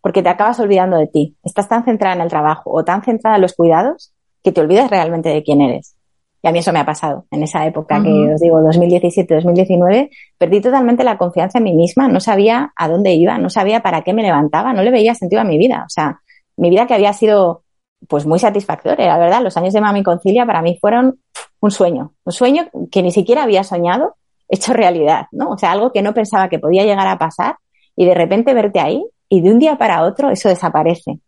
porque 0.00 0.22
te 0.22 0.28
acabas 0.28 0.58
olvidando 0.60 0.96
de 0.96 1.06
ti. 1.06 1.36
Estás 1.44 1.68
tan 1.68 1.84
centrada 1.84 2.16
en 2.16 2.22
el 2.22 2.28
trabajo 2.28 2.70
o 2.72 2.84
tan 2.84 3.02
centrada 3.02 3.36
en 3.36 3.42
los 3.42 3.54
cuidados 3.54 4.12
que 4.42 4.52
te 4.52 4.60
olvidas 4.60 4.90
realmente 4.90 5.28
de 5.28 5.42
quién 5.42 5.60
eres. 5.60 5.94
Y 6.42 6.48
a 6.48 6.52
mí 6.52 6.60
eso 6.60 6.72
me 6.72 6.78
ha 6.78 6.86
pasado 6.86 7.26
en 7.30 7.42
esa 7.42 7.66
época 7.66 8.00
que 8.02 8.32
os 8.32 8.40
digo, 8.40 8.60
2017-2019, 8.60 10.10
perdí 10.38 10.60
totalmente 10.60 11.02
la 11.02 11.18
confianza 11.18 11.58
en 11.58 11.64
mí 11.64 11.74
misma, 11.74 12.06
no 12.08 12.20
sabía 12.20 12.72
a 12.76 12.88
dónde 12.88 13.12
iba, 13.12 13.38
no 13.38 13.50
sabía 13.50 13.82
para 13.82 14.02
qué 14.02 14.12
me 14.12 14.22
levantaba, 14.22 14.72
no 14.72 14.82
le 14.82 14.92
veía 14.92 15.14
sentido 15.14 15.42
a 15.42 15.44
mi 15.44 15.58
vida. 15.58 15.82
O 15.84 15.90
sea, 15.90 16.20
mi 16.56 16.70
vida 16.70 16.86
que 16.86 16.94
había 16.94 17.12
sido 17.12 17.64
pues 18.08 18.24
muy 18.24 18.38
satisfactoria, 18.38 19.08
la 19.08 19.18
verdad, 19.18 19.42
los 19.42 19.56
años 19.56 19.74
de 19.74 19.80
Mami 19.80 20.04
Concilia 20.04 20.46
para 20.46 20.62
mí 20.62 20.78
fueron 20.80 21.18
un 21.58 21.70
sueño, 21.72 22.12
un 22.24 22.32
sueño 22.32 22.68
que 22.92 23.02
ni 23.02 23.10
siquiera 23.10 23.42
había 23.42 23.64
soñado 23.64 24.14
hecho 24.48 24.72
realidad, 24.72 25.26
¿no? 25.32 25.50
O 25.50 25.58
sea, 25.58 25.72
algo 25.72 25.92
que 25.92 26.02
no 26.02 26.14
pensaba 26.14 26.48
que 26.48 26.58
podía 26.58 26.84
llegar 26.84 27.06
a 27.06 27.18
pasar 27.18 27.56
y 27.96 28.06
de 28.06 28.14
repente 28.14 28.54
verte 28.54 28.80
ahí 28.80 29.04
y 29.28 29.40
de 29.40 29.50
un 29.50 29.58
día 29.58 29.76
para 29.76 30.04
otro 30.04 30.30
eso 30.30 30.48
desaparece. 30.48 31.20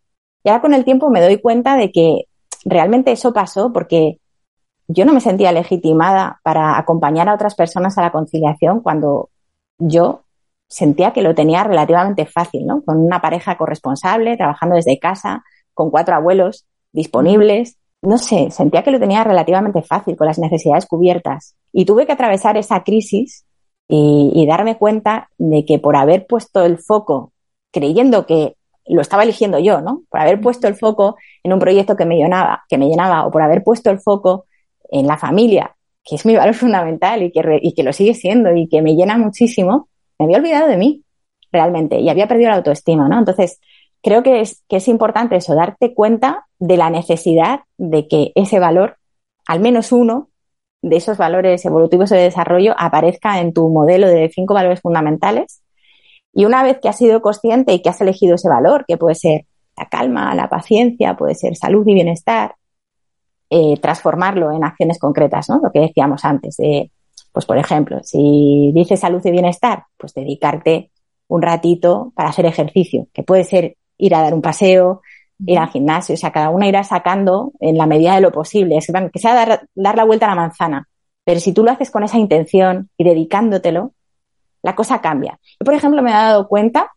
Y 0.43 0.49
ahora 0.49 0.61
con 0.61 0.73
el 0.73 0.85
tiempo 0.85 1.09
me 1.09 1.21
doy 1.21 1.39
cuenta 1.39 1.77
de 1.77 1.91
que 1.91 2.23
realmente 2.65 3.11
eso 3.11 3.33
pasó 3.33 3.71
porque 3.71 4.17
yo 4.87 5.05
no 5.05 5.13
me 5.13 5.21
sentía 5.21 5.51
legitimada 5.51 6.39
para 6.43 6.77
acompañar 6.77 7.29
a 7.29 7.33
otras 7.33 7.55
personas 7.55 7.97
a 7.97 8.01
la 8.01 8.11
conciliación 8.11 8.81
cuando 8.81 9.29
yo 9.77 10.23
sentía 10.67 11.11
que 11.11 11.21
lo 11.21 11.35
tenía 11.35 11.63
relativamente 11.63 12.25
fácil, 12.25 12.65
¿no? 12.65 12.81
Con 12.83 12.97
una 12.97 13.21
pareja 13.21 13.57
corresponsable, 13.57 14.37
trabajando 14.37 14.75
desde 14.75 14.99
casa, 14.99 15.43
con 15.73 15.91
cuatro 15.91 16.15
abuelos 16.15 16.65
disponibles, 16.91 17.77
no 18.01 18.17
sé, 18.17 18.49
sentía 18.51 18.83
que 18.83 18.91
lo 18.91 18.99
tenía 18.99 19.23
relativamente 19.23 19.81
fácil, 19.83 20.15
con 20.15 20.27
las 20.27 20.39
necesidades 20.39 20.85
cubiertas. 20.87 21.55
Y 21.71 21.85
tuve 21.85 22.05
que 22.05 22.13
atravesar 22.13 22.57
esa 22.57 22.83
crisis 22.83 23.45
y, 23.87 24.45
darme 24.47 24.77
cuenta 24.77 25.29
de 25.37 25.65
que 25.65 25.77
por 25.77 25.95
haber 25.95 26.25
puesto 26.25 26.63
el 26.63 26.77
foco, 26.77 27.33
creyendo 27.71 28.25
que 28.25 28.55
lo 28.87 29.01
estaba 29.01 29.23
eligiendo 29.23 29.59
yo, 29.59 29.81
¿no? 29.81 30.03
Por 30.09 30.21
haber 30.21 30.41
puesto 30.41 30.67
el 30.67 30.75
foco 30.75 31.17
en 31.43 31.53
un 31.53 31.59
proyecto 31.59 31.95
que 31.95 32.05
me 32.05 32.15
llenaba, 32.15 32.63
que 32.69 32.77
me 32.77 32.87
llenaba, 32.87 33.25
o 33.27 33.31
por 33.31 33.41
haber 33.41 33.63
puesto 33.63 33.91
el 33.91 33.99
foco 33.99 34.45
en 34.89 35.07
la 35.07 35.17
familia, 35.17 35.75
que 36.03 36.15
es 36.15 36.25
mi 36.25 36.35
valor 36.35 36.53
fundamental 36.55 37.21
y 37.21 37.31
que, 37.31 37.59
y 37.61 37.73
que 37.73 37.83
lo 37.83 37.93
sigue 37.93 38.13
siendo 38.13 38.55
y 38.55 38.67
que 38.67 38.81
me 38.81 38.95
llena 38.95 39.17
muchísimo, 39.17 39.89
me 40.17 40.25
había 40.25 40.37
olvidado 40.37 40.67
de 40.67 40.77
mí, 40.77 41.03
realmente, 41.51 41.99
y 41.99 42.09
había 42.09 42.27
perdido 42.27 42.49
la 42.49 42.57
autoestima, 42.57 43.07
¿no? 43.09 43.19
Entonces, 43.19 43.59
creo 44.01 44.23
que 44.23 44.41
es, 44.41 44.63
que 44.67 44.77
es 44.77 44.87
importante 44.87 45.35
eso, 45.35 45.55
darte 45.55 45.93
cuenta 45.93 46.47
de 46.59 46.77
la 46.77 46.89
necesidad 46.89 47.61
de 47.77 48.07
que 48.07 48.31
ese 48.35 48.59
valor, 48.59 48.97
al 49.47 49.59
menos 49.59 49.91
uno 49.91 50.29
de 50.81 50.95
esos 50.97 51.17
valores 51.17 51.63
evolutivos 51.65 52.09
de 52.09 52.17
desarrollo, 52.17 52.73
aparezca 52.77 53.39
en 53.39 53.53
tu 53.53 53.69
modelo 53.69 54.07
de 54.07 54.29
cinco 54.33 54.53
valores 54.53 54.81
fundamentales. 54.81 55.61
Y 56.33 56.45
una 56.45 56.63
vez 56.63 56.79
que 56.81 56.89
has 56.89 56.97
sido 56.97 57.21
consciente 57.21 57.73
y 57.73 57.81
que 57.81 57.89
has 57.89 58.01
elegido 58.01 58.35
ese 58.35 58.49
valor, 58.49 58.85
que 58.87 58.97
puede 58.97 59.15
ser 59.15 59.45
la 59.77 59.87
calma, 59.87 60.33
la 60.33 60.49
paciencia, 60.49 61.15
puede 61.15 61.35
ser 61.35 61.55
salud 61.55 61.85
y 61.87 61.93
bienestar, 61.93 62.55
eh, 63.49 63.77
transformarlo 63.81 64.51
en 64.51 64.63
acciones 64.63 64.97
concretas, 64.97 65.49
¿no? 65.49 65.59
Lo 65.61 65.71
que 65.71 65.81
decíamos 65.81 66.23
antes, 66.25 66.57
pues 67.31 67.45
por 67.45 67.57
ejemplo, 67.57 67.99
si 68.03 68.71
dices 68.73 68.99
salud 68.99 69.21
y 69.25 69.31
bienestar, 69.31 69.83
pues 69.97 70.13
dedicarte 70.13 70.89
un 71.27 71.41
ratito 71.41 72.11
para 72.15 72.29
hacer 72.29 72.45
ejercicio, 72.45 73.07
que 73.13 73.23
puede 73.23 73.43
ser 73.43 73.77
ir 74.01 74.15
a 74.15 74.21
dar 74.21 74.33
un 74.33 74.41
paseo, 74.41 75.01
ir 75.45 75.57
al 75.57 75.69
gimnasio, 75.69 76.15
o 76.15 76.17
sea, 76.17 76.31
cada 76.31 76.49
una 76.49 76.67
irá 76.67 76.83
sacando 76.83 77.51
en 77.59 77.77
la 77.77 77.85
medida 77.85 78.15
de 78.15 78.21
lo 78.21 78.31
posible, 78.31 78.77
es 78.77 78.91
que 79.13 79.19
sea 79.19 79.33
dar, 79.33 79.67
dar 79.75 79.95
la 79.95 80.03
vuelta 80.03 80.25
a 80.25 80.29
la 80.29 80.35
manzana. 80.35 80.87
Pero 81.23 81.39
si 81.39 81.53
tú 81.53 81.63
lo 81.63 81.71
haces 81.71 81.91
con 81.91 82.03
esa 82.03 82.17
intención 82.17 82.89
y 82.97 83.03
dedicándotelo, 83.03 83.93
la 84.63 84.75
cosa 84.75 85.01
cambia. 85.01 85.39
Yo, 85.59 85.65
por 85.65 85.73
ejemplo, 85.73 86.01
me 86.01 86.09
he 86.09 86.13
dado 86.13 86.47
cuenta, 86.47 86.91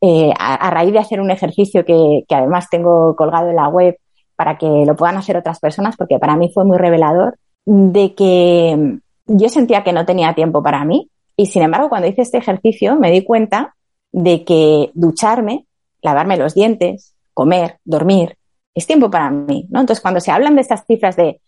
eh, 0.00 0.32
a, 0.38 0.70
raíz 0.70 0.92
de 0.92 0.98
hacer 0.98 1.20
un 1.20 1.30
ejercicio 1.30 1.84
que, 1.84 2.24
que, 2.28 2.34
además 2.34 2.68
tengo 2.70 3.14
colgado 3.16 3.50
en 3.50 3.56
la 3.56 3.68
web 3.68 3.96
para 4.36 4.58
que 4.58 4.66
lo 4.66 4.96
puedan 4.96 5.16
hacer 5.16 5.36
otras 5.36 5.58
personas, 5.58 5.96
porque 5.96 6.18
para 6.18 6.36
mí 6.36 6.50
fue 6.52 6.64
muy 6.64 6.78
revelador, 6.78 7.36
de 7.66 8.14
que 8.14 8.98
yo 9.26 9.48
sentía 9.48 9.82
que 9.82 9.92
no 9.92 10.04
tenía 10.04 10.34
tiempo 10.34 10.62
para 10.62 10.84
mí 10.84 11.10
y 11.36 11.46
sin 11.46 11.62
embargo 11.62 11.88
cuando 11.88 12.08
hice 12.08 12.22
este 12.22 12.38
ejercicio 12.38 12.96
me 12.96 13.10
di 13.10 13.24
cuenta 13.24 13.74
de 14.12 14.44
que 14.44 14.90
ducharme 14.94 15.66
lavarme 16.04 16.36
los 16.36 16.54
dientes, 16.54 17.16
comer, 17.32 17.78
dormir, 17.84 18.36
es 18.74 18.86
tiempo 18.86 19.10
para 19.10 19.30
mí, 19.30 19.66
¿no? 19.70 19.80
Entonces, 19.80 20.02
cuando 20.02 20.20
se 20.20 20.30
hablan 20.30 20.54
de 20.54 20.60
estas 20.60 20.84
cifras 20.86 21.16
de 21.16 21.40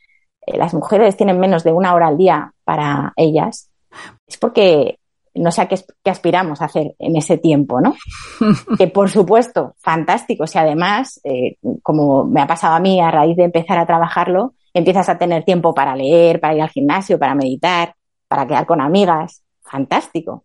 eh, 0.47 0.57
las 0.57 0.75
mujeres 0.75 1.17
tienen 1.17 1.39
menos 1.39 1.63
de 1.63 1.73
una 1.73 1.95
hora 1.95 2.09
al 2.09 2.17
día 2.17 2.53
para 2.65 3.13
ellas, 3.17 3.71
es 4.27 4.37
porque 4.39 4.99
no 5.35 5.51
sé 5.51 5.61
a 5.61 5.69
qué, 5.69 5.77
aspiramos 6.07 6.63
a 6.63 6.67
hacer 6.67 6.95
en 6.99 7.17
ese 7.17 7.37
tiempo, 7.37 7.81
¿no? 7.81 7.95
que 8.79 8.89
por 8.89 9.11
supuesto, 9.11 9.75
fantástico. 9.79 10.47
Si 10.47 10.59
además, 10.59 11.21
eh, 11.25 11.57
como 11.83 12.25
me 12.25 12.41
ha 12.41 12.47
pasado 12.47 12.75
a 12.75 12.81
mí 12.81 13.01
a 13.01 13.11
raíz 13.11 13.37
de 13.37 13.45
empezar 13.45 13.79
a 13.79 13.87
trabajarlo, 13.87 14.55
empiezas 14.73 15.09
a 15.11 15.19
tener 15.19 15.45
tiempo 15.45 15.75
para 15.75 15.95
leer, 15.95 16.41
para 16.41 16.55
ir 16.55 16.63
al 16.63 16.71
gimnasio, 16.71 17.19
para 17.19 17.35
meditar, 17.35 17.95
para 18.27 18.47
quedar 18.47 18.65
con 18.65 18.81
amigas, 18.81 19.43
fantástico. 19.61 20.45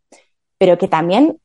Pero 0.58 0.78
que 0.78 0.90
también 0.90 1.38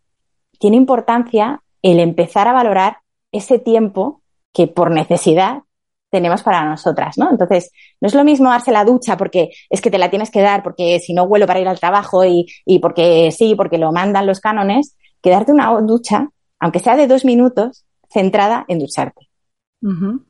tiene 0.59 0.77
importancia 0.77 1.63
el 1.93 2.01
empezar 2.01 2.49
a 2.49 2.53
valorar 2.53 2.99
ese 3.33 3.59
tiempo 3.59 4.23
que 4.53 4.67
por 4.67 4.91
necesidad 4.91 5.63
tenemos 6.11 6.43
para 6.43 6.65
nosotras, 6.65 7.19
¿no? 7.19 7.31
Entonces, 7.31 7.71
no 8.01 8.09
es 8.09 8.15
lo 8.15 8.25
mismo 8.25 8.49
darse 8.49 8.73
la 8.73 8.85
ducha 8.85 9.17
porque 9.17 9.51
es 9.69 9.81
que 9.81 9.91
te 9.91 9.99
la 9.99 10.09
tienes 10.09 10.31
que 10.31 10.41
dar, 10.41 10.63
porque 10.63 10.99
si 11.01 11.13
no 11.13 11.27
vuelo 11.27 11.47
para 11.47 11.61
ir 11.61 11.69
al 11.69 11.81
trabajo 11.81 12.25
y, 12.25 12.47
y 12.65 12.79
porque 12.79 13.31
sí, 13.33 13.55
porque 13.55 13.77
lo 13.77 13.93
mandan 13.93 14.27
los 14.27 14.41
cánones, 14.41 14.97
que 15.21 15.31
darte 15.31 15.53
una 15.53 15.71
ducha 15.81 16.31
aunque 16.59 16.81
sea 16.81 16.97
de 16.97 17.07
dos 17.07 17.25
minutos, 17.25 17.85
centrada 18.11 18.65
en 18.69 18.79
ducharte. 18.79 19.29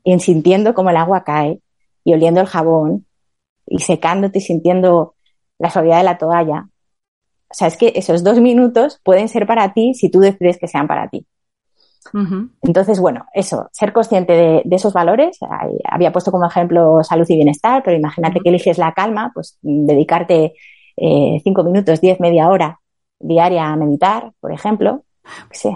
Y 0.05 0.13
en 0.13 0.21
sintiendo 0.21 0.75
cómo 0.75 0.91
el 0.91 0.97
agua 0.97 1.25
cae 1.25 1.61
y 2.05 2.13
oliendo 2.13 2.41
el 2.41 2.47
jabón 2.47 3.07
y 3.67 3.79
secándote 3.79 4.39
y 4.39 4.43
sintiendo 4.43 5.15
la 5.59 5.71
suavidad 5.71 5.99
de 5.99 6.05
la 6.05 6.19
toalla. 6.19 6.69
O 7.49 7.55
sea, 7.55 7.69
es 7.69 7.77
que 7.77 7.93
esos 7.95 8.23
dos 8.23 8.41
minutos 8.41 9.01
pueden 9.03 9.29
ser 9.29 9.47
para 9.47 9.73
ti 9.73 9.95
si 9.95 10.11
tú 10.11 10.21
decides 10.21 10.59
que 10.59 10.69
sean 10.69 10.89
para 10.89 11.09
ti. 11.09 11.27
Entonces, 12.63 13.01
bueno, 13.01 13.27
eso, 13.35 13.69
ser 13.73 13.93
consciente 13.93 14.33
de, 14.65 14.77
esos 14.77 14.93
valores. 14.93 15.39
Había 15.85 16.13
puesto 16.13 16.31
como 16.31 16.47
ejemplo 16.47 17.03
salud 17.03 17.27
y 17.29 17.37
bienestar, 17.37 17.83
pero 17.85 17.97
imagínate 17.97 18.41
que 18.41 18.49
eliges 18.49 18.79
la 18.79 18.93
calma, 18.93 19.31
pues 19.35 19.59
dedicarte 19.63 20.55
eh, 20.97 21.41
cinco 21.43 21.65
minutos, 21.65 22.01
diez, 22.01 22.21
media 22.21 22.49
hora 22.49 22.81
diaria 23.19 23.67
a 23.67 23.77
meditar, 23.77 24.33
por 24.41 24.53
ejemplo, 24.53 25.05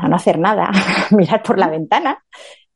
a 0.01 0.09
no 0.09 0.17
hacer 0.17 0.39
nada, 0.39 0.71
mirar 1.11 1.43
por 1.43 1.59
la 1.59 1.69
ventana, 1.69 2.23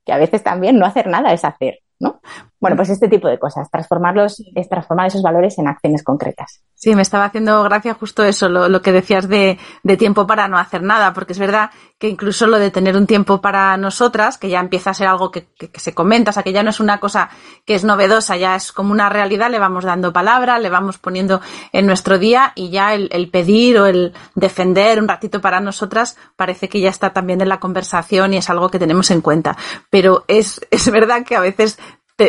que 0.05 0.13
a 0.13 0.19
veces 0.19 0.43
también 0.43 0.79
no 0.79 0.87
hacer 0.87 1.07
nada 1.07 1.33
es 1.33 1.45
hacer. 1.45 1.81
¿no? 2.01 2.21
Bueno, 2.65 2.79
pues 2.79 2.89
este 2.89 3.09
tipo 3.09 3.29
de 3.29 3.39
cosas, 3.39 3.71
transformarlos, 3.71 4.43
es 4.55 4.71
transformar 4.71 5.09
esos 5.09 5.21
valores 5.21 5.59
en 5.59 5.69
acciones 5.69 6.03
concretas. 6.03 6.63
Sí, 6.73 6.95
me 6.95 7.03
estaba 7.03 7.27
haciendo 7.27 7.63
gracia 7.63 7.93
justo 7.93 8.25
eso, 8.25 8.49
lo, 8.49 8.81
que 8.81 8.91
decías 8.91 9.29
de, 9.29 9.59
tiempo 9.99 10.27
para 10.27 10.49
no 10.49 10.57
hacer 10.57 10.83
nada, 10.83 11.13
porque 11.13 11.35
es 11.35 11.39
verdad 11.39 11.71
que 11.99 12.09
incluso 12.09 12.47
lo 12.47 12.59
de 12.59 12.71
tener 12.71 12.97
un 12.97 13.07
tiempo 13.07 13.43
para 13.43 13.77
nosotras, 13.77 14.39
que 14.39 14.49
ya 14.49 14.61
empieza 14.61 14.91
a 14.91 14.95
ser 14.95 15.09
algo 15.09 15.31
que, 15.31 15.47
se 15.75 15.93
comenta, 15.93 16.31
o 16.31 16.33
sea, 16.33 16.43
que 16.43 16.55
ya 16.55 16.63
no 16.63 16.71
es 16.71 16.81
una 16.81 17.01
cosa 17.01 17.29
que 17.67 17.75
es 17.75 17.85
novedosa, 17.85 18.39
ya 18.39 18.57
es 18.57 18.73
como 18.73 18.93
una 18.93 19.11
realidad, 19.11 19.51
le 19.51 19.59
vamos 19.59 19.85
dando 19.85 20.15
palabra, 20.15 20.59
le 20.59 20.71
vamos 20.71 20.97
poniendo 20.97 21.43
en 21.71 21.87
nuestro 21.87 22.19
día 22.19 22.53
y 22.55 22.71
ya 22.71 22.95
el, 22.95 23.11
el 23.13 23.29
pedir 23.29 23.79
o 23.79 23.85
el 23.85 24.15
defender 24.35 25.03
un 25.03 25.09
ratito 25.09 25.43
para 25.43 25.61
nosotras 25.61 26.17
parece 26.35 26.71
que 26.71 26.81
ya 26.81 26.89
está 26.89 27.13
también 27.13 27.43
en 27.43 27.51
la 27.51 27.61
conversación 27.61 28.33
y 28.33 28.39
es 28.39 28.49
algo 28.49 28.71
que 28.71 28.79
tenemos 28.79 29.11
en 29.11 29.21
cuenta. 29.21 29.55
Pero 29.91 30.25
es, 30.29 30.67
es 30.71 30.91
verdad 30.91 31.25
que 31.27 31.37
a 31.37 31.41
veces 31.41 31.79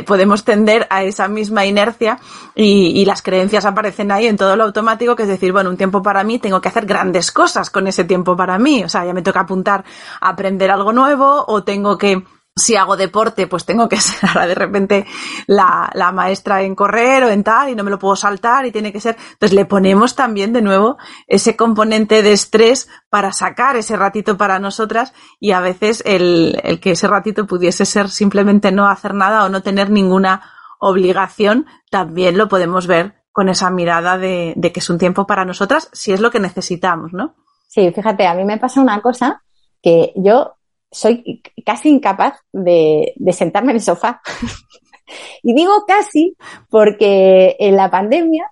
podemos 0.06 0.44
tender 0.44 0.88
a 0.90 1.04
esa 1.04 1.28
misma 1.28 1.66
inercia 1.66 2.20
y, 2.56 3.06
las 3.06 3.22
creencias 3.22 3.66
aparecen 3.66 4.12
ahí 4.12 4.26
en 4.26 4.36
todo 4.36 4.56
lo 4.56 4.64
automático, 4.64 5.16
que 5.16 5.24
es 5.24 5.30
decir, 5.30 5.52
bueno, 5.52 5.70
un 5.70 5.78
tiempo 5.78 6.02
para 6.02 6.24
mí, 6.24 6.40
tengo 6.40 6.60
que 6.60 6.70
hacer 6.70 6.88
grandes 6.88 7.32
cosas 7.32 7.70
con 7.70 7.86
ese 7.86 8.04
tiempo 8.04 8.36
para 8.36 8.58
mí. 8.58 8.84
O 8.84 8.90
sea, 8.90 9.06
ya 9.06 9.14
me 9.14 9.22
toca 9.22 9.42
apuntar 9.42 9.86
a 10.22 10.30
aprender 10.30 10.72
algo 10.72 10.92
nuevo 10.92 11.46
o 11.48 11.64
tengo 11.64 12.00
que 12.00 12.24
si 12.58 12.78
hago 12.78 12.96
deporte, 12.96 13.48
pues 13.48 13.66
tengo 13.66 13.90
que 13.90 13.98
ser 13.98 14.30
ahora 14.30 14.48
de 14.48 14.56
repente 14.56 15.06
la, 15.46 15.90
la, 15.94 16.14
maestra 16.14 16.62
en 16.62 16.74
correr 16.74 17.24
o 17.24 17.30
en 17.30 17.44
tal 17.44 17.70
y 17.70 17.76
no 17.76 17.84
me 17.84 17.92
lo 17.92 18.00
puedo 18.00 18.16
saltar 18.16 18.66
y 18.66 18.72
tiene 18.72 18.94
que 18.94 19.02
ser. 19.02 19.18
Entonces 19.34 19.54
le 19.54 19.66
ponemos 19.66 20.16
también 20.16 20.54
de 20.54 20.62
nuevo 20.62 20.98
ese 21.28 21.58
componente 21.58 22.24
de 22.24 22.32
estrés 22.32 22.88
para 23.10 23.34
sacar 23.34 23.76
ese 23.76 23.98
ratito 23.98 24.38
para 24.38 24.60
nosotras 24.60 25.14
y 25.40 25.52
a 25.52 25.60
veces 25.60 26.02
el, 26.06 26.60
el 26.64 26.80
que 26.80 26.92
ese 26.92 27.08
ratito 27.08 27.46
pudiese 27.46 27.86
ser 27.86 28.10
simplemente 28.10 28.72
no 28.72 28.88
hacer 28.88 29.14
nada 29.14 29.44
o 29.44 29.50
no 29.50 29.62
tener 29.62 29.90
ninguna 29.90 30.50
obligación, 30.80 31.66
también 31.90 32.38
lo 32.38 32.48
podemos 32.48 32.88
ver 32.88 33.16
con 33.34 33.50
esa 33.50 33.70
mirada 33.70 34.18
de, 34.18 34.54
de 34.56 34.72
que 34.72 34.80
es 34.80 34.90
un 34.90 34.98
tiempo 34.98 35.28
para 35.28 35.44
nosotras 35.44 35.90
si 35.92 36.14
es 36.14 36.22
lo 36.22 36.32
que 36.32 36.40
necesitamos, 36.40 37.12
¿no? 37.12 37.36
Sí, 37.68 37.92
fíjate, 37.92 38.26
a 38.28 38.34
mí 38.34 38.46
me 38.46 38.58
pasa 38.58 38.80
una 38.80 39.02
cosa 39.02 39.44
que 39.82 40.14
yo 40.16 40.56
soy 40.96 41.42
casi 41.66 41.90
incapaz 41.90 42.40
de, 42.54 43.14
sentarme 43.34 43.72
en 43.72 43.78
el 43.78 43.82
sofá. 43.82 44.22
y 45.44 45.54
digo 45.54 45.84
casi 45.86 46.36
porque 46.70 47.58
en 47.60 47.76
la 47.76 47.92
pandemia 47.92 48.50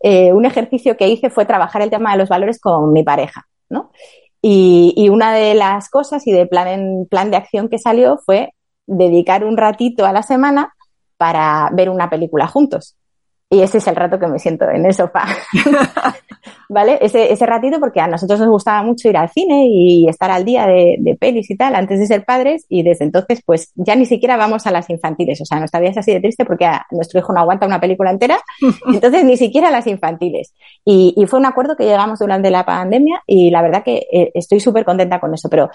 eh, 0.00 0.32
un 0.32 0.44
ejercicio 0.44 0.96
que 0.96 1.08
hice 1.08 1.30
fue 1.30 1.46
trabajar 1.46 1.82
el 1.82 1.90
tema 1.90 2.12
de 2.12 2.18
los 2.18 2.28
valores 2.28 2.60
con 2.60 2.92
mi 2.92 3.02
pareja, 3.02 3.46
¿no? 3.68 3.90
Y, 4.40 5.08
una 5.10 5.34
de 5.34 5.54
las 5.54 5.90
cosas 5.90 6.26
y 6.26 6.32
de 6.32 6.46
plan, 6.46 6.68
en, 6.68 7.06
plan 7.06 7.30
de 7.30 7.36
acción 7.36 7.68
que 7.68 7.78
salió 7.78 8.18
fue 8.24 8.54
dedicar 8.86 9.44
un 9.44 9.58
ratito 9.58 10.06
a 10.06 10.12
la 10.12 10.22
semana 10.22 10.72
para 11.18 11.68
ver 11.74 11.90
una 11.90 12.08
película 12.08 12.46
juntos. 12.46 12.96
Y 13.52 13.62
ese 13.62 13.78
es 13.78 13.86
el 13.88 13.96
rato 13.96 14.16
que 14.20 14.28
me 14.28 14.38
siento 14.38 14.70
en 14.70 14.86
el 14.86 14.94
sofá. 14.94 15.26
¿Vale? 16.68 16.98
Ese, 17.00 17.32
ese 17.32 17.46
ratito 17.46 17.80
porque 17.80 18.00
a 18.00 18.06
nosotros 18.06 18.38
nos 18.38 18.48
gustaba 18.48 18.84
mucho 18.84 19.08
ir 19.08 19.16
al 19.16 19.28
cine 19.28 19.66
y 19.68 20.08
estar 20.08 20.30
al 20.30 20.44
día 20.44 20.68
de, 20.68 20.96
de, 21.00 21.16
pelis 21.16 21.50
y 21.50 21.56
tal 21.56 21.74
antes 21.74 21.98
de 21.98 22.06
ser 22.06 22.24
padres 22.24 22.64
y 22.68 22.84
desde 22.84 23.04
entonces 23.04 23.42
pues 23.44 23.72
ya 23.74 23.96
ni 23.96 24.06
siquiera 24.06 24.36
vamos 24.36 24.68
a 24.68 24.70
las 24.70 24.88
infantiles. 24.88 25.40
O 25.40 25.44
sea, 25.44 25.58
nuestra 25.58 25.80
vida 25.80 25.90
es 25.90 25.98
así 25.98 26.12
de 26.12 26.20
triste 26.20 26.44
porque 26.44 26.64
a 26.64 26.86
nuestro 26.92 27.18
hijo 27.18 27.32
no 27.32 27.40
aguanta 27.40 27.66
una 27.66 27.80
película 27.80 28.12
entera, 28.12 28.38
entonces 28.86 29.24
ni 29.24 29.36
siquiera 29.36 29.66
a 29.66 29.72
las 29.72 29.88
infantiles. 29.88 30.54
Y, 30.84 31.14
y, 31.16 31.26
fue 31.26 31.40
un 31.40 31.46
acuerdo 31.46 31.76
que 31.76 31.84
llegamos 31.84 32.20
durante 32.20 32.50
la 32.50 32.64
pandemia 32.64 33.22
y 33.26 33.50
la 33.50 33.62
verdad 33.62 33.82
que 33.82 34.06
eh, 34.12 34.30
estoy 34.34 34.60
súper 34.60 34.84
contenta 34.84 35.18
con 35.18 35.34
eso. 35.34 35.48
Pero 35.50 35.70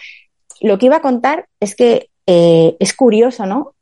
lo 0.61 0.77
que 0.77 0.85
iba 0.85 0.97
a 0.97 1.01
contar 1.01 1.47
es 1.59 1.75
que 1.75 2.09
eh, 2.27 2.75
es 2.79 2.93
curioso, 2.95 3.45
¿no? 3.45 3.74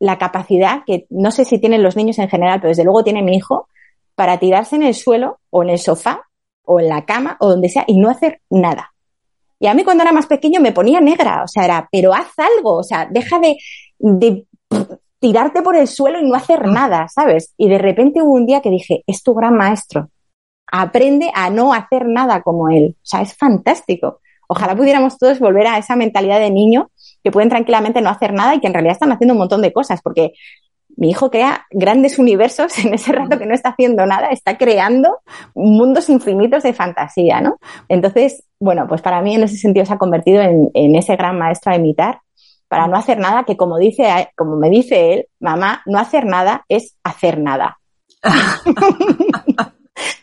La 0.00 0.18
capacidad 0.18 0.82
que 0.84 1.06
no 1.10 1.30
sé 1.30 1.44
si 1.44 1.58
tienen 1.58 1.82
los 1.82 1.94
niños 1.94 2.18
en 2.18 2.28
general, 2.28 2.60
pero 2.60 2.70
desde 2.70 2.84
luego 2.84 3.04
tiene 3.04 3.22
mi 3.22 3.36
hijo, 3.36 3.68
para 4.16 4.38
tirarse 4.38 4.76
en 4.76 4.82
el 4.82 4.94
suelo 4.94 5.38
o 5.50 5.62
en 5.62 5.70
el 5.70 5.78
sofá 5.78 6.26
o 6.64 6.80
en 6.80 6.88
la 6.88 7.04
cama 7.04 7.36
o 7.40 7.48
donde 7.48 7.68
sea 7.68 7.84
y 7.86 7.96
no 7.98 8.10
hacer 8.10 8.40
nada. 8.50 8.92
Y 9.58 9.66
a 9.66 9.74
mí 9.74 9.84
cuando 9.84 10.02
era 10.02 10.12
más 10.12 10.26
pequeño 10.26 10.60
me 10.60 10.72
ponía 10.72 11.00
negra, 11.00 11.42
o 11.44 11.48
sea, 11.48 11.64
era, 11.64 11.88
pero 11.92 12.14
haz 12.14 12.32
algo, 12.38 12.76
o 12.78 12.82
sea, 12.82 13.06
deja 13.10 13.38
de, 13.38 13.56
de 13.98 14.46
tirarte 15.20 15.62
por 15.62 15.76
el 15.76 15.86
suelo 15.86 16.18
y 16.18 16.26
no 16.26 16.34
hacer 16.34 16.66
nada, 16.66 17.08
¿sabes? 17.08 17.52
Y 17.58 17.68
de 17.68 17.78
repente 17.78 18.22
hubo 18.22 18.32
un 18.32 18.46
día 18.46 18.62
que 18.62 18.70
dije, 18.70 19.04
es 19.06 19.22
tu 19.22 19.34
gran 19.34 19.54
maestro, 19.54 20.08
aprende 20.70 21.30
a 21.34 21.50
no 21.50 21.74
hacer 21.74 22.06
nada 22.06 22.42
como 22.42 22.70
él, 22.70 22.96
o 22.96 23.06
sea, 23.06 23.20
es 23.20 23.36
fantástico. 23.36 24.20
Ojalá 24.48 24.74
pudiéramos 24.74 25.16
todos 25.18 25.38
volver 25.38 25.66
a 25.66 25.78
esa 25.78 25.94
mentalidad 25.94 26.40
de 26.40 26.50
niño 26.50 26.90
que 27.22 27.30
pueden 27.30 27.48
tranquilamente 27.48 28.00
no 28.00 28.10
hacer 28.10 28.32
nada 28.32 28.54
y 28.54 28.60
que 28.60 28.66
en 28.66 28.74
realidad 28.74 28.94
están 28.94 29.12
haciendo 29.12 29.34
un 29.34 29.38
montón 29.38 29.62
de 29.62 29.72
cosas, 29.72 30.00
porque 30.02 30.32
mi 30.96 31.10
hijo 31.10 31.30
crea 31.30 31.66
grandes 31.70 32.18
universos 32.18 32.78
en 32.84 32.94
ese 32.94 33.12
rato 33.12 33.38
que 33.38 33.46
no 33.46 33.54
está 33.54 33.70
haciendo 33.70 34.04
nada, 34.06 34.28
está 34.28 34.58
creando 34.58 35.20
mundos 35.54 36.08
infinitos 36.08 36.62
de 36.62 36.72
fantasía, 36.72 37.40
¿no? 37.40 37.58
Entonces, 37.88 38.44
bueno, 38.58 38.86
pues 38.88 39.00
para 39.00 39.22
mí 39.22 39.34
en 39.34 39.44
ese 39.44 39.56
sentido 39.56 39.86
se 39.86 39.94
ha 39.94 39.98
convertido 39.98 40.42
en, 40.42 40.70
en 40.74 40.94
ese 40.96 41.16
gran 41.16 41.38
maestro 41.38 41.72
a 41.72 41.76
imitar 41.76 42.20
para 42.68 42.86
no 42.86 42.96
hacer 42.96 43.18
nada, 43.18 43.44
que 43.44 43.56
como 43.56 43.78
dice, 43.78 44.30
como 44.36 44.56
me 44.56 44.70
dice 44.70 45.12
él, 45.12 45.26
mamá, 45.40 45.82
no 45.86 45.98
hacer 45.98 46.24
nada 46.24 46.64
es 46.68 46.96
hacer 47.02 47.40
nada. 47.40 47.80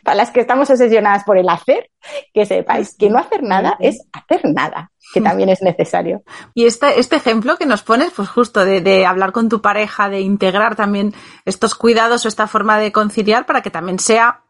para 0.08 0.16
las 0.16 0.32
que 0.32 0.40
estamos 0.40 0.70
obsesionadas 0.70 1.26
por 1.26 1.38
el 1.38 1.50
hacer, 1.50 1.90
que 2.34 2.46
sepáis 2.46 2.96
que 2.96 3.10
no 3.10 3.20
hacer 3.20 3.44
nada 3.44 3.76
es 3.82 4.08
hacer 4.14 4.40
nada, 4.46 4.90
que 5.14 5.20
también 5.20 5.50
es 5.50 5.62
necesario. 5.62 6.24
Y 6.54 6.66
este, 6.66 6.98
este 6.98 7.18
ejemplo 7.18 7.58
que 7.58 7.66
nos 7.66 7.84
pones, 7.84 8.14
pues 8.16 8.30
justo 8.30 8.64
de, 8.64 8.80
de 8.80 9.06
hablar 9.06 9.34
con 9.34 9.50
tu 9.50 9.62
pareja, 9.62 10.08
de 10.08 10.22
integrar 10.22 10.78
también 10.78 11.14
estos 11.44 11.76
cuidados 11.76 12.24
o 12.24 12.30
esta 12.30 12.48
forma 12.48 12.80
de 12.80 12.94
conciliar 12.94 13.46
para 13.46 13.62
que 13.62 13.70
también 13.70 14.00
sea 14.00 14.46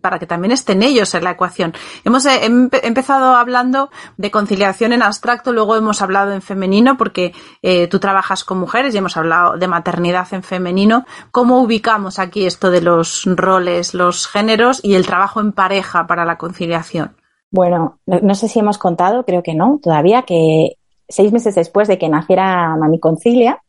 para 0.00 0.18
que 0.18 0.26
también 0.26 0.50
estén 0.50 0.82
ellos 0.82 1.14
en 1.14 1.22
la 1.22 1.32
ecuación. 1.32 1.72
Hemos 2.04 2.26
eh, 2.26 2.40
empezado 2.42 3.36
hablando 3.36 3.90
de 4.16 4.32
conciliación 4.32 4.92
en 4.92 5.04
abstracto, 5.04 5.52
luego 5.52 5.76
hemos 5.76 6.02
hablado 6.02 6.32
en 6.32 6.42
femenino 6.42 6.96
porque 6.96 7.32
eh, 7.62 7.86
tú 7.86 8.00
trabajas 8.00 8.42
con 8.42 8.58
mujeres 8.58 8.92
y 8.92 8.98
hemos 8.98 9.16
hablado 9.16 9.56
de 9.56 9.68
maternidad 9.68 10.26
en 10.32 10.42
femenino. 10.42 11.06
¿Cómo 11.30 11.60
ubicamos 11.60 12.18
aquí 12.18 12.44
esto 12.44 12.72
de 12.72 12.80
los 12.80 13.22
roles, 13.24 13.94
los 13.94 14.26
géneros 14.26 14.80
y 14.82 14.94
el 14.94 15.06
trabajo 15.06 15.40
en 15.40 15.52
pareja 15.52 16.08
para 16.08 16.24
la 16.24 16.36
conciliación? 16.36 17.16
Bueno, 17.52 18.00
no, 18.06 18.34
sé 18.34 18.48
si 18.48 18.58
hemos 18.58 18.78
contado, 18.78 19.24
creo 19.24 19.42
que 19.42 19.54
no, 19.54 19.78
todavía 19.80 20.22
que 20.22 20.76
seis 21.08 21.32
meses 21.32 21.54
después 21.54 21.86
de 21.86 21.98
que 21.98 22.08
naciera 22.08 22.76
Mami 22.76 22.98
Concilia, 22.98 23.62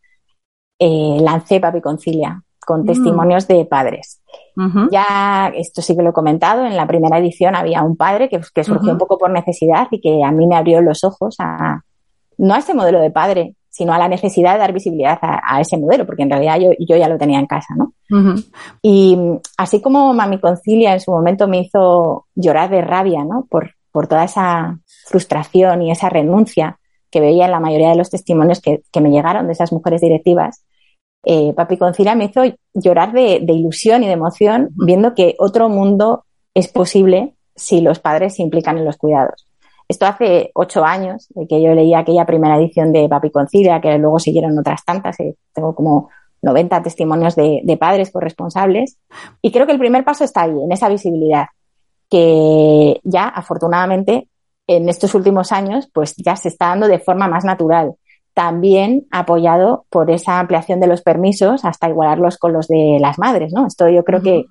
eh, 0.79 1.17
lancé 1.19 1.59
Papi 1.59 1.81
Concilia 1.81 2.43
con 2.71 2.83
mm. 2.83 2.85
testimonios 2.85 3.47
de 3.49 3.65
padres. 3.65 4.21
Ya, 4.91 5.51
esto 5.53 5.81
sí 5.81 5.93
que 5.93 6.03
lo 6.03 6.11
he 6.11 6.13
comentado, 6.13 6.65
en 6.65 6.77
la 6.77 6.87
primera 6.87 7.17
edición 7.17 7.53
había 7.53 7.83
un 7.83 7.97
padre 7.97 8.29
que, 8.29 8.63
surgió 8.63 8.93
un 8.93 8.97
poco 8.97 9.17
por 9.17 9.29
necesidad 9.29 9.89
y 9.91 9.99
que 9.99 10.23
a 10.23 10.31
mí 10.31 10.47
me 10.47 10.55
abrió 10.55 10.81
los 10.81 11.03
ojos 11.03 11.35
a, 11.39 11.81
no 12.37 12.53
a 12.53 12.59
ese 12.59 12.73
modelo 12.73 13.01
de 13.01 13.11
padre, 13.11 13.55
sino 13.67 13.93
a 13.93 13.97
la 13.97 14.07
necesidad 14.07 14.53
de 14.53 14.59
dar 14.59 14.71
visibilidad 14.71 15.19
a, 15.21 15.59
ese 15.59 15.77
modelo, 15.77 16.05
porque 16.05 16.23
en 16.23 16.29
realidad 16.29 16.59
yo, 16.59 16.69
yo, 16.79 16.95
ya 16.95 17.09
lo 17.09 17.17
tenía 17.17 17.39
en 17.39 17.45
casa, 17.45 17.75
¿no? 17.75 17.93
Y 18.81 19.17
así 19.57 19.81
como 19.81 20.13
Mami 20.13 20.39
Concilia 20.39 20.93
en 20.93 21.01
su 21.01 21.11
momento 21.11 21.49
me 21.49 21.59
hizo 21.59 22.27
llorar 22.33 22.69
de 22.69 22.81
rabia, 22.81 23.25
¿no? 23.25 23.47
Por, 23.49 23.71
por 23.91 24.07
toda 24.07 24.23
esa 24.23 24.79
frustración 25.07 25.81
y 25.81 25.91
esa 25.91 26.07
renuncia 26.07 26.79
que 27.09 27.19
veía 27.19 27.45
en 27.45 27.51
la 27.51 27.59
mayoría 27.59 27.89
de 27.89 27.97
los 27.97 28.09
testimonios 28.09 28.61
que, 28.61 28.83
que 28.93 29.01
me 29.01 29.11
llegaron 29.11 29.47
de 29.47 29.53
esas 29.53 29.73
mujeres 29.73 29.99
directivas, 29.99 30.63
eh, 31.23 31.53
Papi 31.53 31.77
Concilia 31.77 32.15
me 32.15 32.25
hizo 32.25 32.41
llorar 32.73 33.13
de, 33.13 33.43
ilusión 33.47 34.03
y 34.03 34.07
de 34.07 34.13
emoción 34.13 34.69
viendo 34.71 35.13
que 35.13 35.35
otro 35.37 35.69
mundo 35.69 36.25
es 36.53 36.67
posible 36.67 37.35
si 37.55 37.81
los 37.81 37.99
padres 37.99 38.35
se 38.35 38.41
implican 38.41 38.77
en 38.77 38.85
los 38.85 38.97
cuidados. 38.97 39.47
Esto 39.87 40.05
hace 40.05 40.51
ocho 40.55 40.83
años 40.85 41.27
de 41.35 41.47
que 41.47 41.61
yo 41.61 41.73
leí 41.73 41.93
aquella 41.93 42.25
primera 42.25 42.57
edición 42.57 42.93
de 42.93 43.09
Papi 43.09 43.29
Concilia, 43.29 43.81
que 43.81 43.97
luego 43.97 44.19
siguieron 44.19 44.57
otras 44.57 44.83
tantas. 44.85 45.19
Eh, 45.19 45.35
tengo 45.53 45.75
como 45.75 46.09
90 46.41 46.81
testimonios 46.81 47.35
de, 47.35 47.59
de, 47.63 47.77
padres 47.77 48.09
corresponsables. 48.09 48.97
Y 49.41 49.51
creo 49.51 49.65
que 49.65 49.73
el 49.73 49.79
primer 49.79 50.03
paso 50.05 50.23
está 50.23 50.43
ahí, 50.43 50.51
en 50.63 50.71
esa 50.71 50.87
visibilidad, 50.87 51.47
que 52.09 52.99
ya 53.03 53.27
afortunadamente 53.27 54.29
en 54.65 54.87
estos 54.87 55.13
últimos 55.13 55.51
años, 55.51 55.89
pues 55.93 56.15
ya 56.15 56.35
se 56.35 56.47
está 56.47 56.67
dando 56.67 56.87
de 56.87 56.99
forma 56.99 57.27
más 57.27 57.43
natural. 57.43 57.95
También 58.33 59.07
apoyado 59.11 59.85
por 59.89 60.09
esa 60.09 60.39
ampliación 60.39 60.79
de 60.79 60.87
los 60.87 61.01
permisos 61.01 61.65
hasta 61.65 61.89
igualarlos 61.89 62.37
con 62.37 62.53
los 62.53 62.67
de 62.67 62.97
las 62.99 63.19
madres, 63.19 63.51
¿no? 63.53 63.67
Esto 63.67 63.89
yo 63.89 64.03
creo 64.03 64.21
que, 64.21 64.45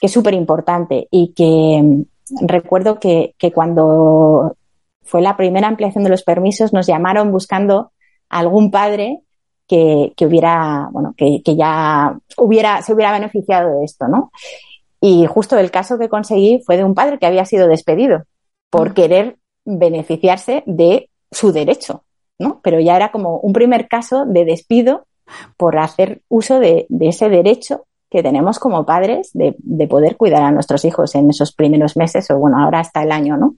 que 0.00 0.06
es 0.06 0.12
súper 0.12 0.34
importante 0.34 1.08
y 1.10 1.32
que 1.34 1.82
mm, 1.82 2.46
recuerdo 2.46 2.98
que, 2.98 3.34
que 3.38 3.52
cuando 3.52 4.56
fue 5.02 5.22
la 5.22 5.36
primera 5.36 5.68
ampliación 5.68 6.04
de 6.04 6.10
los 6.10 6.22
permisos 6.22 6.72
nos 6.72 6.86
llamaron 6.86 7.30
buscando 7.30 7.92
algún 8.28 8.70
padre 8.70 9.20
que, 9.68 10.12
que 10.16 10.26
hubiera, 10.26 10.88
bueno, 10.90 11.14
que, 11.16 11.42
que, 11.44 11.56
ya 11.56 12.18
hubiera, 12.36 12.82
se 12.82 12.92
hubiera 12.92 13.12
beneficiado 13.12 13.78
de 13.78 13.84
esto, 13.84 14.08
¿no? 14.08 14.30
Y 15.00 15.26
justo 15.26 15.58
el 15.58 15.70
caso 15.70 15.98
que 15.98 16.08
conseguí 16.08 16.62
fue 16.64 16.76
de 16.76 16.84
un 16.84 16.94
padre 16.94 17.18
que 17.18 17.26
había 17.26 17.44
sido 17.44 17.68
despedido 17.68 18.24
por 18.70 18.94
querer 18.94 19.38
beneficiarse 19.64 20.62
de 20.66 21.10
su 21.30 21.52
derecho, 21.52 22.04
¿no? 22.38 22.60
Pero 22.62 22.80
ya 22.80 22.96
era 22.96 23.10
como 23.10 23.38
un 23.38 23.52
primer 23.52 23.88
caso 23.88 24.24
de 24.26 24.44
despido 24.44 25.06
por 25.56 25.78
hacer 25.78 26.22
uso 26.28 26.60
de, 26.60 26.86
de 26.88 27.08
ese 27.08 27.28
derecho 27.28 27.86
que 28.10 28.22
tenemos 28.22 28.58
como 28.58 28.86
padres 28.86 29.30
de, 29.34 29.56
de, 29.58 29.88
poder 29.88 30.16
cuidar 30.16 30.42
a 30.42 30.52
nuestros 30.52 30.84
hijos 30.84 31.14
en 31.14 31.28
esos 31.30 31.52
primeros 31.52 31.96
meses 31.96 32.30
o 32.30 32.38
bueno, 32.38 32.58
ahora 32.58 32.80
hasta 32.80 33.02
el 33.02 33.10
año, 33.10 33.36
¿no? 33.36 33.56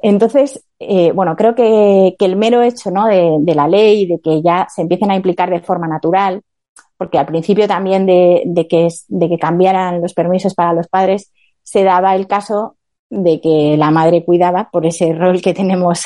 Entonces, 0.00 0.64
eh, 0.80 1.12
bueno, 1.12 1.36
creo 1.36 1.54
que, 1.54 2.16
que, 2.18 2.24
el 2.24 2.36
mero 2.36 2.62
hecho 2.62 2.90
¿no? 2.90 3.06
de, 3.06 3.36
de, 3.40 3.54
la 3.54 3.68
ley, 3.68 4.06
de 4.06 4.18
que 4.20 4.42
ya 4.42 4.66
se 4.68 4.82
empiecen 4.82 5.10
a 5.10 5.14
implicar 5.14 5.48
de 5.50 5.60
forma 5.60 5.86
natural, 5.86 6.42
porque 6.96 7.18
al 7.18 7.26
principio 7.26 7.68
también 7.68 8.06
de, 8.06 8.42
de, 8.46 8.66
que, 8.66 8.88
de 9.08 9.28
que 9.28 9.38
cambiaran 9.38 10.00
los 10.00 10.12
permisos 10.12 10.54
para 10.54 10.72
los 10.72 10.88
padres, 10.88 11.30
se 11.62 11.84
daba 11.84 12.16
el 12.16 12.26
caso 12.26 12.76
de 13.10 13.40
que 13.40 13.76
la 13.76 13.90
madre 13.90 14.24
cuidaba 14.24 14.70
por 14.72 14.86
ese 14.86 15.12
rol 15.12 15.40
que 15.40 15.54
tenemos 15.54 16.04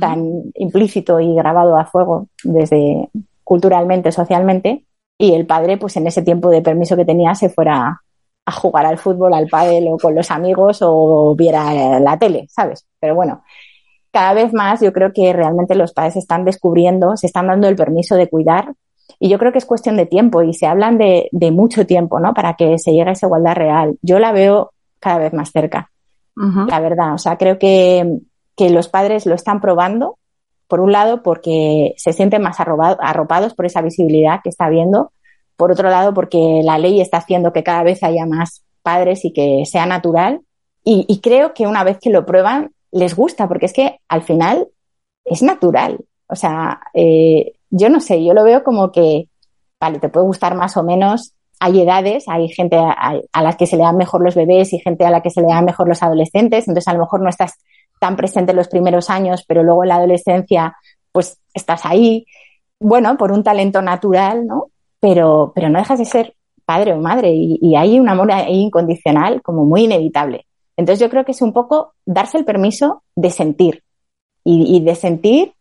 tan 0.00 0.42
implícito 0.54 1.18
y 1.20 1.34
grabado 1.34 1.76
a 1.76 1.86
fuego 1.86 2.28
desde 2.44 3.08
culturalmente, 3.44 4.12
socialmente, 4.12 4.84
y 5.16 5.32
el 5.32 5.46
padre, 5.46 5.78
pues 5.78 5.96
en 5.96 6.06
ese 6.06 6.22
tiempo 6.22 6.50
de 6.50 6.62
permiso 6.62 6.96
que 6.96 7.04
tenía, 7.04 7.34
se 7.34 7.48
fuera 7.48 8.02
a 8.44 8.52
jugar 8.52 8.86
al 8.86 8.98
fútbol, 8.98 9.34
al 9.34 9.48
pádel 9.48 9.88
o 9.88 9.98
con 9.98 10.14
los 10.14 10.30
amigos 10.30 10.78
o 10.82 11.34
viera 11.36 11.98
la 12.00 12.18
tele, 12.18 12.46
¿sabes? 12.48 12.86
Pero 13.00 13.14
bueno, 13.14 13.42
cada 14.10 14.32
vez 14.32 14.52
más 14.52 14.80
yo 14.80 14.92
creo 14.92 15.12
que 15.12 15.32
realmente 15.32 15.74
los 15.74 15.92
padres 15.92 16.16
están 16.16 16.44
descubriendo, 16.44 17.16
se 17.16 17.26
están 17.26 17.46
dando 17.46 17.68
el 17.68 17.76
permiso 17.76 18.16
de 18.16 18.28
cuidar 18.28 18.74
y 19.18 19.28
yo 19.28 19.38
creo 19.38 19.52
que 19.52 19.58
es 19.58 19.66
cuestión 19.66 19.96
de 19.96 20.06
tiempo 20.06 20.42
y 20.42 20.54
se 20.54 20.66
hablan 20.66 20.96
de, 20.98 21.28
de 21.32 21.50
mucho 21.50 21.84
tiempo, 21.86 22.20
¿no? 22.20 22.32
Para 22.32 22.54
que 22.54 22.78
se 22.78 22.92
llegue 22.92 23.10
a 23.10 23.12
esa 23.12 23.26
igualdad 23.26 23.54
real. 23.54 23.98
Yo 24.02 24.18
la 24.18 24.32
veo 24.32 24.72
cada 25.00 25.18
vez 25.18 25.32
más 25.32 25.50
cerca, 25.50 25.90
uh-huh. 26.36 26.66
la 26.68 26.80
verdad. 26.80 27.14
O 27.14 27.18
sea, 27.18 27.36
creo 27.36 27.58
que, 27.58 28.18
que 28.58 28.68
los 28.70 28.88
padres 28.88 29.24
lo 29.24 29.34
están 29.34 29.60
probando 29.60 30.18
por 30.66 30.80
un 30.80 30.92
lado, 30.92 31.22
porque 31.22 31.94
se 31.96 32.12
sienten 32.12 32.42
más 32.42 32.60
arropados 32.60 33.54
por 33.54 33.64
esa 33.64 33.80
visibilidad 33.80 34.40
que 34.44 34.50
está 34.50 34.66
habiendo. 34.66 35.12
Por 35.56 35.72
otro 35.72 35.88
lado, 35.88 36.12
porque 36.12 36.60
la 36.62 36.76
ley 36.76 37.00
está 37.00 37.16
haciendo 37.16 37.52
que 37.54 37.64
cada 37.64 37.82
vez 37.82 38.02
haya 38.02 38.26
más 38.26 38.62
padres 38.82 39.24
y 39.24 39.32
que 39.32 39.64
sea 39.64 39.86
natural. 39.86 40.42
Y, 40.84 41.20
creo 41.20 41.52
que 41.52 41.66
una 41.66 41.84
vez 41.84 41.98
que 42.00 42.08
lo 42.08 42.24
prueban, 42.24 42.70
les 42.92 43.14
gusta, 43.14 43.46
porque 43.46 43.66
es 43.66 43.74
que 43.74 43.98
al 44.08 44.22
final 44.22 44.68
es 45.24 45.42
natural. 45.42 45.98
O 46.28 46.36
sea, 46.36 46.80
eh, 46.94 47.52
yo 47.68 47.90
no 47.90 48.00
sé, 48.00 48.24
yo 48.24 48.32
lo 48.32 48.42
veo 48.42 48.64
como 48.64 48.90
que, 48.90 49.28
vale, 49.78 49.98
te 49.98 50.08
puede 50.08 50.26
gustar 50.26 50.54
más 50.54 50.78
o 50.78 50.82
menos. 50.82 51.34
Hay 51.60 51.80
edades, 51.80 52.24
hay 52.26 52.48
gente 52.48 52.76
a, 52.76 53.20
a 53.32 53.42
las 53.42 53.56
que 53.56 53.66
se 53.66 53.76
le 53.76 53.82
dan 53.82 53.98
mejor 53.98 54.22
los 54.22 54.34
bebés 54.34 54.72
y 54.72 54.78
gente 54.78 55.04
a 55.04 55.10
la 55.10 55.20
que 55.20 55.30
se 55.30 55.42
le 55.42 55.48
dan 55.48 55.66
mejor 55.66 55.88
los 55.88 56.02
adolescentes. 56.02 56.68
Entonces, 56.68 56.88
a 56.88 56.94
lo 56.94 57.00
mejor 57.00 57.20
no 57.20 57.28
estás 57.28 57.58
tan 57.98 58.16
presente 58.16 58.52
en 58.52 58.56
los 58.56 58.68
primeros 58.68 59.10
años, 59.10 59.44
pero 59.46 59.62
luego 59.62 59.84
en 59.84 59.88
la 59.88 59.96
adolescencia, 59.96 60.76
pues 61.12 61.38
estás 61.54 61.84
ahí, 61.84 62.26
bueno, 62.80 63.16
por 63.16 63.32
un 63.32 63.42
talento 63.42 63.82
natural, 63.82 64.46
¿no? 64.46 64.70
Pero, 65.00 65.52
pero 65.54 65.68
no 65.68 65.78
dejas 65.78 65.98
de 65.98 66.04
ser 66.04 66.34
padre 66.68 66.92
o 66.92 66.98
madre 66.98 67.32
y, 67.32 67.74
hay 67.76 67.98
un 67.98 68.10
amor 68.10 68.30
ahí 68.30 68.60
incondicional 68.60 69.40
como 69.40 69.64
muy 69.64 69.84
inevitable. 69.84 70.46
Entonces 70.76 71.00
yo 71.00 71.08
creo 71.08 71.24
que 71.24 71.32
es 71.32 71.40
un 71.40 71.54
poco 71.54 71.94
darse 72.04 72.36
el 72.36 72.44
permiso 72.44 73.02
de 73.16 73.30
sentir 73.30 73.82
y, 74.44 74.80
de 74.80 74.94
sentir 74.94 75.54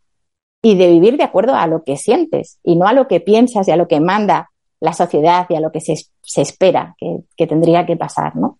y 0.61 0.75
de 0.75 0.91
vivir 0.91 1.15
de 1.15 1.23
acuerdo 1.23 1.55
a 1.55 1.65
lo 1.67 1.83
que 1.83 1.95
sientes 1.95 2.59
y 2.61 2.75
no 2.75 2.87
a 2.87 2.93
lo 2.93 3.07
que 3.07 3.21
piensas 3.21 3.67
y 3.67 3.71
a 3.71 3.77
lo 3.77 3.87
que 3.87 4.01
manda 4.01 4.49
la 4.81 4.91
sociedad 4.91 5.45
y 5.49 5.55
a 5.55 5.61
lo 5.61 5.71
que 5.71 5.79
se, 5.79 5.95
se 6.21 6.41
espera 6.41 6.95
que, 6.99 7.47
tendría 7.47 7.85
que 7.85 7.95
pasar, 7.95 8.35
¿no? 8.35 8.59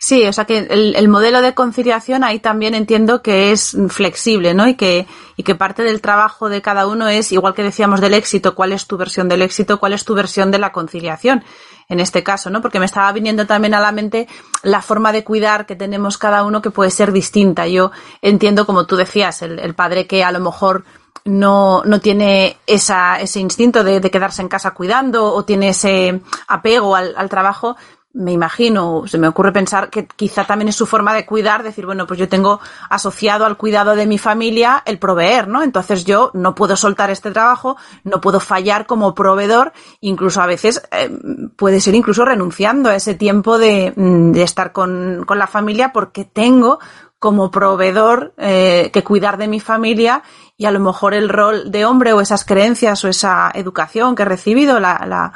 Sí, 0.00 0.24
o 0.26 0.32
sea 0.32 0.44
que 0.44 0.58
el, 0.58 0.94
el, 0.94 1.08
modelo 1.08 1.42
de 1.42 1.54
conciliación 1.54 2.22
ahí 2.22 2.38
también 2.38 2.74
entiendo 2.74 3.20
que 3.20 3.50
es 3.50 3.76
flexible, 3.88 4.54
¿no? 4.54 4.68
Y 4.68 4.76
que, 4.76 5.08
y 5.36 5.42
que 5.42 5.56
parte 5.56 5.82
del 5.82 6.00
trabajo 6.00 6.48
de 6.48 6.62
cada 6.62 6.86
uno 6.86 7.08
es, 7.08 7.32
igual 7.32 7.52
que 7.52 7.64
decíamos 7.64 8.00
del 8.00 8.14
éxito, 8.14 8.54
cuál 8.54 8.72
es 8.72 8.86
tu 8.86 8.96
versión 8.96 9.28
del 9.28 9.42
éxito, 9.42 9.80
cuál 9.80 9.94
es 9.94 10.04
tu 10.04 10.14
versión 10.14 10.52
de 10.52 10.60
la 10.60 10.70
conciliación, 10.70 11.42
en 11.88 11.98
este 11.98 12.22
caso, 12.22 12.48
¿no? 12.48 12.62
Porque 12.62 12.78
me 12.78 12.86
estaba 12.86 13.10
viniendo 13.10 13.44
también 13.48 13.74
a 13.74 13.80
la 13.80 13.90
mente 13.90 14.28
la 14.62 14.82
forma 14.82 15.10
de 15.10 15.24
cuidar 15.24 15.66
que 15.66 15.74
tenemos 15.74 16.16
cada 16.16 16.44
uno 16.44 16.62
que 16.62 16.70
puede 16.70 16.92
ser 16.92 17.10
distinta. 17.10 17.66
Yo 17.66 17.90
entiendo, 18.22 18.66
como 18.66 18.86
tú 18.86 18.94
decías, 18.94 19.42
el, 19.42 19.58
el 19.58 19.74
padre 19.74 20.06
que 20.06 20.22
a 20.22 20.30
lo 20.30 20.38
mejor 20.38 20.84
no, 21.24 21.82
no 21.84 22.00
tiene 22.00 22.56
esa, 22.68 23.20
ese 23.20 23.40
instinto 23.40 23.82
de, 23.82 23.98
de, 23.98 24.10
quedarse 24.12 24.42
en 24.42 24.48
casa 24.48 24.70
cuidando 24.70 25.32
o 25.34 25.44
tiene 25.44 25.70
ese 25.70 26.20
apego 26.46 26.94
al, 26.94 27.14
al 27.16 27.28
trabajo, 27.28 27.76
me 28.14 28.32
imagino, 28.32 29.04
se 29.06 29.18
me 29.18 29.28
ocurre 29.28 29.52
pensar 29.52 29.90
que 29.90 30.06
quizá 30.06 30.44
también 30.44 30.68
es 30.68 30.76
su 30.76 30.86
forma 30.86 31.14
de 31.14 31.26
cuidar, 31.26 31.62
decir, 31.62 31.84
bueno, 31.84 32.06
pues 32.06 32.18
yo 32.18 32.28
tengo 32.28 32.58
asociado 32.88 33.44
al 33.44 33.58
cuidado 33.58 33.94
de 33.94 34.06
mi 34.06 34.16
familia 34.16 34.82
el 34.86 34.98
proveer, 34.98 35.46
¿no? 35.46 35.62
Entonces 35.62 36.04
yo 36.04 36.30
no 36.32 36.54
puedo 36.54 36.74
soltar 36.74 37.10
este 37.10 37.30
trabajo, 37.30 37.76
no 38.04 38.20
puedo 38.20 38.40
fallar 38.40 38.86
como 38.86 39.14
proveedor, 39.14 39.72
incluso 40.00 40.40
a 40.40 40.46
veces 40.46 40.82
eh, 40.90 41.10
puede 41.56 41.80
ser 41.80 41.94
incluso 41.94 42.24
renunciando 42.24 42.88
a 42.88 42.96
ese 42.96 43.14
tiempo 43.14 43.58
de, 43.58 43.92
de 43.94 44.42
estar 44.42 44.72
con, 44.72 45.24
con, 45.26 45.38
la 45.38 45.46
familia 45.46 45.92
porque 45.92 46.24
tengo 46.24 46.78
como 47.18 47.50
proveedor 47.50 48.32
eh, 48.38 48.90
que 48.92 49.04
cuidar 49.04 49.36
de 49.36 49.48
mi 49.48 49.60
familia 49.60 50.22
y 50.56 50.64
a 50.64 50.70
lo 50.70 50.80
mejor 50.80 51.14
el 51.14 51.28
rol 51.28 51.70
de 51.70 51.84
hombre 51.84 52.12
o 52.12 52.20
esas 52.20 52.44
creencias 52.44 53.04
o 53.04 53.08
esa 53.08 53.50
educación 53.54 54.14
que 54.14 54.22
he 54.22 54.26
recibido, 54.26 54.80
la, 54.80 55.04
la 55.06 55.32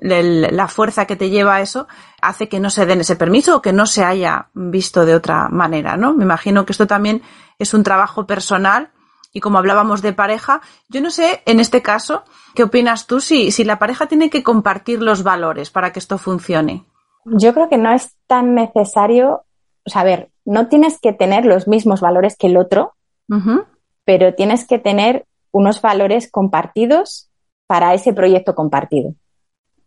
la 0.00 0.68
fuerza 0.68 1.06
que 1.06 1.16
te 1.16 1.30
lleva 1.30 1.56
a 1.56 1.60
eso 1.60 1.88
hace 2.20 2.48
que 2.48 2.60
no 2.60 2.70
se 2.70 2.86
den 2.86 3.00
ese 3.00 3.16
permiso 3.16 3.56
o 3.56 3.62
que 3.62 3.72
no 3.72 3.86
se 3.86 4.04
haya 4.04 4.48
visto 4.52 5.06
de 5.06 5.14
otra 5.14 5.48
manera, 5.48 5.96
¿no? 5.96 6.14
Me 6.14 6.24
imagino 6.24 6.66
que 6.66 6.72
esto 6.72 6.86
también 6.86 7.22
es 7.58 7.72
un 7.72 7.82
trabajo 7.82 8.26
personal 8.26 8.90
y 9.32 9.40
como 9.40 9.58
hablábamos 9.58 10.02
de 10.02 10.12
pareja, 10.12 10.60
yo 10.88 11.00
no 11.00 11.10
sé 11.10 11.42
en 11.46 11.60
este 11.60 11.82
caso, 11.82 12.24
¿qué 12.54 12.62
opinas 12.62 13.06
tú 13.06 13.20
si, 13.20 13.50
si 13.50 13.64
la 13.64 13.78
pareja 13.78 14.06
tiene 14.06 14.30
que 14.30 14.42
compartir 14.42 15.02
los 15.02 15.22
valores 15.22 15.70
para 15.70 15.92
que 15.92 15.98
esto 15.98 16.18
funcione? 16.18 16.84
Yo 17.24 17.52
creo 17.52 17.68
que 17.68 17.76
no 17.76 17.92
es 17.92 18.16
tan 18.26 18.54
necesario, 18.54 19.44
o 19.84 19.90
sea, 19.90 20.02
a 20.02 20.04
ver, 20.04 20.30
no 20.44 20.68
tienes 20.68 20.98
que 21.00 21.12
tener 21.12 21.44
los 21.44 21.68
mismos 21.68 22.00
valores 22.00 22.36
que 22.38 22.46
el 22.46 22.56
otro, 22.56 22.94
uh 23.28 23.34
-huh. 23.34 23.66
pero 24.04 24.34
tienes 24.34 24.66
que 24.66 24.78
tener 24.78 25.26
unos 25.52 25.82
valores 25.82 26.30
compartidos 26.30 27.30
para 27.66 27.94
ese 27.94 28.12
proyecto 28.12 28.54
compartido. 28.54 29.14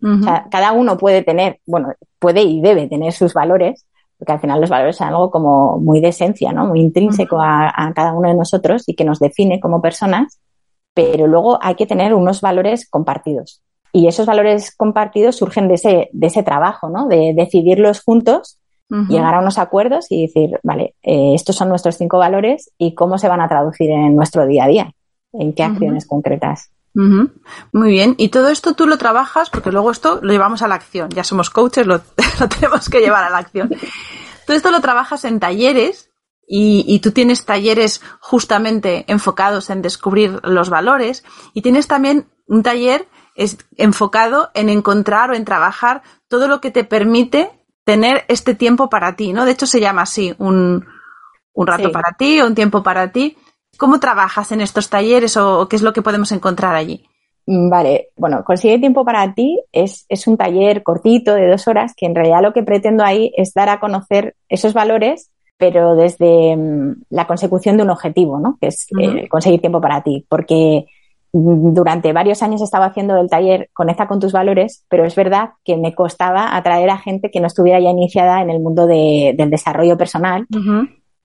Uh 0.01 0.07
-huh. 0.07 0.19
o 0.19 0.23
sea, 0.23 0.47
cada 0.49 0.71
uno 0.71 0.97
puede 0.97 1.23
tener, 1.23 1.59
bueno, 1.65 1.93
puede 2.19 2.41
y 2.41 2.61
debe 2.61 2.87
tener 2.87 3.11
sus 3.13 3.33
valores, 3.33 3.85
porque 4.17 4.33
al 4.33 4.39
final 4.39 4.59
los 4.59 4.69
valores 4.69 4.97
son 4.97 5.07
algo 5.07 5.31
como 5.31 5.77
muy 5.79 6.01
de 6.01 6.09
esencia, 6.09 6.51
¿no? 6.51 6.65
Muy 6.65 6.81
intrínseco 6.81 7.37
uh 7.37 7.39
-huh. 7.39 7.71
a, 7.75 7.87
a, 7.87 7.93
cada 7.93 8.13
uno 8.13 8.27
de 8.29 8.35
nosotros 8.35 8.83
y 8.87 8.95
que 8.95 9.05
nos 9.05 9.19
define 9.19 9.59
como 9.59 9.81
personas, 9.81 10.39
pero 10.93 11.27
luego 11.27 11.57
hay 11.61 11.75
que 11.75 11.85
tener 11.85 12.13
unos 12.13 12.41
valores 12.41 12.89
compartidos. 12.89 13.61
Y 13.91 14.07
esos 14.07 14.25
valores 14.25 14.75
compartidos 14.75 15.37
surgen 15.37 15.67
de 15.67 15.75
ese, 15.75 16.09
de 16.11 16.27
ese 16.27 16.43
trabajo, 16.43 16.89
¿no? 16.89 17.07
De 17.07 17.33
decidirlos 17.35 18.01
juntos, 18.01 18.59
uh 18.89 18.95
-huh. 18.95 19.07
llegar 19.07 19.35
a 19.35 19.39
unos 19.39 19.57
acuerdos 19.57 20.11
y 20.11 20.27
decir, 20.27 20.59
vale, 20.63 20.95
eh, 21.01 21.33
estos 21.33 21.55
son 21.55 21.69
nuestros 21.69 21.97
cinco 21.97 22.17
valores 22.17 22.71
y 22.77 22.93
cómo 22.93 23.17
se 23.17 23.27
van 23.27 23.41
a 23.41 23.47
traducir 23.47 23.89
en 23.89 24.15
nuestro 24.15 24.45
día 24.45 24.65
a 24.65 24.67
día, 24.67 24.91
en 25.33 25.53
qué 25.53 25.63
acciones 25.63 26.05
concretas. 26.05 26.71
Uh 26.99 27.01
-huh. 27.01 27.31
Muy 27.71 27.91
bien. 27.91 28.15
Y 28.17 28.27
todo 28.27 28.49
esto 28.49 28.73
tú 28.73 28.85
lo 28.85 28.97
trabajas, 28.97 29.49
porque 29.49 29.71
luego 29.71 29.89
esto 29.89 30.19
lo 30.21 30.33
llevamos 30.33 30.61
a 30.61 30.67
la 30.67 30.75
acción. 30.75 31.09
Ya 31.11 31.23
somos 31.23 31.49
coaches, 31.49 31.87
lo, 31.87 32.01
lo 32.39 32.49
tenemos 32.49 32.89
que 32.89 32.99
llevar 32.99 33.23
a 33.23 33.29
la 33.29 33.37
acción. 33.37 33.69
todo 34.45 34.57
esto 34.57 34.69
lo 34.69 34.81
trabajas 34.81 35.23
en 35.23 35.39
talleres 35.39 36.11
y, 36.45 36.83
y, 36.87 36.99
tú 36.99 37.11
tienes 37.11 37.45
talleres 37.45 38.01
justamente 38.19 39.05
enfocados 39.07 39.69
en 39.69 39.81
descubrir 39.81 40.39
los 40.43 40.69
valores 40.69 41.23
y 41.53 41.61
tienes 41.61 41.87
también 41.87 42.27
un 42.47 42.63
taller 42.63 43.07
es 43.35 43.57
enfocado 43.77 44.49
en 44.53 44.67
encontrar 44.67 45.29
o 45.29 45.35
en 45.35 45.45
trabajar 45.45 46.01
todo 46.27 46.47
lo 46.47 46.59
que 46.59 46.71
te 46.71 46.83
permite 46.83 47.51
tener 47.85 48.25
este 48.27 48.55
tiempo 48.55 48.89
para 48.89 49.15
ti, 49.15 49.31
¿no? 49.31 49.45
De 49.45 49.51
hecho 49.51 49.67
se 49.67 49.79
llama 49.79 50.01
así, 50.01 50.35
un, 50.39 50.85
un 51.53 51.67
rato 51.67 51.87
sí. 51.87 51.93
para 51.93 52.11
ti, 52.17 52.41
un 52.41 52.55
tiempo 52.55 52.83
para 52.83 53.11
ti. 53.11 53.37
¿Cómo 53.79 53.99
trabajas 53.99 54.51
en 54.51 54.61
estos 54.61 54.89
talleres 54.89 55.37
o, 55.37 55.67
qué 55.67 55.75
es 55.75 55.81
lo 55.81 55.93
que 55.93 56.01
podemos 56.01 56.31
encontrar 56.31 56.75
allí? 56.75 57.05
Vale, 57.47 58.09
bueno, 58.15 58.43
Consigue 58.43 58.77
tiempo 58.77 59.03
para 59.03 59.33
ti 59.33 59.59
es, 59.71 60.05
es, 60.07 60.27
un 60.27 60.37
taller 60.37 60.83
cortito 60.83 61.33
de 61.33 61.49
dos 61.49 61.67
horas 61.67 61.93
que 61.97 62.05
en 62.05 62.13
realidad 62.13 62.43
lo 62.43 62.53
que 62.53 62.61
pretendo 62.61 63.03
ahí 63.03 63.31
es 63.35 63.53
dar 63.55 63.69
a 63.69 63.79
conocer 63.79 64.35
esos 64.49 64.73
valores 64.73 65.31
pero 65.59 65.93
desde 65.93 66.55
mm, 66.55 67.03
la 67.09 67.27
consecución 67.27 67.75
de 67.75 67.83
un 67.83 67.89
objetivo, 67.89 68.39
¿no? 68.39 68.57
Que 68.61 68.67
es 68.67 68.87
eh, 68.97 69.27
conseguir 69.27 69.59
tiempo 69.59 69.81
para 69.81 70.01
ti. 70.01 70.25
Porque 70.29 70.85
mm, 71.33 71.73
durante 71.73 72.13
varios 72.13 72.41
años 72.41 72.61
estaba 72.61 72.85
haciendo 72.85 73.17
el 73.17 73.29
taller 73.29 73.69
Conecta 73.73 74.07
con 74.07 74.21
tus 74.21 74.31
valores, 74.31 74.85
pero 74.87 75.05
es 75.05 75.15
verdad 75.15 75.49
que 75.65 75.75
me 75.75 75.93
costaba 75.93 76.55
atraer 76.55 76.89
a 76.89 76.97
gente 76.97 77.29
que 77.29 77.41
no 77.41 77.47
estuviera 77.47 77.77
ya 77.81 77.89
iniciada 77.89 78.41
en 78.41 78.49
el 78.49 78.61
mundo 78.61 78.87
del 78.87 79.49
desarrollo 79.49 79.97
personal 79.97 80.47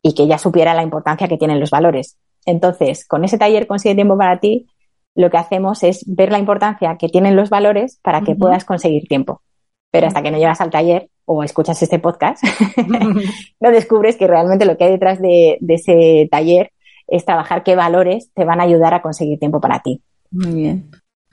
y 0.03 0.15
que 0.15 0.27
ya 0.27 0.37
supiera 0.37 0.75
la 0.75 0.83
importancia 0.83 1.29
que 1.29 1.39
tienen 1.39 1.61
los 1.61 1.71
valores. 1.71 2.19
Entonces, 2.47 3.07
con 3.07 3.25
ese 3.25 3.39
taller 3.39 3.67
Consigue 3.67 3.95
tiempo 3.95 4.17
para 4.17 4.41
ti, 4.41 4.67
lo 5.15 5.31
que 5.31 5.39
hacemos 5.39 5.83
es 5.83 6.05
ver 6.07 6.33
la 6.33 6.39
importancia 6.39 6.97
que 6.99 7.09
tienen 7.09 7.37
los 7.37 7.51
valores 7.51 7.99
para 8.03 8.23
que 8.23 8.35
puedas 8.35 8.65
conseguir 8.65 9.07
tiempo. 9.09 9.43
Pero 9.91 10.09
hasta 10.09 10.23
que 10.23 10.31
no 10.31 10.39
llegas 10.39 10.61
al 10.61 10.71
taller, 10.71 11.09
o 11.25 11.43
escuchas 11.43 11.81
este 11.83 11.99
podcast, 11.99 12.43
no 13.61 13.71
descubres 13.71 14.17
que 14.17 14.27
realmente 14.27 14.67
lo 14.67 14.77
que 14.77 14.85
hay 14.85 14.93
detrás 14.93 15.21
de, 15.21 15.59
ese 15.69 16.29
taller 16.31 16.73
es 17.07 17.25
trabajar 17.25 17.63
qué 17.63 17.77
valores 17.77 18.31
te 18.35 18.45
van 18.45 18.61
a 18.61 18.65
ayudar 18.65 18.95
a 18.95 19.03
conseguir 19.03 19.39
tiempo 19.39 19.61
para 19.61 19.81
ti. 19.81 20.03
Muy 20.31 20.55
bien. 20.55 20.91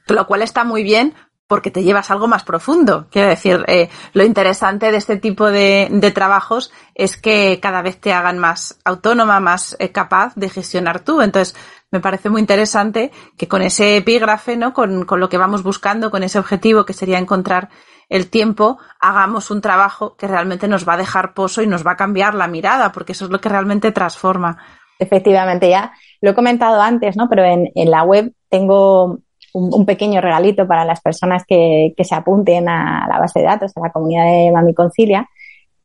Lo 0.08 0.28
cual 0.28 0.42
está 0.42 0.64
muy 0.64 0.84
bien 0.84 1.14
porque 1.52 1.70
te 1.70 1.84
llevas 1.84 2.10
algo 2.12 2.30
más 2.30 2.46
profundo. 2.46 3.08
Quiero 3.12 3.28
decir, 3.28 3.66
eh, 3.68 3.90
lo 4.14 4.24
interesante 4.24 4.90
de 4.90 4.96
este 4.96 5.18
tipo 5.18 5.52
de, 5.52 6.12
trabajos 6.16 6.72
es 6.96 7.18
que 7.18 7.60
cada 7.62 7.82
vez 7.82 8.00
te 8.00 8.14
hagan 8.14 8.40
más 8.40 8.80
autónoma, 8.86 9.42
más 9.42 9.76
eh, 9.80 9.92
capaz 9.92 10.32
de 10.36 10.48
gestionar 10.48 11.02
tú. 11.02 11.20
Entonces, 11.22 11.54
me 11.92 12.00
parece 12.00 12.30
muy 12.30 12.40
interesante 12.40 13.12
que 13.38 13.50
con 13.50 13.62
ese 13.62 13.98
epígrafe, 13.98 14.56
¿no? 14.56 14.72
Con, 14.72 15.04
con 15.04 15.20
lo 15.20 15.28
que 15.28 15.38
vamos 15.38 15.62
buscando, 15.62 16.10
con 16.10 16.24
ese 16.24 16.40
objetivo 16.40 16.86
que 16.86 16.94
sería 16.94 17.20
encontrar 17.20 17.68
el 18.08 18.30
tiempo 18.30 18.78
hagamos 19.02 19.52
un 19.52 19.60
trabajo 19.60 20.16
que 20.16 20.28
realmente 20.28 20.70
nos 20.70 20.88
va 20.88 20.94
a 20.94 21.04
dejar 21.04 21.34
pozo 21.34 21.62
y 21.62 21.68
nos 21.68 21.86
va 21.86 21.92
a 21.92 21.98
cambiar 21.98 22.34
la 22.34 22.48
mirada, 22.48 22.94
porque 22.94 23.12
eso 23.12 23.26
es 23.26 23.32
lo 23.32 23.42
que 23.42 23.50
realmente 23.50 23.92
transforma. 23.92 24.58
Efectivamente, 25.00 25.70
ya 25.70 25.92
lo 26.22 26.30
he 26.30 26.34
comentado 26.34 26.82
antes, 26.82 27.18
¿no? 27.18 27.28
Pero 27.28 27.44
en, 27.44 27.92
la 27.92 28.04
web 28.04 28.32
tengo 28.48 29.20
un, 29.54 29.86
pequeño 29.86 30.22
regalito 30.22 30.68
para 30.68 30.86
las 30.86 31.02
personas 31.02 31.44
que, 31.48 31.94
se 31.98 32.16
apunten 32.16 32.68
a 32.70 33.08
la 33.08 33.20
base 33.20 33.40
de 33.40 33.46
datos, 33.46 33.72
a 33.76 33.82
la 33.82 33.92
comunidad 33.92 34.26
de 34.26 34.52
Mami 34.52 34.74
Concilia, 34.74 35.28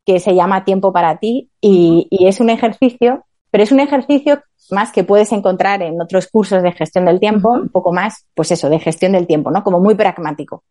que 0.04 0.20
se 0.20 0.34
llama 0.34 0.64
Tiempo 0.64 0.92
para 0.92 1.18
ti 1.18 1.50
y, 1.60 2.06
y 2.10 2.26
es 2.26 2.40
un 2.40 2.50
ejercicio, 2.50 3.24
pero 3.50 3.64
es 3.64 3.72
un 3.72 3.80
ejercicio 3.80 4.40
más 4.70 4.92
que 4.92 5.04
puedes 5.04 5.32
encontrar 5.32 5.82
en 5.82 6.00
otros 6.00 6.28
cursos 6.28 6.62
de 6.62 6.72
gestión 6.72 7.04
del 7.04 7.20
tiempo, 7.20 7.50
un 7.52 7.68
poco 7.68 7.92
más, 7.92 8.26
pues 8.34 8.50
eso, 8.50 8.68
de 8.68 8.78
gestión 8.78 9.12
del 9.12 9.26
tiempo, 9.26 9.50
¿no? 9.50 9.62
Como 9.62 9.80
muy 9.80 9.94
pragmático. 9.94 10.64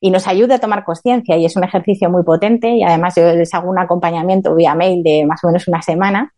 Y 0.00 0.10
nos 0.10 0.26
ayuda 0.26 0.56
a 0.56 0.58
tomar 0.58 0.84
conciencia 0.84 1.36
y 1.36 1.44
es 1.44 1.56
un 1.56 1.64
ejercicio 1.64 2.08
muy 2.10 2.22
potente 2.22 2.70
y 2.70 2.82
además 2.82 3.14
yo 3.16 3.32
les 3.34 3.52
hago 3.52 3.70
un 3.70 3.78
acompañamiento 3.78 4.54
vía 4.54 4.74
mail 4.74 5.02
de 5.02 5.26
más 5.26 5.44
o 5.44 5.48
menos 5.48 5.68
una 5.68 5.82
semana 5.82 6.32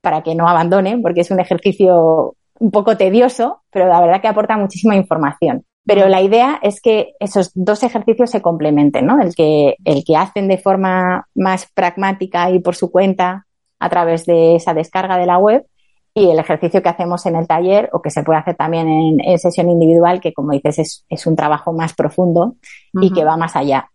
para 0.00 0.22
que 0.22 0.34
no 0.34 0.48
abandonen 0.48 1.02
porque 1.02 1.22
es 1.22 1.30
un 1.30 1.40
ejercicio 1.40 2.36
un 2.58 2.70
poco 2.70 2.96
tedioso, 2.96 3.62
pero 3.70 3.86
la 3.86 4.00
verdad 4.00 4.20
que 4.20 4.28
aporta 4.28 4.56
muchísima 4.56 4.96
información. 4.96 5.64
Pero 5.86 6.06
la 6.08 6.20
idea 6.20 6.58
es 6.62 6.80
que 6.82 7.14
esos 7.18 7.50
dos 7.54 7.82
ejercicios 7.82 8.30
se 8.30 8.42
complementen, 8.42 9.06
¿no? 9.06 9.20
El 9.22 9.34
que, 9.34 9.76
el 9.84 10.04
que 10.04 10.16
hacen 10.16 10.46
de 10.46 10.58
forma 10.58 11.26
más 11.34 11.66
pragmática 11.72 12.50
y 12.50 12.58
por 12.58 12.76
su 12.76 12.90
cuenta 12.90 13.46
a 13.78 13.88
través 13.88 14.26
de 14.26 14.56
esa 14.56 14.74
descarga 14.74 15.16
de 15.16 15.26
la 15.26 15.38
web 15.38 15.64
y 16.12 16.30
el 16.30 16.38
ejercicio 16.38 16.82
que 16.82 16.88
hacemos 16.88 17.24
en 17.26 17.36
el 17.36 17.46
taller 17.46 17.88
o 17.92 18.02
que 18.02 18.10
se 18.10 18.22
puede 18.22 18.40
hacer 18.40 18.56
también 18.56 19.20
en, 19.20 19.38
sesión 19.38 19.70
individual, 19.70 20.20
que 20.20 20.32
como 20.32 20.52
dices 20.52 21.04
es, 21.08 21.26
un 21.26 21.36
trabajo 21.36 21.72
más 21.72 21.94
profundo 21.94 22.56
y 22.92 23.12
que 23.12 23.24
va 23.24 23.36
más 23.36 23.56
allá. 23.56 23.88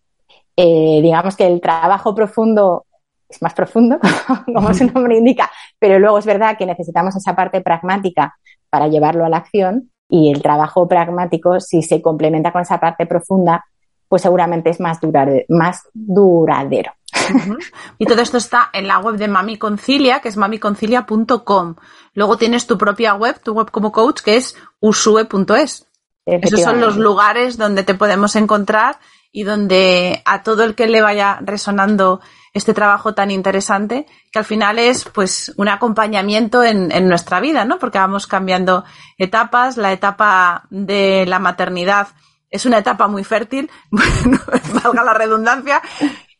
Eh, 0.55 0.99
digamos 1.01 1.35
que 1.35 1.45
el 1.45 1.59
trabajo 1.59 2.15
profundo 2.15 2.85
es 3.27 3.41
más 3.41 3.53
profundo, 3.53 3.99
como 4.53 4.73
su 4.73 4.85
nombre 4.85 5.17
indica, 5.17 5.51
pero 5.79 5.99
luego 5.99 6.17
es 6.17 6.25
verdad 6.25 6.57
que 6.57 6.65
necesitamos 6.65 7.15
esa 7.15 7.35
parte 7.35 7.61
pragmática 7.61 8.35
para 8.73 8.87
llevarlo 8.87 9.23
a 9.23 9.29
la 9.29 9.37
acción 9.37 9.91
y 10.09 10.31
el 10.31 10.41
trabajo 10.41 10.87
pragmático, 10.87 11.59
si 11.59 11.83
se 11.83 12.01
complementa 12.01 12.51
con 12.51 12.63
esa 12.63 12.79
parte 12.79 13.05
profunda, 13.05 13.63
pues 14.07 14.23
seguramente 14.23 14.71
es 14.71 14.79
más, 14.79 14.97
más 15.47 15.83
duradero. 15.93 16.91
Y 17.99 18.07
todo 18.07 18.19
esto 18.23 18.37
está 18.37 18.71
en 18.73 18.87
la 18.87 18.97
web 18.97 19.17
de 19.17 19.27
Mami 19.27 19.57
Concilia, 19.57 20.21
que 20.21 20.29
es 20.29 20.37
mamiconcilia.com. 20.37 21.75
Luego 22.15 22.37
tienes 22.37 22.65
tu 22.65 22.79
propia 22.79 23.13
web, 23.13 23.39
tu 23.43 23.53
web 23.53 23.69
como 23.69 23.91
coach, 23.91 24.21
que 24.21 24.37
es 24.37 24.55
usue.es. 24.79 25.85
Esos 26.25 26.61
son 26.61 26.81
los 26.81 26.97
lugares 26.97 27.57
donde 27.57 27.83
te 27.83 27.93
podemos 27.93 28.35
encontrar 28.35 28.97
y 29.31 29.43
donde 29.43 30.23
a 30.25 30.41
todo 30.41 30.63
el 30.63 30.73
que 30.73 30.87
le 30.87 31.03
vaya 31.03 31.37
resonando 31.43 32.21
este 32.53 32.73
trabajo 32.73 33.13
tan 33.13 33.31
interesante, 33.31 34.05
que 34.31 34.39
al 34.39 34.45
final 34.45 34.77
es 34.77 35.05
pues 35.05 35.53
un 35.57 35.67
acompañamiento 35.69 36.63
en, 36.63 36.91
en, 36.91 37.07
nuestra 37.09 37.39
vida, 37.39 37.65
¿no? 37.65 37.79
Porque 37.79 37.97
vamos 37.97 38.27
cambiando 38.27 38.83
etapas, 39.17 39.77
la 39.77 39.91
etapa 39.91 40.65
de 40.69 41.25
la 41.25 41.39
maternidad 41.39 42.09
es 42.53 42.67
una 42.67 42.77
etapa 42.77 43.07
muy 43.07 43.23
fértil, 43.23 43.71
valga 44.83 45.03
la 45.03 45.15
redundancia, 45.15 45.81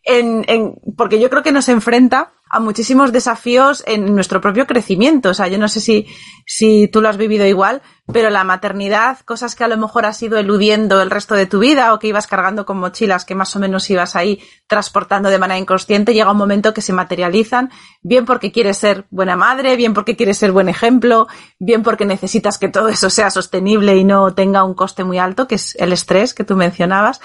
en, 0.03 0.45
en, 0.47 0.76
porque 0.95 1.20
yo 1.20 1.30
creo 1.32 1.41
que 1.41 1.51
nos 1.51 1.68
enfrenta 1.70 2.34
a 2.54 2.60
muchísimos 2.60 3.12
desafíos 3.12 3.84
en 3.88 4.14
nuestro 4.14 4.39
propio 4.39 4.68
crecimiento. 4.68 5.30
O 5.30 5.34
sea, 5.34 5.47
yo 5.47 5.58
no 5.58 5.68
sé 5.68 5.80
si, 5.80 6.06
si 6.45 6.88
tú 6.88 7.01
lo 7.01 7.10
has 7.10 7.18
vivido 7.18 7.47
igual, 7.47 7.82
pero 8.14 8.30
la 8.30 8.43
maternidad, 8.43 9.18
cosas 9.26 9.56
que 9.56 9.64
a 9.64 9.68
lo 9.68 9.76
mejor 9.76 10.06
has 10.06 10.22
ido 10.22 10.38
eludiendo 10.38 11.01
el 11.01 11.10
resto 11.10 11.34
de 11.34 11.47
tu 11.47 11.58
vida 11.58 11.91
o 11.93 11.97
que 11.97 12.10
ibas 12.10 12.28
cargando 12.28 12.64
con 12.68 12.78
mochilas 12.78 13.26
que 13.26 13.34
más 13.34 13.56
o 13.56 13.60
menos 13.60 13.89
ibas 13.89 14.16
ahí 14.16 14.39
transportando 14.68 15.30
de 15.30 15.39
manera 15.39 15.58
inconsciente, 15.58 16.14
llega 16.14 16.30
un 16.30 16.38
momento 16.38 16.76
que 16.76 16.82
se 16.82 16.93
materializan, 16.93 17.72
bien 18.04 18.26
porque 18.26 18.51
quieres 18.51 18.78
ser 18.78 19.08
buena 19.10 19.36
madre, 19.36 19.76
bien 19.76 19.95
porque 19.95 20.16
quieres 20.16 20.38
ser 20.38 20.51
buen 20.51 20.70
ejemplo, 20.70 21.28
bien 21.58 21.82
porque 21.82 22.06
necesitas 22.06 22.60
que 22.60 22.70
todo 22.70 22.88
eso 22.88 23.10
sea 23.10 23.32
sostenible 23.32 23.97
y 23.97 24.04
no 24.04 24.36
tenga 24.36 24.64
un 24.64 24.76
coste 24.76 25.04
muy 25.04 25.18
alto, 25.18 25.47
que 25.47 25.56
es 25.56 25.76
el 25.80 25.91
estrés 25.91 26.36
que 26.36 26.43
tú 26.43 26.56
mencionabas 26.56 27.20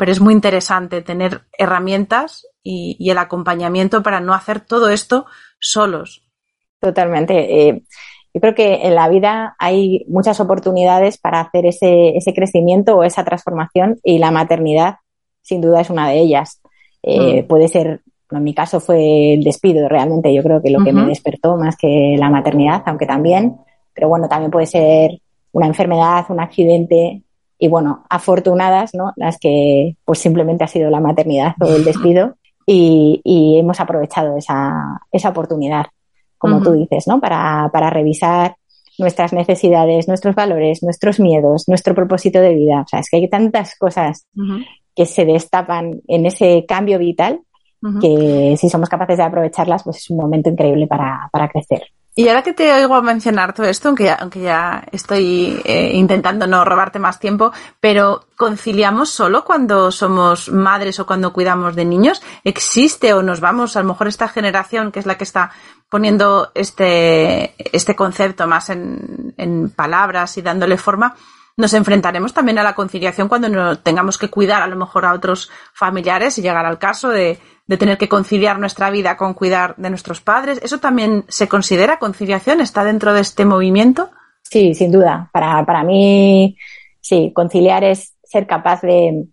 pero 0.00 0.12
es 0.12 0.20
muy 0.22 0.32
interesante 0.32 1.02
tener 1.02 1.42
herramientas 1.58 2.46
y, 2.62 2.96
el 3.10 3.18
acompañamiento 3.18 4.02
para 4.02 4.18
no 4.20 4.32
hacer 4.32 4.60
todo 4.60 4.88
esto 4.88 5.26
solos. 5.58 6.26
Totalmente. 6.80 7.68
Eh, 7.68 7.82
yo 8.32 8.40
creo 8.40 8.54
que 8.54 8.86
en 8.86 8.94
la 8.94 9.10
vida 9.10 9.56
hay 9.58 10.06
muchas 10.08 10.40
oportunidades 10.40 11.18
para 11.18 11.40
hacer 11.40 11.66
ese, 11.66 12.16
ese, 12.16 12.32
crecimiento 12.32 12.96
o 12.96 13.04
esa 13.04 13.24
transformación 13.24 14.00
y 14.02 14.16
la 14.16 14.30
maternidad 14.30 14.94
sin 15.42 15.60
duda 15.60 15.82
es 15.82 15.90
una 15.90 16.08
de 16.08 16.18
ellas. 16.18 16.62
Eh, 17.02 17.42
mm. 17.42 17.46
Puede 17.46 17.68
ser, 17.68 18.00
en 18.30 18.42
mi 18.42 18.54
caso 18.54 18.80
fue 18.80 19.34
el 19.34 19.44
despido 19.44 19.86
realmente, 19.86 20.32
yo 20.32 20.42
creo 20.42 20.62
que 20.62 20.70
lo 20.70 20.82
que 20.82 20.94
me 20.94 21.04
despertó 21.04 21.58
más 21.58 21.76
que 21.76 22.16
la 22.18 22.30
maternidad, 22.30 22.84
aunque 22.86 23.04
también, 23.04 23.58
pero 23.92 24.08
bueno, 24.08 24.30
también 24.30 24.50
puede 24.50 24.64
ser 24.64 25.20
una 25.52 25.66
enfermedad, 25.66 26.24
un 26.30 26.40
accidente, 26.40 27.22
y 27.60 27.68
bueno, 27.68 28.04
afortunadas, 28.08 28.94
¿no? 28.94 29.12
Las 29.16 29.38
que 29.38 29.96
pues 30.04 30.18
simplemente 30.18 30.64
ha 30.64 30.68
sido 30.68 30.90
la 30.90 31.00
maternidad 31.00 31.54
o 31.60 31.66
el 31.66 31.84
despido 31.84 32.36
y, 32.66 33.20
hemos 33.58 33.80
aprovechado 33.80 34.36
esa, 34.36 35.00
esa 35.12 35.28
oportunidad, 35.28 35.86
como 36.38 36.62
tú 36.62 36.72
dices, 36.72 37.06
¿no? 37.06 37.20
Para, 37.20 37.68
para 37.72 37.90
revisar 37.90 38.56
nuestras 38.98 39.32
necesidades, 39.32 40.08
nuestros 40.08 40.34
valores, 40.34 40.82
nuestros 40.82 41.20
miedos, 41.20 41.68
nuestro 41.68 41.94
propósito 41.94 42.40
de 42.40 42.54
vida. 42.54 42.82
O 42.82 42.88
sea, 42.88 43.00
es 43.00 43.10
que 43.10 43.18
hay 43.18 43.28
tantas 43.28 43.76
cosas 43.76 44.26
que 44.94 45.04
se 45.04 45.24
destapan 45.24 46.00
en 46.08 46.26
ese 46.26 46.64
cambio 46.66 46.98
vital 46.98 47.40
que 48.00 48.56
si 48.58 48.68
somos 48.68 48.88
capaces 48.90 49.16
de 49.16 49.24
aprovecharlas, 49.24 49.82
pues 49.84 49.98
es 49.98 50.10
un 50.10 50.18
momento 50.18 50.50
increíble 50.50 50.86
para, 50.86 51.28
para 51.32 51.48
crecer. 51.48 51.82
Y 52.20 52.28
ahora 52.28 52.42
que 52.42 52.52
te 52.52 52.70
oigo 52.70 53.00
mencionar 53.00 53.54
todo 53.54 53.66
esto, 53.66 53.88
aunque 53.88 54.04
ya, 54.04 54.16
aunque 54.16 54.40
ya 54.40 54.84
estoy 54.92 55.58
eh, 55.64 55.92
intentando 55.94 56.46
no 56.46 56.66
robarte 56.66 56.98
más 56.98 57.18
tiempo, 57.18 57.50
pero 57.80 58.26
¿conciliamos 58.36 59.08
solo 59.08 59.42
cuando 59.42 59.90
somos 59.90 60.52
madres 60.52 61.00
o 61.00 61.06
cuando 61.06 61.32
cuidamos 61.32 61.74
de 61.76 61.86
niños? 61.86 62.20
¿Existe 62.44 63.14
o 63.14 63.22
nos 63.22 63.40
vamos, 63.40 63.74
a 63.74 63.80
lo 63.80 63.88
mejor 63.88 64.06
esta 64.06 64.28
generación 64.28 64.92
que 64.92 64.98
es 65.00 65.06
la 65.06 65.16
que 65.16 65.24
está 65.24 65.50
poniendo 65.88 66.52
este, 66.54 67.54
este 67.74 67.96
concepto 67.96 68.46
más 68.46 68.68
en, 68.68 69.32
en 69.38 69.70
palabras 69.70 70.36
y 70.36 70.42
dándole 70.42 70.76
forma? 70.76 71.16
Nos 71.56 71.74
enfrentaremos 71.74 72.32
también 72.32 72.58
a 72.58 72.62
la 72.62 72.74
conciliación 72.74 73.28
cuando 73.28 73.78
tengamos 73.78 74.18
que 74.18 74.28
cuidar 74.28 74.62
a 74.62 74.66
lo 74.66 74.76
mejor 74.76 75.04
a 75.04 75.12
otros 75.12 75.50
familiares 75.74 76.38
y 76.38 76.42
llegar 76.42 76.64
al 76.64 76.78
caso 76.78 77.08
de, 77.10 77.38
de 77.66 77.76
tener 77.76 77.98
que 77.98 78.08
conciliar 78.08 78.58
nuestra 78.58 78.90
vida 78.90 79.16
con 79.16 79.34
cuidar 79.34 79.76
de 79.76 79.90
nuestros 79.90 80.20
padres. 80.20 80.60
¿Eso 80.62 80.78
también 80.78 81.24
se 81.28 81.48
considera 81.48 81.98
conciliación? 81.98 82.60
¿Está 82.60 82.84
dentro 82.84 83.12
de 83.12 83.20
este 83.20 83.44
movimiento? 83.44 84.10
Sí, 84.42 84.74
sin 84.74 84.90
duda. 84.90 85.30
Para, 85.32 85.64
para 85.64 85.84
mí, 85.84 86.56
sí, 87.00 87.32
conciliar 87.34 87.84
es 87.84 88.14
ser 88.24 88.46
capaz 88.46 88.80
de, 88.82 89.26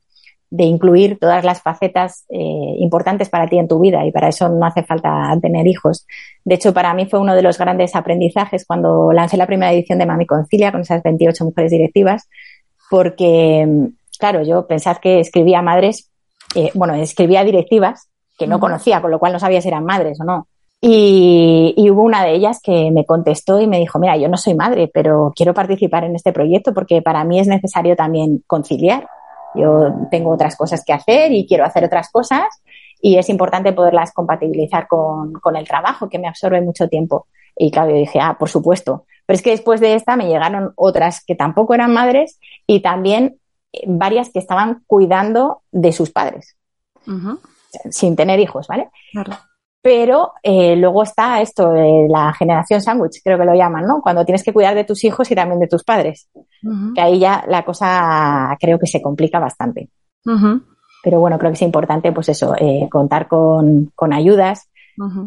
de 0.50 0.64
incluir 0.64 1.18
todas 1.20 1.44
las 1.44 1.62
facetas 1.62 2.26
eh, 2.30 2.76
importantes 2.80 3.30
para 3.30 3.48
ti 3.48 3.58
en 3.58 3.68
tu 3.68 3.80
vida 3.80 4.06
y 4.06 4.12
para 4.12 4.30
eso 4.30 4.48
no 4.48 4.66
hace 4.66 4.84
falta 4.84 5.38
tener 5.42 5.68
hijos. 5.68 6.06
De 6.46 6.56
hecho, 6.56 6.74
para 6.74 6.94
mí 6.94 7.06
fue 7.06 7.20
uno 7.20 7.36
de 7.36 7.42
los 7.42 7.58
grandes 7.58 7.96
aprendizajes 7.96 8.66
cuando 8.66 9.12
lancé 9.12 9.36
la 9.36 9.48
primera 9.48 9.74
edición 9.74 10.00
de 10.00 10.06
Mami 10.06 10.26
Concilia 10.26 10.72
con 10.72 10.82
esas 10.82 11.04
28 11.04 11.44
mujeres 11.44 11.72
directivas, 11.72 12.30
porque, 12.90 13.90
claro, 14.18 14.44
yo 14.44 14.66
pensaba 14.68 15.00
que 15.02 15.20
escribía 15.20 15.62
madres, 15.62 16.10
eh, 16.56 16.72
bueno, 16.74 16.96
escribía 16.96 17.44
directivas 17.44 18.10
que 18.38 18.48
no 18.48 18.60
conocía, 18.60 19.02
con 19.02 19.12
lo 19.12 19.20
cual 19.20 19.34
no 19.34 19.40
sabía 19.40 19.62
si 19.62 19.68
eran 19.68 19.84
madres 19.84 20.20
o 20.22 20.24
no. 20.24 20.48
Y, 20.80 21.74
y, 21.76 21.90
hubo 21.90 22.04
una 22.04 22.24
de 22.24 22.34
ellas 22.34 22.60
que 22.62 22.92
me 22.92 23.04
contestó 23.04 23.60
y 23.60 23.66
me 23.66 23.80
dijo, 23.80 23.98
mira, 23.98 24.16
yo 24.16 24.30
no 24.30 24.38
soy 24.38 24.54
madre, 24.54 24.92
pero 24.94 25.34
quiero 25.36 25.56
participar 25.56 26.04
en 26.04 26.16
este 26.16 26.32
proyecto 26.32 26.72
porque 26.72 27.02
para 27.02 27.24
mí 27.24 27.40
es 27.40 27.48
necesario 27.48 27.96
también 27.96 28.44
conciliar. 28.46 29.08
Yo 29.56 29.94
tengo 30.12 30.32
otras 30.32 30.56
cosas 30.56 30.84
que 30.86 30.94
hacer 30.94 31.32
y 31.32 31.48
quiero 31.48 31.66
hacer 31.66 31.84
otras 31.84 32.10
cosas 32.10 32.46
y 33.02 33.18
es 33.18 33.30
importante 33.30 33.74
poderlas 33.74 34.12
compatibilizar 34.12 34.88
con, 34.88 35.34
con 35.34 35.56
el 35.56 35.68
trabajo 35.68 36.10
que 36.10 36.20
me 36.20 36.28
absorbe 36.28 36.62
mucho 36.62 36.88
tiempo. 36.88 37.28
Y 37.56 37.72
claro, 37.72 37.90
yo 37.90 37.98
dije, 37.98 38.20
ah, 38.20 38.38
por 38.38 38.50
supuesto. 38.50 39.06
Pero 39.26 39.36
es 39.36 39.44
que 39.44 39.52
después 39.52 39.80
de 39.82 39.96
esta 39.96 40.16
me 40.16 40.28
llegaron 40.28 40.74
otras 40.76 41.24
que 41.24 41.36
tampoco 41.36 41.74
eran 41.74 41.94
madres 41.94 42.40
y 42.66 42.82
también 42.82 43.40
eh, 43.74 43.84
varias 43.88 44.30
que 44.30 44.40
estaban 44.40 44.84
cuidando 44.88 45.62
de 45.72 45.92
sus 45.92 46.12
padres, 46.12 46.56
sin 47.92 48.16
tener 48.16 48.40
hijos, 48.40 48.68
¿vale? 48.68 48.90
Claro. 49.12 49.34
Pero 49.88 50.34
eh, 50.44 50.76
luego 50.76 51.04
está 51.04 51.40
esto 51.40 51.70
de 51.70 52.08
la 52.10 52.34
generación 52.34 52.82
sándwich, 52.82 53.22
creo 53.24 53.38
que 53.38 53.46
lo 53.46 53.56
llaman, 53.56 53.88
¿no? 53.88 54.02
Cuando 54.02 54.26
tienes 54.26 54.44
que 54.44 54.52
cuidar 54.52 54.76
de 54.76 54.84
tus 54.84 55.02
hijos 55.06 55.32
y 55.32 55.36
también 55.36 55.62
de 55.62 55.68
tus 55.70 55.86
padres. 55.86 56.28
Que 56.94 57.00
ahí 57.00 57.20
ya 57.20 57.46
la 57.48 57.64
cosa 57.64 58.54
creo 58.60 58.78
que 58.80 58.86
se 58.86 59.02
complica 59.02 59.40
bastante. 59.40 59.88
Pero 60.26 61.22
bueno, 61.22 61.40
creo 61.40 61.52
que 61.52 61.56
es 61.56 61.62
importante, 61.62 62.12
pues 62.12 62.28
eso, 62.28 62.54
eh, 62.60 62.90
contar 62.92 63.30
con, 63.30 63.94
con 63.96 64.12
ayudas, 64.12 64.68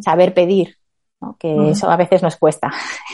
saber 0.03 0.35
pedir, 0.35 0.77
¿no? 1.23 1.37
que 1.41 1.71
eso 1.71 1.91
a 1.91 1.97
veces 1.97 2.23
nos 2.23 2.37
cuesta. 2.37 2.71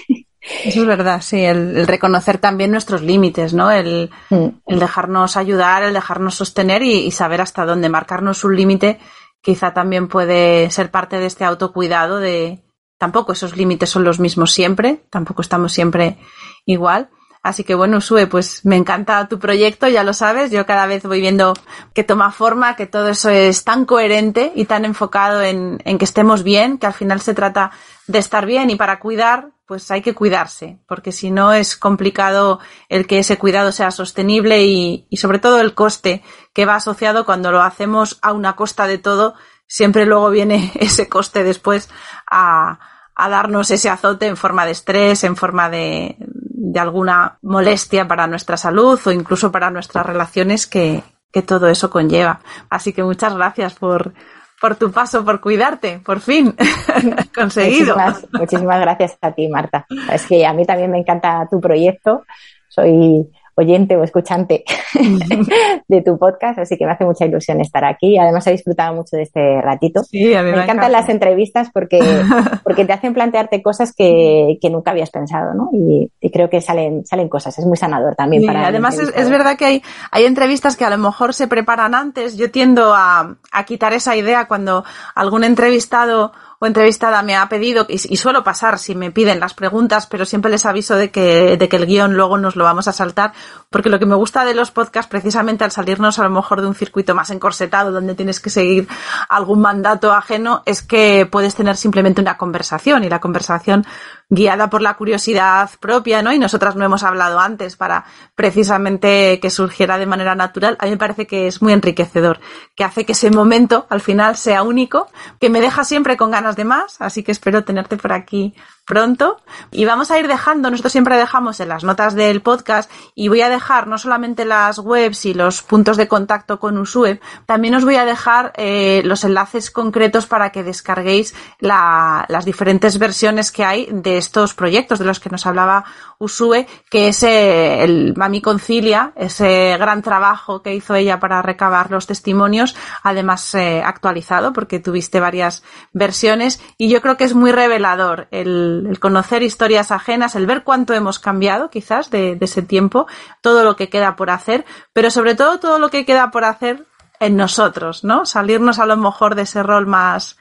Eso 0.65 0.83
es 0.83 0.87
verdad, 0.87 1.23
sí, 1.23 1.45
el, 1.45 1.89
reconocer 1.89 2.39
también 2.39 2.71
nuestros 2.71 3.03
límites, 3.03 3.53
¿no? 3.53 3.73
El, 3.73 4.11
mm. 4.31 4.47
el, 4.67 4.79
dejarnos 4.79 5.37
ayudar, 5.37 5.83
el 5.83 5.93
dejarnos 5.93 6.37
sostener 6.37 6.83
y, 6.83 7.11
saber 7.11 7.41
hasta 7.41 7.67
dónde 7.67 7.89
marcarnos 7.89 8.45
un 8.45 8.55
límite 8.55 9.01
quizá 9.47 9.73
también 9.73 10.09
puede 10.09 10.69
ser 10.73 10.91
parte 10.91 11.21
de 11.21 11.27
este 11.27 11.45
autocuidado 11.45 12.19
de 12.19 12.65
tampoco 12.99 13.31
esos 13.31 13.57
límites 13.57 13.89
son 13.89 14.03
los 14.03 14.19
mismos 14.19 14.51
siempre, 14.51 15.07
tampoco 15.09 15.41
estamos 15.41 15.73
siempre 15.73 16.19
igual. 16.65 17.11
Así 17.45 17.63
que 17.63 17.77
bueno, 17.77 18.01
Sue, 18.01 18.27
pues 18.27 18.65
me 18.65 18.75
encanta 18.75 19.29
tu 19.29 19.39
proyecto, 19.39 19.87
ya 19.87 20.03
lo 20.03 20.15
sabes, 20.15 20.51
yo 20.51 20.67
cada 20.67 20.87
vez 20.87 21.05
voy 21.05 21.21
viendo 21.21 21.55
que 21.95 22.03
toma 22.03 22.33
forma, 22.33 22.75
que 22.75 22.87
todo 22.87 23.07
eso 23.07 23.31
es 23.31 23.63
tan 23.63 23.85
coherente 23.85 24.51
y 24.57 24.65
tan 24.65 24.85
enfocado 24.85 25.41
en, 25.41 25.81
en 25.85 25.97
que 25.97 26.07
estemos 26.07 26.43
bien, 26.43 26.77
que 26.79 26.89
al 26.89 26.95
final 26.95 27.21
se 27.21 27.33
trata 27.33 27.71
de 28.09 28.19
estar 28.19 28.47
bien 28.47 28.69
y 28.71 28.75
para 28.75 28.99
cuidar, 28.99 29.51
pues 29.67 29.91
hay 29.91 30.01
que 30.01 30.15
cuidarse, 30.15 30.79
porque 30.87 31.13
si 31.13 31.31
no 31.31 31.53
es 31.53 31.77
complicado 31.77 32.61
el 32.89 33.07
que 33.07 33.19
ese 33.19 33.37
cuidado 33.37 33.73
sea 33.73 33.91
sostenible 33.91 34.65
y, 34.65 35.07
y 35.11 35.17
sobre 35.17 35.39
todo 35.39 35.61
el 35.61 35.75
coste 35.75 36.23
que 36.53 36.67
va 36.67 36.77
asociado 36.77 37.27
cuando 37.27 37.51
lo 37.51 37.63
hacemos 37.63 38.19
a 38.23 38.33
una 38.33 38.55
costa 38.55 38.87
de 38.87 38.99
todo, 38.99 39.35
siempre 39.67 40.07
luego 40.07 40.31
viene 40.31 40.73
ese 40.81 41.09
coste 41.09 41.43
después 41.43 41.91
a, 42.31 42.79
a 43.15 43.29
darnos 43.29 43.71
ese 43.71 43.91
azote 43.91 44.27
en 44.27 44.37
forma 44.37 44.65
de 44.65 44.73
estrés, 44.73 45.25
en 45.25 45.37
forma 45.37 45.69
de, 45.69 46.17
de 46.19 46.81
alguna 46.81 47.39
molestia 47.43 48.07
para 48.07 48.27
nuestra 48.27 48.57
salud 48.57 49.01
o 49.05 49.11
incluso 49.11 49.51
para 49.51 49.71
nuestras 49.71 50.07
relaciones 50.07 50.67
que, 50.67 51.03
que 51.33 51.43
todo 51.43 51.69
eso 51.69 51.91
conlleva. 51.91 52.41
Así 52.71 52.93
que 52.93 53.03
muchas 53.03 53.35
gracias 53.35 53.75
por, 53.75 54.15
por 54.61 54.77
tu 54.77 54.91
paso, 54.91 55.25
por 55.25 55.41
cuidarte, 55.41 56.01
por 56.05 56.21
fin, 56.21 56.55
conseguido. 57.35 57.97
Muchísimas, 58.33 58.81
gracias 58.81 59.19
a 59.21 59.33
ti, 59.33 59.49
Marta. 59.49 59.87
Es 60.13 60.27
que 60.27 60.47
a 60.47 60.53
mí 60.53 60.65
también 60.65 60.91
me 60.91 60.99
encanta 60.99 61.47
tu 61.51 61.61
proyecto. 61.61 62.25
Soy 62.69 63.29
oyente 63.57 63.97
o 63.97 64.05
escuchante 64.05 64.65
de 65.89 66.03
tu 66.03 66.19
podcast, 66.19 66.59
así 66.59 66.77
que 66.77 66.85
me 66.85 66.93
hace 66.93 67.05
mucha 67.05 67.25
ilusión 67.25 67.61
estar 67.61 67.85
aquí. 67.85 68.19
Además, 68.19 68.47
he 68.47 68.53
disfrutado 68.53 68.95
mucho 68.95 69.17
de 69.17 69.23
este 69.23 69.61
ratito. 69.63 70.03
me, 70.13 70.63
encantan 70.63 70.93
las 70.93 71.09
entrevistas 71.09 71.71
porque, 71.73 71.99
porque 72.65 72.85
te 72.85 72.93
hacen 72.93 73.15
plantearte 73.15 73.63
cosas 73.63 73.95
que, 73.95 74.59
que 74.61 74.71
nunca 74.71 74.91
habías 74.91 75.11
pensado, 75.11 75.55
¿no? 75.55 75.71
Y, 75.73 76.11
creo 76.31 76.51
que 76.51 76.61
salen, 76.61 77.07
salen 77.07 77.31
cosas. 77.31 77.59
Es 77.59 77.65
muy 77.65 77.79
sanador 77.79 78.15
también 78.15 78.45
para. 78.45 78.67
Además, 78.67 78.99
es, 78.99 79.11
es, 79.17 79.31
verdad 79.31 79.57
que 79.57 79.65
hay, 79.65 79.83
hay 80.11 80.27
entrevistas 80.27 80.77
que 80.77 80.85
a 80.85 80.91
lo 80.91 80.99
mejor 80.99 81.33
se 81.33 81.49
preparan 81.49 81.95
antes. 81.95 82.37
Yo 82.37 82.51
tiendo 82.51 82.93
a, 82.93 83.37
a 83.53 83.65
quitar 83.65 83.95
esa 83.95 84.17
idea 84.17 84.47
cuando 84.47 84.85
algún 85.15 85.45
entrevistado 85.45 86.33
o 86.59 86.67
entrevistada 86.67 87.23
me 87.23 87.37
ha 87.37 87.49
pedido, 87.49 87.87
y, 87.89 87.99
suelo 88.17 88.45
pasar 88.45 88.79
si 88.79 88.95
me 88.95 89.11
piden 89.11 89.41
las 89.41 89.55
preguntas, 89.55 90.07
pero 90.07 90.25
siempre 90.25 90.51
les 90.51 90.67
aviso 90.67 90.97
de 90.97 91.11
que, 91.11 91.57
de 91.57 91.69
que 91.69 91.77
el 91.77 91.87
guion 91.87 92.15
luego 92.15 92.39
nos 92.39 92.57
lo 92.57 92.65
vamos 92.65 92.89
a 92.89 92.93
saltar, 92.93 93.33
porque 93.71 93.91
lo 93.91 93.99
que 93.99 94.07
me 94.07 94.15
gusta 94.15 94.45
de 94.45 94.55
los 94.55 94.71
podcasts, 94.71 95.11
precisamente 95.11 95.65
al 95.65 95.71
salirnos 95.71 96.19
a 96.19 96.25
lo 96.25 96.31
mejor 96.31 96.61
de 96.61 96.67
un 96.67 96.75
circuito 96.75 97.15
más 97.15 97.31
encorsetado, 97.31 97.93
donde 97.93 98.15
tienes 98.15 98.41
que 98.41 98.51
seguir 98.51 98.89
algún 99.29 99.61
mandato 99.61 100.13
ajeno, 100.13 100.63
es 100.67 100.83
que 100.83 101.27
puedes 101.31 101.55
tener 101.55 101.77
simplemente 101.77 102.21
una 102.21 102.37
conversación, 102.37 103.05
y 103.05 103.09
la 103.09 103.21
conversación 103.21 103.87
guiada 104.29 104.69
por 104.71 104.83
la 104.83 104.95
curiosidad 104.95 105.71
propia, 105.81 106.23
¿no? 106.23 106.33
Y 106.33 106.39
nosotras 106.39 106.75
no 106.75 106.85
hemos 106.85 107.03
hablado 107.03 107.39
antes 107.39 107.77
para 107.77 108.05
precisamente 108.35 109.39
que 109.41 109.51
surgiera 109.51 109.99
de 109.99 110.07
manera 110.07 110.35
natural. 110.35 110.77
A 110.81 110.87
mí 110.87 110.93
me 110.93 110.97
parece 110.97 111.27
que 111.27 111.47
es 111.47 111.63
muy 111.63 111.73
enriquecedor, 111.73 112.41
que 112.75 112.85
hace 112.85 113.05
que 113.05 113.13
ese 113.13 113.31
momento 113.31 113.87
al 113.89 114.01
final 114.01 114.37
sea 114.37 114.63
único, 114.63 115.09
que 115.41 115.51
me 115.51 115.61
deja 115.61 115.85
siempre 115.85 116.17
con 116.17 116.31
ganas 116.31 116.46
de 116.55 116.65
más, 116.65 117.01
así 117.01 117.25
que 117.25 117.33
espero 117.33 117.65
tenerte 117.65 117.97
por 117.97 118.13
aquí 118.13 118.55
pronto. 118.87 119.39
Y 119.71 119.85
vamos 119.85 120.11
a 120.11 120.19
ir 120.19 120.29
dejando, 120.29 120.71
nosotros 120.71 120.93
siempre 120.93 121.17
dejamos 121.17 121.61
en 121.61 121.69
las 121.69 121.85
notas 121.85 122.15
del 122.15 122.41
podcast 122.41 122.91
y 123.15 123.29
voy 123.29 123.43
a 123.43 123.51
dejar 123.51 123.89
no 123.89 123.99
solamente 123.99 124.45
las 124.45 124.79
webs 124.79 125.27
y 125.27 125.35
los 125.35 125.63
puntos 125.63 125.97
de 125.97 126.09
contacto 126.09 126.59
con 126.59 126.79
Usue, 126.79 127.21
también 127.45 127.75
os 127.75 127.85
voy 127.85 127.97
a 127.97 128.05
dejar 128.05 128.53
eh, 128.57 129.03
los 129.05 129.25
enlaces 129.25 129.71
concretos 129.71 130.27
para 130.27 130.51
que 130.51 130.63
descarguéis 130.63 131.35
la, 131.59 132.25
las 132.29 132.45
diferentes 132.45 132.99
versiones 132.99 133.51
que 133.51 133.65
hay 133.65 133.89
de 133.91 134.17
estos 134.17 134.55
proyectos 134.55 134.99
de 134.99 135.05
los 135.05 135.21
que 135.21 135.31
nos 135.31 135.47
hablaba 135.47 135.85
Usue, 136.19 136.67
que 136.89 137.09
es 137.09 137.23
eh, 137.25 137.83
el 137.83 138.15
Mami 138.17 138.41
Concilia, 138.41 139.13
ese 139.17 139.77
gran 139.79 140.01
trabajo 140.01 140.63
que 140.63 140.75
hizo 140.75 140.95
ella 140.95 141.19
para 141.19 141.43
recabar 141.43 141.91
los 141.91 142.07
testimonios, 142.07 142.77
además 143.03 143.55
eh, 143.55 143.83
actualizado 143.85 144.53
porque 144.53 144.79
tuviste 144.79 145.21
varias 145.21 145.65
versiones 145.93 146.61
y 146.79 146.89
yo 146.89 147.03
creo 147.03 147.17
que 147.17 147.25
es 147.25 147.35
muy 147.35 147.51
revelador 147.53 148.29
el 148.31 148.76
el, 148.85 148.99
conocer 149.01 149.43
historias 149.43 149.91
ajenas, 149.91 150.37
el 150.37 150.47
ver 150.47 150.65
cuánto 150.65 150.95
hemos 150.95 151.19
cambiado 151.19 151.71
quizás 151.71 152.11
de, 152.11 152.39
ese 152.41 152.63
tiempo, 152.63 153.07
todo 153.41 153.65
lo 153.65 153.77
que 153.77 153.89
queda 153.89 154.17
por 154.17 154.31
hacer, 154.31 154.65
pero 154.93 155.11
sobre 155.11 155.35
todo 155.35 155.59
todo 155.59 155.79
lo 155.79 155.91
que 155.91 156.05
queda 156.05 156.31
por 156.31 156.45
hacer 156.45 156.87
en 157.21 157.37
nosotros, 157.37 158.05
¿no? 158.05 158.27
Salirnos 158.27 158.79
a 158.79 158.87
lo 158.87 158.97
mejor 158.97 159.35
de 159.35 159.43
ese 159.43 159.63
rol 159.63 159.87
más 159.87 160.37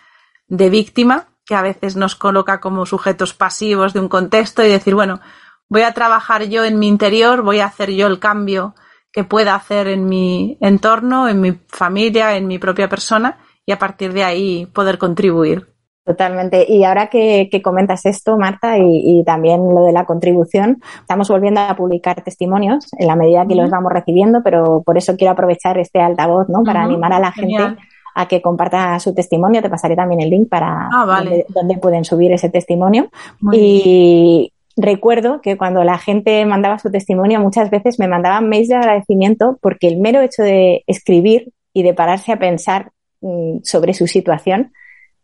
de 0.47 0.69
víctima, 0.69 1.27
que 1.45 1.55
a 1.55 1.61
veces 1.61 1.95
nos 1.95 2.15
coloca 2.15 2.59
como 2.59 2.85
sujetos 2.85 3.33
pasivos 3.33 3.93
de 3.93 3.99
un 3.99 4.09
contexto 4.09 4.63
y 4.63 4.69
decir, 4.69 4.95
bueno, 4.95 5.21
voy 5.69 5.83
a 5.83 5.93
trabajar 5.93 6.43
yo 6.45 6.63
en 6.63 6.79
mi 6.79 6.87
interior, 6.87 7.41
voy 7.43 7.59
a 7.59 7.65
hacer 7.65 7.91
yo 7.91 8.07
el 8.07 8.19
cambio 8.19 8.75
que 9.11 9.23
pueda 9.23 9.55
hacer 9.55 9.87
en 9.87 10.07
mi 10.07 10.57
entorno, 10.59 11.29
en 11.29 11.39
mi 11.39 11.59
familia, 11.69 12.35
en 12.35 12.47
mi 12.47 12.59
propia 12.59 12.89
persona 12.89 13.37
y 13.65 13.71
a 13.71 13.79
partir 13.79 14.11
de 14.11 14.23
ahí 14.23 14.65
poder 14.67 14.97
contribuir. 14.97 15.74
Totalmente. 16.05 16.71
Y 16.71 16.83
ahora 16.83 17.07
que, 17.07 17.49
comentas 17.63 18.05
esto, 18.05 18.37
Marta, 18.37 18.77
y, 18.77 19.23
también 19.25 19.61
lo 19.73 19.83
de 19.83 19.91
la 19.91 20.05
contribución, 20.05 20.79
estamos 20.99 21.27
volviendo 21.29 21.61
a 21.61 21.75
publicar 21.75 22.21
testimonios 22.21 22.85
en 22.99 23.07
la 23.07 23.15
medida 23.15 23.47
que 23.47 23.55
los 23.55 23.71
vamos 23.71 23.91
recibiendo, 23.91 24.43
pero 24.43 24.83
por 24.85 24.99
eso 24.99 25.17
quiero 25.17 25.33
aprovechar 25.33 25.79
este 25.79 25.99
altavoz, 25.99 26.47
¿no? 26.47 26.63
Para 26.63 26.83
animar 26.83 27.11
a 27.11 27.19
la 27.19 27.31
gente 27.31 27.75
a 28.13 28.27
que 28.27 28.39
comparta 28.39 28.99
su 28.99 29.15
testimonio. 29.15 29.63
Te 29.63 29.69
pasaré 29.69 29.95
también 29.95 30.21
el 30.21 30.29
link 30.29 30.47
para 30.47 30.89
ah, 30.93 31.23
donde, 31.49 31.77
pueden 31.77 32.05
subir 32.05 32.31
ese 32.31 32.49
testimonio. 32.49 33.09
y 33.51 34.53
recuerdo 34.77 35.41
que 35.41 35.57
cuando 35.57 35.83
la 35.83 35.97
gente 35.97 36.45
mandaba 36.45 36.77
su 36.77 36.91
testimonio, 36.91 37.39
muchas 37.39 37.71
veces 37.71 37.97
me 37.97 38.07
mandaban 38.07 38.47
mails 38.47 38.67
de 38.67 38.75
agradecimiento 38.75 39.57
porque 39.59 39.87
el 39.87 39.97
mero 39.97 40.21
hecho 40.21 40.43
de 40.43 40.83
escribir 40.85 41.51
y 41.73 41.81
de 41.81 41.95
pararse 41.95 42.31
a 42.31 42.37
pensar 42.37 42.91
mm, 43.21 43.59
sobre 43.63 43.93
su 43.95 44.05
situación, 44.05 44.71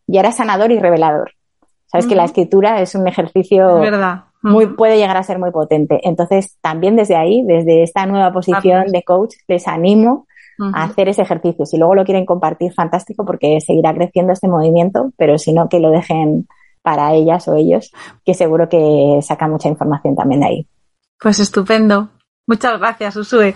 y 0.08 0.18
era 0.18 0.32
sanador 0.32 0.72
y 0.72 0.80
revelador. 0.80 1.32
Sabes 1.92 2.08
que 2.08 2.16
la 2.16 2.24
escritura 2.24 2.82
es 2.82 2.96
un 2.96 3.06
ejercicio 3.06 3.80
verdad. 3.80 4.24
muy 4.42 4.68
puede 4.68 4.96
llegar 4.98 5.18
a 5.18 5.24
ser 5.24 5.40
muy 5.40 5.52
potente. 5.52 6.00
Entonces, 6.04 6.58
también 6.62 6.96
desde 6.96 7.18
ahí, 7.18 7.44
desde 7.46 7.84
esta 7.84 8.06
nueva 8.06 8.32
posición 8.32 8.88
de 8.88 9.04
coach, 9.04 9.36
les 9.48 9.68
animo 9.68 10.26
a 10.74 10.84
hacer 10.84 11.10
ese 11.10 11.24
ejercicio. 11.24 11.66
Si 11.66 11.78
luego 11.78 11.96
lo 11.96 12.06
quieren 12.06 12.26
compartir, 12.26 12.72
fantástico, 12.72 13.26
porque 13.26 13.60
seguirá 13.60 13.94
creciendo 13.94 14.32
este 14.32 14.48
movimiento, 14.48 15.12
pero 15.18 15.38
si 15.38 15.54
no, 15.54 15.68
que 15.68 15.80
lo 15.80 15.90
dejen 15.90 16.48
para 16.82 17.14
ellas 17.14 17.48
o 17.48 17.56
ellos, 17.56 17.92
que 18.24 18.34
seguro 18.34 18.70
que 18.70 19.20
saca 19.22 19.48
mucha 19.48 19.68
información 19.68 20.16
también 20.16 20.42
de 20.42 20.48
ahí. 20.48 20.68
Pues 21.20 21.40
estupendo. 21.40 22.10
Muchas 22.48 22.80
gracias, 22.80 23.16
Usue. 23.18 23.54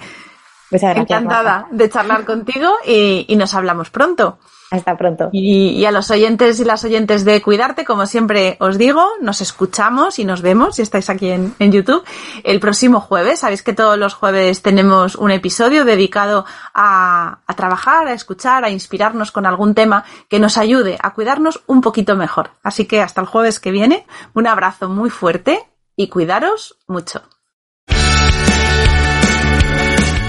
Muchas 0.71 0.95
gracias. 0.95 1.21
Encantada 1.21 1.67
de 1.71 1.89
charlar 1.89 2.25
contigo 2.25 2.69
y, 2.85 3.25
y 3.27 3.35
nos 3.35 3.53
hablamos 3.53 3.89
pronto. 3.89 4.39
Hasta 4.71 4.97
pronto. 4.97 5.29
Y, 5.31 5.85
a 5.85 5.91
los 5.91 6.09
oyentes 6.09 6.59
y 6.59 6.65
las 6.65 6.83
oyentes 6.83 7.23
de 7.23 7.41
Cuidarte, 7.41 7.85
como 7.85 8.05
siempre 8.07 8.57
os 8.59 8.77
digo, 8.77 9.05
nos 9.21 9.41
escuchamos 9.41 10.17
y 10.17 10.25
nos 10.25 10.41
vemos 10.41 10.75
si 10.75 10.81
estáis 10.81 11.09
aquí 11.09 11.29
en, 11.29 11.53
en, 11.59 11.71
YouTube 11.71 12.03
el 12.43 12.59
próximo 12.59 12.99
jueves. 12.99 13.39
Sabéis 13.39 13.61
que 13.61 13.73
todos 13.73 13.97
los 13.97 14.15
jueves 14.15 14.61
tenemos 14.63 15.15
un 15.15 15.31
episodio 15.31 15.85
dedicado 15.85 16.45
a, 16.73 17.39
a 17.45 17.53
trabajar, 17.53 18.07
a 18.07 18.13
escuchar, 18.13 18.65
a 18.65 18.69
inspirarnos 18.69 19.31
con 19.31 19.45
algún 19.45 19.75
tema 19.75 20.03
que 20.29 20.39
nos 20.39 20.57
ayude 20.57 20.97
a 21.01 21.13
cuidarnos 21.13 21.61
un 21.67 21.81
poquito 21.81 22.15
mejor. 22.15 22.49
Así 22.63 22.85
que 22.85 23.01
hasta 23.01 23.21
el 23.21 23.27
jueves 23.27 23.59
que 23.59 23.71
viene, 23.71 24.05
un 24.33 24.47
abrazo 24.47 24.89
muy 24.89 25.11
fuerte 25.11 25.59
y 25.95 26.07
cuidaros 26.07 26.77
mucho. 26.87 27.21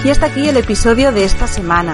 Y 0.03 0.09
hasta 0.09 0.27
aquí 0.27 0.47
el 0.47 0.57
episodio 0.57 1.11
de 1.11 1.25
esta 1.25 1.47
semana. 1.47 1.93